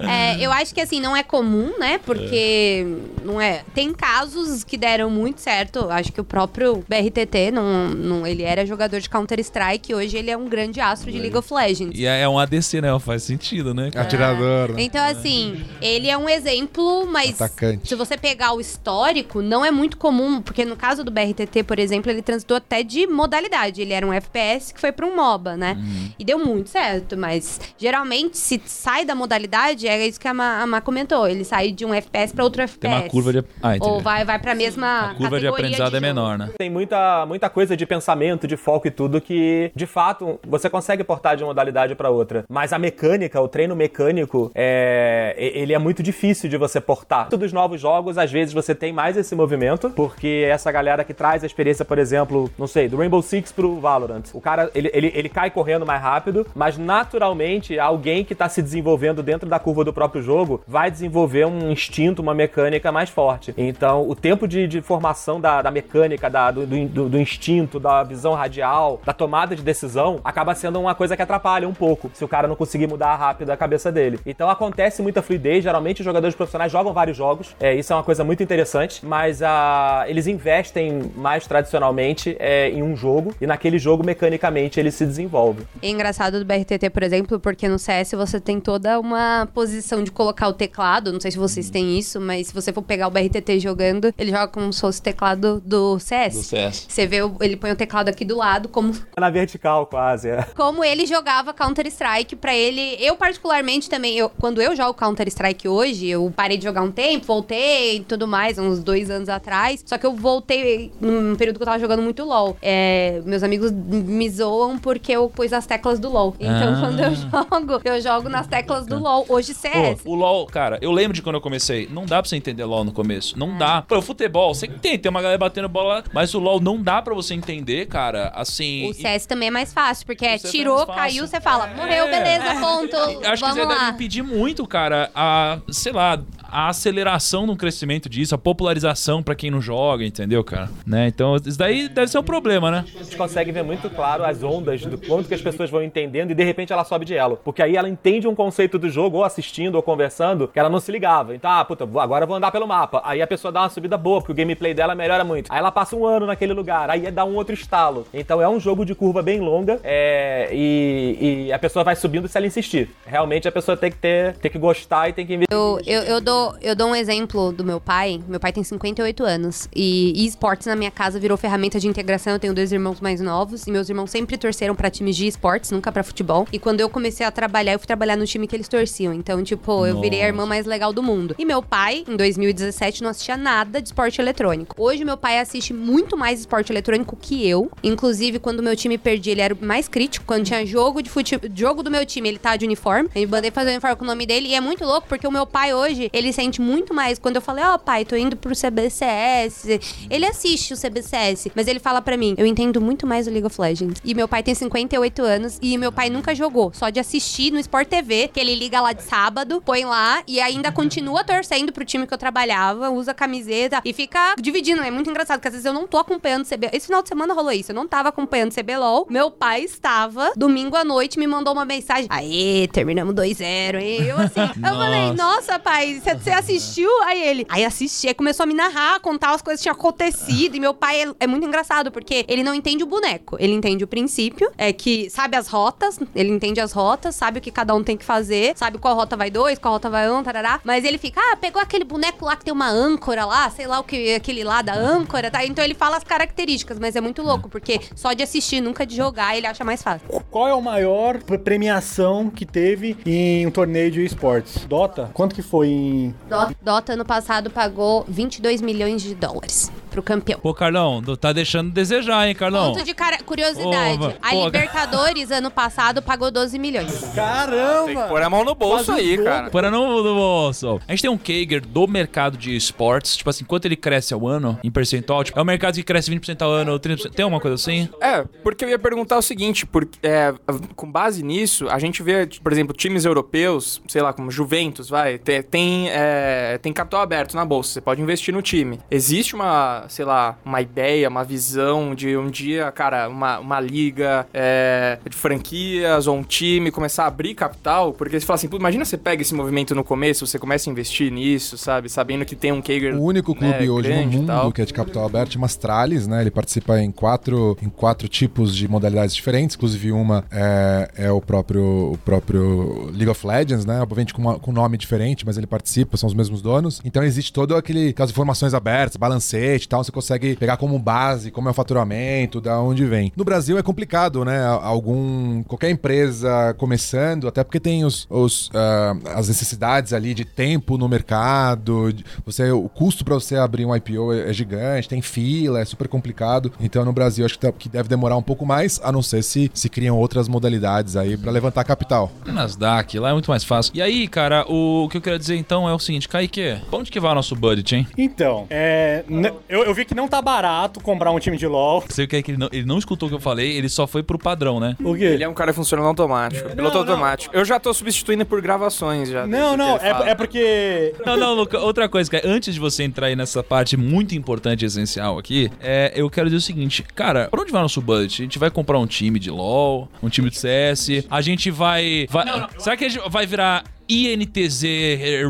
[0.00, 1.98] É, eu acho que assim, não é comum, né?
[2.04, 2.86] Porque
[3.24, 3.62] não é.
[3.74, 5.90] Tem casos que deram muito certo.
[5.90, 10.36] Acho que o próprio BRTT, não, não, ele era jogador de Counter-Strike, hoje ele é
[10.36, 11.98] um grande astro de League of Legends.
[11.98, 12.98] E é é um ADC, né?
[13.00, 13.90] Faz sentido, né?
[13.90, 14.04] cara?
[14.04, 14.82] Atirador, né?
[14.82, 17.88] Então, assim, ele é um exemplo, mas Atacante.
[17.88, 21.78] se você pegar o histórico, não é muito comum, porque no caso do BRTT, por
[21.78, 23.80] exemplo, ele transitou até de modalidade.
[23.80, 25.76] Ele era um FPS que foi pra um MOBA, né?
[25.78, 26.10] Uhum.
[26.18, 30.62] E deu muito certo, mas geralmente, se sai da modalidade, é isso que a Ma,
[30.62, 31.28] a Ma comentou.
[31.28, 32.80] Ele sai de um FPS pra outro FPS.
[32.80, 33.44] Tem uma curva de.
[33.62, 33.76] Ah.
[33.80, 36.50] Ou vai, vai pra mesma A curva de aprendizado de é menor, né?
[36.56, 41.02] Tem muita, muita coisa de pensamento, de foco e tudo que, de fato, você consegue
[41.02, 42.44] portar de uma modalidade pra outra.
[42.48, 47.28] Mas a mecânica, o treino mecânico, é, ele é muito difícil de você portar.
[47.28, 51.14] Todos os novos jogos, às vezes você tem mais esse movimento, porque essa galera que
[51.14, 54.19] traz a experiência, por exemplo, não sei, do Rainbow Six pro Valorant.
[54.34, 58.62] O cara, ele, ele, ele cai correndo mais rápido, mas naturalmente alguém que tá se
[58.62, 63.52] desenvolvendo dentro da curva do próprio jogo vai desenvolver um instinto, uma mecânica mais forte.
[63.56, 68.02] Então, o tempo de, de formação da, da mecânica, da- do, do- do instinto, da
[68.02, 72.24] visão radial, da tomada de decisão, acaba sendo uma coisa que atrapalha um pouco, se
[72.24, 74.18] o cara não conseguir mudar rápido a cabeça dele.
[74.24, 78.02] Então, acontece muita fluidez, geralmente os jogadores profissionais jogam vários jogos, é, isso é uma
[78.02, 83.78] coisa muito interessante, mas ah, eles investem mais tradicionalmente é, em um jogo, e naquele
[83.78, 85.62] jogo, mecanicamente, ele se desenvolve.
[85.82, 90.10] É engraçado do BRTT, por exemplo, porque no CS você tem toda uma posição de
[90.10, 91.12] colocar o teclado.
[91.12, 91.72] Não sei se vocês Uhum.
[91.72, 94.98] têm isso, mas se você for pegar o BRTT jogando, ele joga como se fosse
[95.00, 96.34] o teclado do CS.
[96.34, 96.86] Do CS.
[96.88, 100.42] Você vê, ele põe o teclado aqui do lado, como, Na vertical, quase, é.
[100.56, 102.34] como ele jogava Counter-Strike.
[102.36, 106.82] Pra ele, eu particularmente também, eu, quando eu jogo Counter-Strike hoje, eu parei de jogar
[106.82, 109.82] um tempo, voltei e tudo mais, uns dois anos atrás.
[109.86, 112.56] Só que eu voltei num período que eu tava jogando muito LOL.
[112.62, 113.70] É, meus amigos
[114.00, 116.34] me zoam porque eu pus as teclas do LoL.
[116.40, 116.80] Então, Ah.
[116.80, 119.24] quando eu jogo, eu jogo nas teclas do LoL.
[119.28, 120.02] Hoje CS.
[120.02, 121.88] Pô, o LoL, cara, eu lembro de quando eu comecei.
[121.90, 123.38] Não dá pra você entender LoL no começo.
[123.38, 123.82] Não dá.
[123.82, 127.00] Pô, o futebol, você entende, tem uma galera batendo bola, mas o LoL não dá
[127.02, 128.32] pra você entender, cara.
[128.34, 128.88] Assim.
[128.90, 132.54] O CS também é mais fácil, porque é, é tirou, caiu, você fala, morreu, beleza,
[132.60, 132.96] ponto.
[132.96, 133.90] Acho que Vamos você deve lá.
[133.90, 136.18] impedir muito, cara, a, sei lá,
[136.50, 140.70] a aceleração no crescimento disso, a popularização pra quem não joga, entendeu, cara?
[140.86, 141.08] Né?
[141.08, 142.84] Então, isso daí deve ser um problema, né?
[142.98, 146.30] A gente consegue ver muito claro as ondas do quanto que as pessoas vão entendendo
[146.30, 147.38] e de repente ela sobe de elo.
[147.44, 150.80] Porque aí ela entende um conceito do jogo, ou assistindo ou conversando, que ela não
[150.80, 151.34] se ligava.
[151.34, 153.02] Então, ah, puta, agora eu vou andar pelo mapa.
[153.04, 155.50] Aí a pessoa dá uma subida boa, porque o gameplay dela melhora muito.
[155.50, 158.06] Aí ela passa um ano naquele lugar, aí dá um outro estalo.
[158.12, 162.28] Então é um jogo de curva bem longa é, e, e a pessoa vai subindo
[162.28, 162.90] se ela insistir.
[163.06, 165.48] Realmente a pessoa tem que ter, tem que gostar e tem que investir.
[165.50, 168.20] Eu, eu, eu dou, eu dou um exemplo do meu pai.
[168.28, 169.68] Meu pai tem 58 anos.
[169.74, 172.32] E esportes na minha casa virou ferramenta de integração.
[172.32, 173.66] Eu tenho dois irmãos mais novos.
[173.70, 176.46] Meus irmãos sempre torceram pra times de esportes, nunca pra futebol.
[176.52, 179.14] E quando eu comecei a trabalhar, eu fui trabalhar no time que eles torciam.
[179.14, 181.34] Então, tipo, eu virei a irmã mais legal do mundo.
[181.38, 184.74] E meu pai, em 2017, não assistia nada de esporte eletrônico.
[184.78, 187.70] Hoje, meu pai assiste muito mais esporte eletrônico que eu.
[187.82, 190.26] Inclusive, quando meu time perdia, ele era o mais crítico.
[190.26, 193.08] Quando tinha jogo de futebol, jogo do meu time, ele tá de uniforme.
[193.14, 194.48] Eu mandei fazer o uniforme com o nome dele.
[194.48, 197.18] E é muito louco, porque o meu pai hoje, ele sente muito mais.
[197.18, 199.80] Quando eu falei, ó, pai, tô indo pro CBCS.
[200.10, 203.46] Ele assiste o CBCS, mas ele fala pra mim, eu entendo muito mais o League
[203.46, 204.00] of Legends.
[204.04, 207.58] E meu pai tem 58 anos e meu pai nunca jogou, só de assistir no
[207.60, 211.84] Sport TV, que ele liga lá de sábado, põe lá e ainda continua torcendo pro
[211.84, 214.82] time que eu trabalhava, usa camiseta e fica dividindo.
[214.82, 216.70] É muito engraçado, porque às vezes eu não tô acompanhando CB.
[216.72, 219.06] Esse final de semana rolou isso, eu não tava acompanhando CBLOL.
[219.10, 222.06] Meu pai estava, domingo à noite, me mandou uma mensagem.
[222.08, 224.02] Aê, terminamos 2-0, hein?
[224.06, 226.88] Eu assim, eu falei, nossa, pai, você- você assistiu?
[227.04, 230.54] Aí ele, aí assisti, aí começou a me narrar, contar as coisas que tinham acontecido.
[230.56, 233.84] E meu pai é, é muito engraçado, porque ele não entende o boneco, ele entende
[233.84, 237.74] o princípio, é que sabe as rotas, ele entende as rotas, sabe o que cada
[237.74, 240.60] um tem que fazer, sabe qual rota vai dois, qual rota vai um, tarará.
[240.64, 243.80] Mas ele fica, ah, pegou aquele boneco lá que tem uma âncora lá, sei lá
[243.80, 245.44] o que, aquele lá da âncora, tá?
[245.44, 248.96] Então ele fala as características, mas é muito louco, porque só de assistir, nunca de
[248.96, 250.06] jogar, ele acha mais fácil.
[250.30, 254.64] Qual é o maior pre- premiação que teve em um torneio de esportes?
[254.64, 255.10] Dota?
[255.14, 256.14] Quanto que foi em...
[256.28, 260.40] Dota, Dota ano passado pagou 22 milhões de dólares pro campeão.
[260.40, 262.72] Pô, Carlão, tá deixando a desejar, hein, Carlão?
[262.72, 264.02] Ponto de cara- curiosidade.
[264.02, 266.92] Ô, a pô, Libertadores ano passado pagou 12 milhões.
[266.92, 268.08] Tem que Caramba!
[268.08, 269.50] pôr a mão no bolso aí, cara.
[269.50, 270.80] Para não do bolso.
[270.86, 274.26] A gente tem um Kager do mercado de esportes, tipo assim, quanto ele cresce ao
[274.26, 277.40] ano, em percentual, tipo, é um mercado que cresce 20% ao ano, 30%, tem alguma
[277.40, 277.88] coisa assim?
[278.00, 280.32] É, porque eu ia perguntar o seguinte, porque, é,
[280.76, 284.88] com base nisso, a gente vê, tipo, por exemplo, times europeus, sei lá, como Juventus,
[284.88, 288.78] vai, te- tem, é, tem capital aberto na bolsa, você pode investir no time.
[288.90, 294.26] Existe uma, sei lá, uma ideia, uma visão de um dia, cara, uma, uma liga
[294.32, 298.56] é, de franquias ou um time começar a abrir capital, porque você fala assim, "Pô,
[298.56, 302.34] imagina você pega esse movimento no começo, você começa a investir nisso, sabe, sabendo que
[302.36, 303.94] tem um Kager O único clube né, hoje no
[304.42, 306.20] mundo que é de capital aberto chama Astralis, né?
[306.20, 311.20] Ele participa em quatro, em quatro tipos de modalidades diferentes, inclusive uma é, é o
[311.20, 313.80] próprio o próprio League of Legends, né?
[313.80, 316.80] Obviamente com, uma- com nome diferente, mas ele participa, são os mesmos donos.
[316.84, 321.48] Então existe todo aquele aquelas informações abertas, balancete tal, você consegue pegar como base como
[321.48, 323.12] é o faturamento, da onde vem.
[323.16, 324.44] No Brasil é complicado, né?
[324.44, 330.76] Algum qualquer empresa começando, até porque tem os, os, ah, as necessidades ali de tempo
[330.76, 331.92] no mercado,
[332.24, 335.88] você o custo para você abrir um IPO é, é gigante, tem fila, é super
[335.88, 336.52] complicado.
[336.60, 339.22] Então no Brasil acho que, tá- que deve demorar um pouco mais, a não ser
[339.22, 342.10] se se criam outras modalidades aí para levantar capital.
[342.26, 343.72] Nasdaq, lá é muito mais fácil.
[343.74, 346.90] E aí, cara, o que eu quero dizer então é o seguinte, Kaique, pra onde
[346.90, 347.86] que vai o nosso budget, hein?
[347.96, 351.84] Então, é, n- eu, eu vi que não tá barato comprar um time de LoL.
[351.88, 353.68] Sei o que é que ele não, ele não escutou o que eu falei, ele
[353.68, 354.76] só foi pro padrão, né?
[354.82, 355.04] O quê?
[355.04, 356.80] Ele é um cara funcionando automático, piloto não.
[356.80, 357.34] automático.
[357.34, 359.26] Eu já tô substituindo por gravações já.
[359.26, 360.94] Não, não, é, é porque...
[361.04, 364.62] Não, não, Luca, outra coisa, cara, antes de você entrar aí nessa parte muito importante
[364.62, 367.80] e essencial aqui, é, eu quero dizer o seguinte, cara, pra onde vai o nosso
[367.80, 368.22] budget?
[368.22, 372.06] A gente vai comprar um time de LoL, um time de CS, a gente vai...
[372.10, 372.24] vai
[372.58, 374.62] Será que a gente vai virar INTZ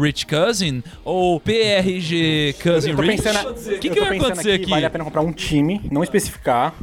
[0.00, 3.28] Rich Cousin ou PRG Cousin Rich?
[3.76, 4.70] O que, eu que vai pensando acontecer aqui?
[4.70, 6.74] Vale a pena comprar um time, não especificar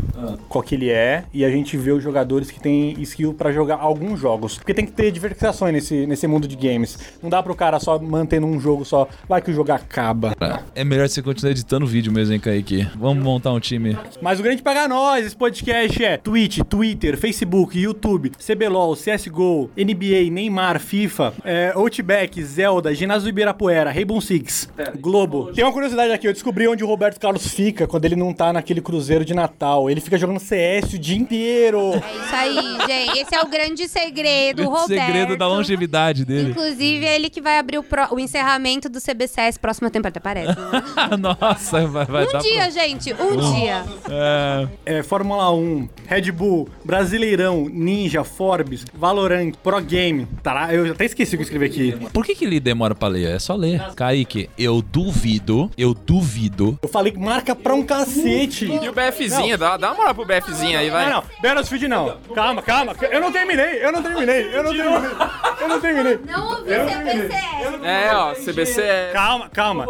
[0.49, 3.75] qual que ele é, e a gente ver os jogadores que têm skill pra jogar
[3.75, 4.57] alguns jogos.
[4.57, 6.97] Porque tem que ter diversificações nesse, nesse mundo de games.
[7.21, 10.35] Não dá pro cara só manter num jogo só, vai que o jogo acaba.
[10.73, 12.87] É melhor você continuar editando vídeo mesmo, hein, Kaique?
[12.95, 13.97] Vamos montar um time.
[14.21, 20.31] Mas o grande pagar nós, esse podcast é Twitch, Twitter, Facebook, YouTube, CBLOL, CSGO, NBA,
[20.31, 21.33] Neymar, FIFA.
[21.43, 24.69] É, é, Outback, Zelda, Ginásio do Ibirapuera, Rainbow Six,
[24.99, 25.51] Globo.
[25.53, 28.51] Tem uma curiosidade aqui, eu descobri onde o Roberto Carlos fica quando ele não tá
[28.53, 29.89] naquele cruzeiro de Natal.
[29.89, 31.93] Ele fica jogando CS o dia inteiro.
[31.93, 33.19] É isso aí, gente.
[33.19, 34.87] Esse é o grande segredo, O Roberto.
[35.05, 36.51] segredo da longevidade dele.
[36.51, 40.47] Inclusive, é ele que vai abrir o, pro- o encerramento do CBCS próxima temporada, parece.
[40.59, 41.17] Né?
[41.41, 43.83] Nossa, vai, vai um dar dia, pra- gente, um dia.
[44.09, 50.27] É, É, Fórmula 1, Red Bull, Brasileirão, Ninja, Forbes, Valorant, Pro Game.
[50.43, 52.09] Tá, eu até esqueci o que eu escrevi aqui.
[52.11, 53.35] Por que, que ele demora pra ler?
[53.35, 53.81] É só ler.
[53.95, 56.77] Kaique, eu duvido, eu duvido.
[56.81, 58.65] Eu falei que marca pra um cacete.
[58.65, 61.05] E o BFzinho, dá, dá uma moral pro BFzinho aí, vai.
[61.09, 62.17] Não, não, Battlefield não.
[62.33, 62.95] Calma, calma.
[63.09, 65.11] Eu não terminei, eu não terminei, eu não terminei.
[65.59, 66.19] Eu não terminei.
[66.25, 66.97] Não ouvi Eu não.
[66.97, 67.83] CBCS.
[67.83, 69.09] É, ó, CBC é...
[69.13, 69.85] Calma, calma.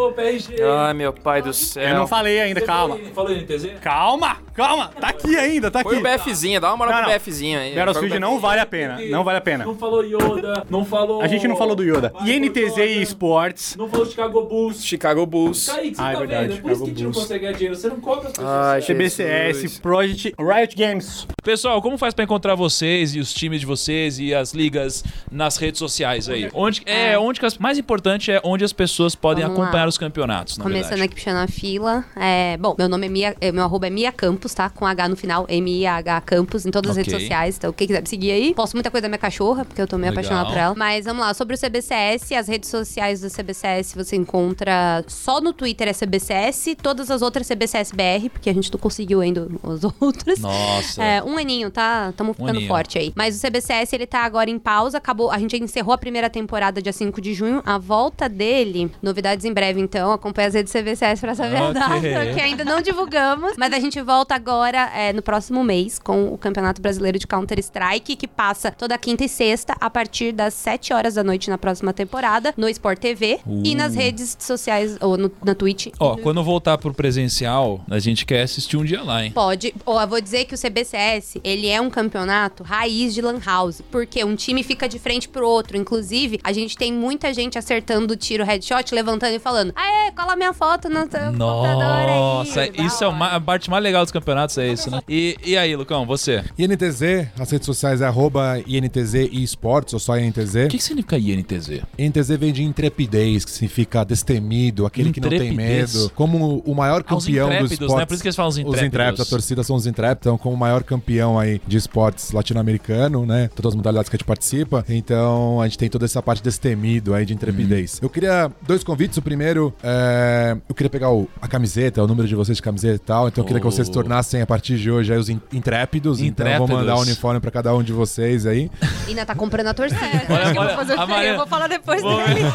[0.86, 1.84] Ai, meu pai do céu.
[1.84, 2.98] Eu não falei ainda, calma.
[3.14, 3.80] Falou NTZ?
[3.82, 4.92] Calma, calma.
[5.00, 5.90] Tá aqui ainda, tá aqui.
[5.90, 7.20] Foi o BFzinho, dá uma moral Não, pro não.
[7.20, 7.76] BFzinho aí.
[7.76, 9.66] Battlefield o não vale a pena, não vale a pena.
[9.76, 11.22] falou Yoda, não falou.
[11.22, 12.12] A gente não falou do Yoda.
[12.26, 13.76] INTZ e Esports.
[13.78, 14.84] Não falou Chicago Bulls.
[14.86, 15.66] Chicago Bulls.
[15.68, 16.58] Kaique, você Ah, é tá verdade, vendo?
[16.58, 17.24] É por isso que a gente não Bulls.
[17.24, 17.76] consegue ganhar dinheiro.
[17.76, 18.48] Você não cobra as pessoas.
[18.50, 19.80] Ai, CBCS, Jesus.
[19.80, 21.28] Project, Riot Games.
[21.44, 25.58] Pessoal, como faz pra encontrar vocês e os times de vocês e as ligas nas
[25.58, 26.50] redes sociais aí?
[26.54, 29.90] Onde é, onde que as, mais importante é onde as pessoas podem Vamos acompanhar lá.
[29.90, 31.04] os campeonatos, na Começando verdade.
[31.06, 32.06] aqui puxando a fila.
[32.16, 34.70] É, bom, meu nome é Mia, é, meu arroba é Mia Campos, tá?
[34.70, 37.04] Com H no final, M-I-A-H Campos, em todas as Ok.
[37.12, 37.58] redes sociais.
[37.58, 38.54] Então, quem quiser me seguir aí.
[38.54, 40.24] Posto muita coisa da minha cachorra, porque eu tô meio Legal.
[40.26, 40.76] apaixonada por ela.
[40.76, 45.54] Mas vamos lá, sobre o CBCS, as redes sociais do CBCS você encontra só no
[45.54, 50.40] Twitter é CBCS, todas as outras CBCSBR, porque a gente não conseguiu ainda os outros.
[50.40, 51.04] Nossa.
[51.04, 52.12] É, um aninho, tá?
[52.18, 52.68] Tamo ficando aninho.
[52.68, 53.14] forte aí.
[53.16, 54.98] Mas o CBCS, ele tá agora em pausa.
[54.98, 57.62] Acabou, a gente encerrou a primeira temporada dia 5 de junho.
[57.66, 60.12] A volta dele, novidades em breve, então.
[60.12, 61.74] Acompanha as redes do CBCS pra saber a Ok.
[61.80, 63.54] data, que ainda não divulgamos.
[63.58, 68.16] Mas a gente volta agora é, no próximo mês com o Campeonato Brasileiro de Counter-Strike,
[68.16, 71.94] que passa toda quinta e sexta, a partir das 7 horas da noite na próxima
[71.94, 75.88] temporada, no Sport TV e nas redes sociais, ou no- na Twitch.
[76.00, 79.32] Ó, quando voltar pro presencial, a gente quer assistir um dia lá, hein?
[79.32, 79.74] Pode.
[79.86, 83.82] Ó, eu vou dizer que o CBCS, ele é um campeonato raiz de lan house,
[83.92, 85.78] porque um time fica de frente pro outro.
[85.78, 90.36] Inclusive, a gente tem muita gente acertando o tiro headshot, levantando e falando: Aê, cola
[90.36, 91.32] minha foto no aí.
[91.38, 95.02] Nossa, Da isso é uma, a parte mais legal dos campeonatos, é isso, né?
[95.08, 96.44] E, e aí, Lucão, você?
[96.58, 100.56] INTZ, as redes sociais é arroba INTZ e esportes, ou só INTZ.
[100.66, 101.82] O que, que significa INTZ?
[101.98, 105.94] INTZ vem de intrepidez, que significa destemido, aquele que não tem Intrepidez.
[105.96, 106.12] medo.
[106.16, 107.96] Como o maior Ah, campeão dos intrépidos, esportes.
[107.98, 108.06] né?
[108.06, 108.88] Por isso que eles falam os Os intrépidos.
[108.88, 113.26] intrépidos, a torcida são os intrépidos, então, como o maior campeão aí de esportes latino-americano,
[113.26, 113.50] né?
[113.56, 114.86] Todas as modalidades que a gente participa.
[114.90, 118.00] Então, a gente tem toda essa parte destemido aí de intrepidez.
[118.02, 119.18] Eu queria dois convites.
[119.18, 122.96] O primeiro, é, eu queria pegar o- a camiseta, o número de vocês de camiseta
[122.96, 123.28] e tal.
[123.28, 123.94] Então, eu queria que vocês se Oh.
[123.94, 126.20] tornassem, a partir de hoje, aí, os in- intrépidos.
[126.22, 127.08] Então, eu vou mandar o Intrépidos.
[127.08, 128.70] uniforme pra cada um de vocês aí.
[129.08, 130.00] Ainda tá comprando a torcida.
[130.30, 132.42] Olha, olha, a Eu vou falar depois Vou- dele.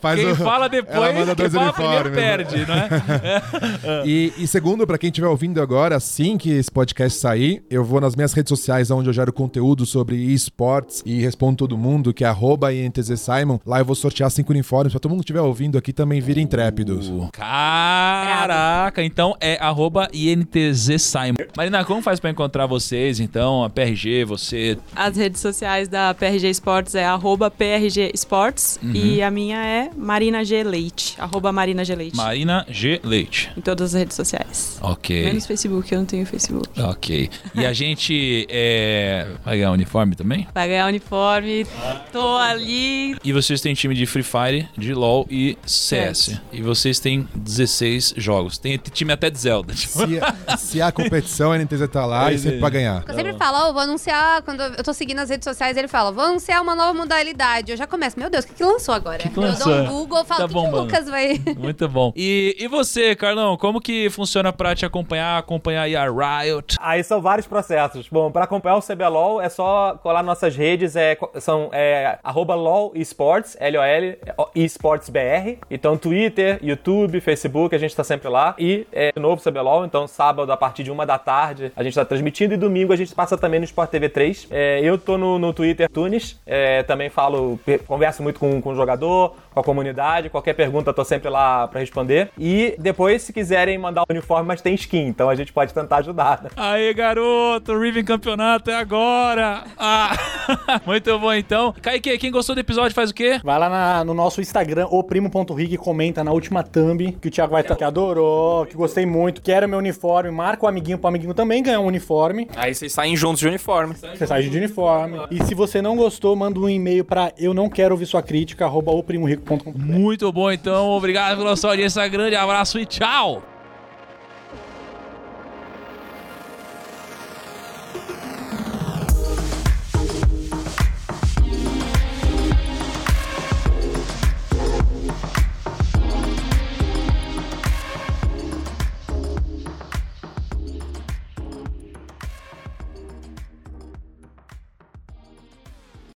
[0.00, 0.96] Faz Quem o- fala depois,
[1.34, 2.14] quem fala primeiro né?
[2.14, 4.02] perde, não é?
[4.06, 8.00] E, e segundo, pra quem estiver ouvindo agora, assim que esse podcast sair, eu vou
[8.00, 12.24] nas minhas redes sociais onde eu gero conteúdo sobre esportes e respondo todo mundo, que
[12.24, 13.58] é arroba INTZ Simon.
[13.66, 16.38] Lá eu vou sortear cinco uniformes pra todo mundo que estiver ouvindo aqui também vir
[16.38, 17.10] intrépidos.
[17.32, 21.34] Caraca, então é arroba INTZ Simon.
[21.56, 23.64] Marina, como faz pra encontrar vocês, então?
[23.64, 24.78] A PRG, você.
[24.94, 28.92] As redes sociais da PRG Esportes é arroba PRG Esportes Uhum.
[28.94, 32.16] e a minha é Marina G Leite, arroba Marina G Leite.
[32.16, 33.00] Marina G.
[33.02, 33.50] Leite.
[33.56, 34.78] Em todas as redes sociais.
[34.82, 35.24] Ok.
[35.24, 36.68] Menos Facebook, eu não tenho Facebook.
[36.80, 37.30] Ok.
[37.54, 39.26] E a gente é...
[39.44, 40.46] vai ganhar uniforme também?
[40.52, 41.66] Vai ganhar uniforme,
[42.12, 43.16] tô ali.
[43.24, 46.38] E vocês têm time de Free Fire, de LoL e CS.
[46.52, 48.58] E vocês têm 16 jogos.
[48.58, 49.72] Tem time até de Zelda.
[49.74, 49.98] Tipo.
[50.06, 50.20] Se,
[50.58, 53.04] se há competição, a NTZ tá lá e sempre pra ganhar.
[53.06, 56.10] Eu sempre falo, ó, vou anunciar, quando eu tô seguindo as redes sociais, ele fala,
[56.12, 57.70] vou anunciar uma nova modalidade.
[57.70, 59.18] Eu já começo, meu Deus, o que, que lançou agora?
[59.18, 59.72] que eu lançou?
[59.72, 60.80] dou um Google, eu falo, Tá o que, que o.
[60.80, 61.40] Lucas vai...
[61.56, 62.12] Muito bom.
[62.16, 66.76] E, e você, Carlão, como que funciona pra te acompanhar, acompanhar aí a Riot?
[66.80, 68.08] Aí são vários processos.
[68.08, 72.92] Bom, para acompanhar o CBLOL é só colar nossas redes, é, são é, arroba LOL
[72.94, 74.18] Esports, L-O-L,
[74.54, 75.58] Esports BR.
[75.70, 78.54] Então, Twitter, YouTube, Facebook, a gente tá sempre lá.
[78.58, 81.94] E é de novo CBLOL, então sábado a partir de uma da tarde a gente
[81.94, 84.48] tá transmitindo e domingo a gente passa também no Sport TV 3.
[84.50, 88.70] É, eu tô no, no Twitter Tunis, é, também falo, pe- converso muito com, com
[88.70, 90.28] o jogador, com a comunidade.
[90.28, 92.30] Qualquer pergunta, tô sempre lá para responder.
[92.36, 95.98] E depois, se quiserem mandar o uniforme, mas tem skin, então a gente pode tentar
[95.98, 96.42] ajudar.
[96.42, 96.50] Né?
[96.56, 99.64] Aí, garoto, Riven Campeonato é agora!
[99.78, 100.16] Ah.
[100.84, 101.74] Muito bom, então.
[101.80, 103.40] Kaique, quem gostou do episódio faz o quê?
[103.42, 107.52] Vai lá na, no nosso Instagram, o primo.rig, comenta na última thumb que o Thiago
[107.52, 111.34] vai estar, que adorou, que gostei muito, quero meu uniforme, marca o amiguinho pro amiguinho
[111.34, 112.48] também ganhar um uniforme.
[112.56, 113.94] Aí vocês saem juntos de uniforme.
[113.94, 115.20] Você sai de uniforme.
[115.30, 118.64] E se você não gostou, manda um e-mail para eu não quero ouvir sua crítica,
[118.64, 119.43] arroba o primo rico
[119.74, 120.90] muito bom, então.
[120.90, 122.06] Obrigado pela sua audiência.
[122.08, 123.53] Grande abraço e tchau!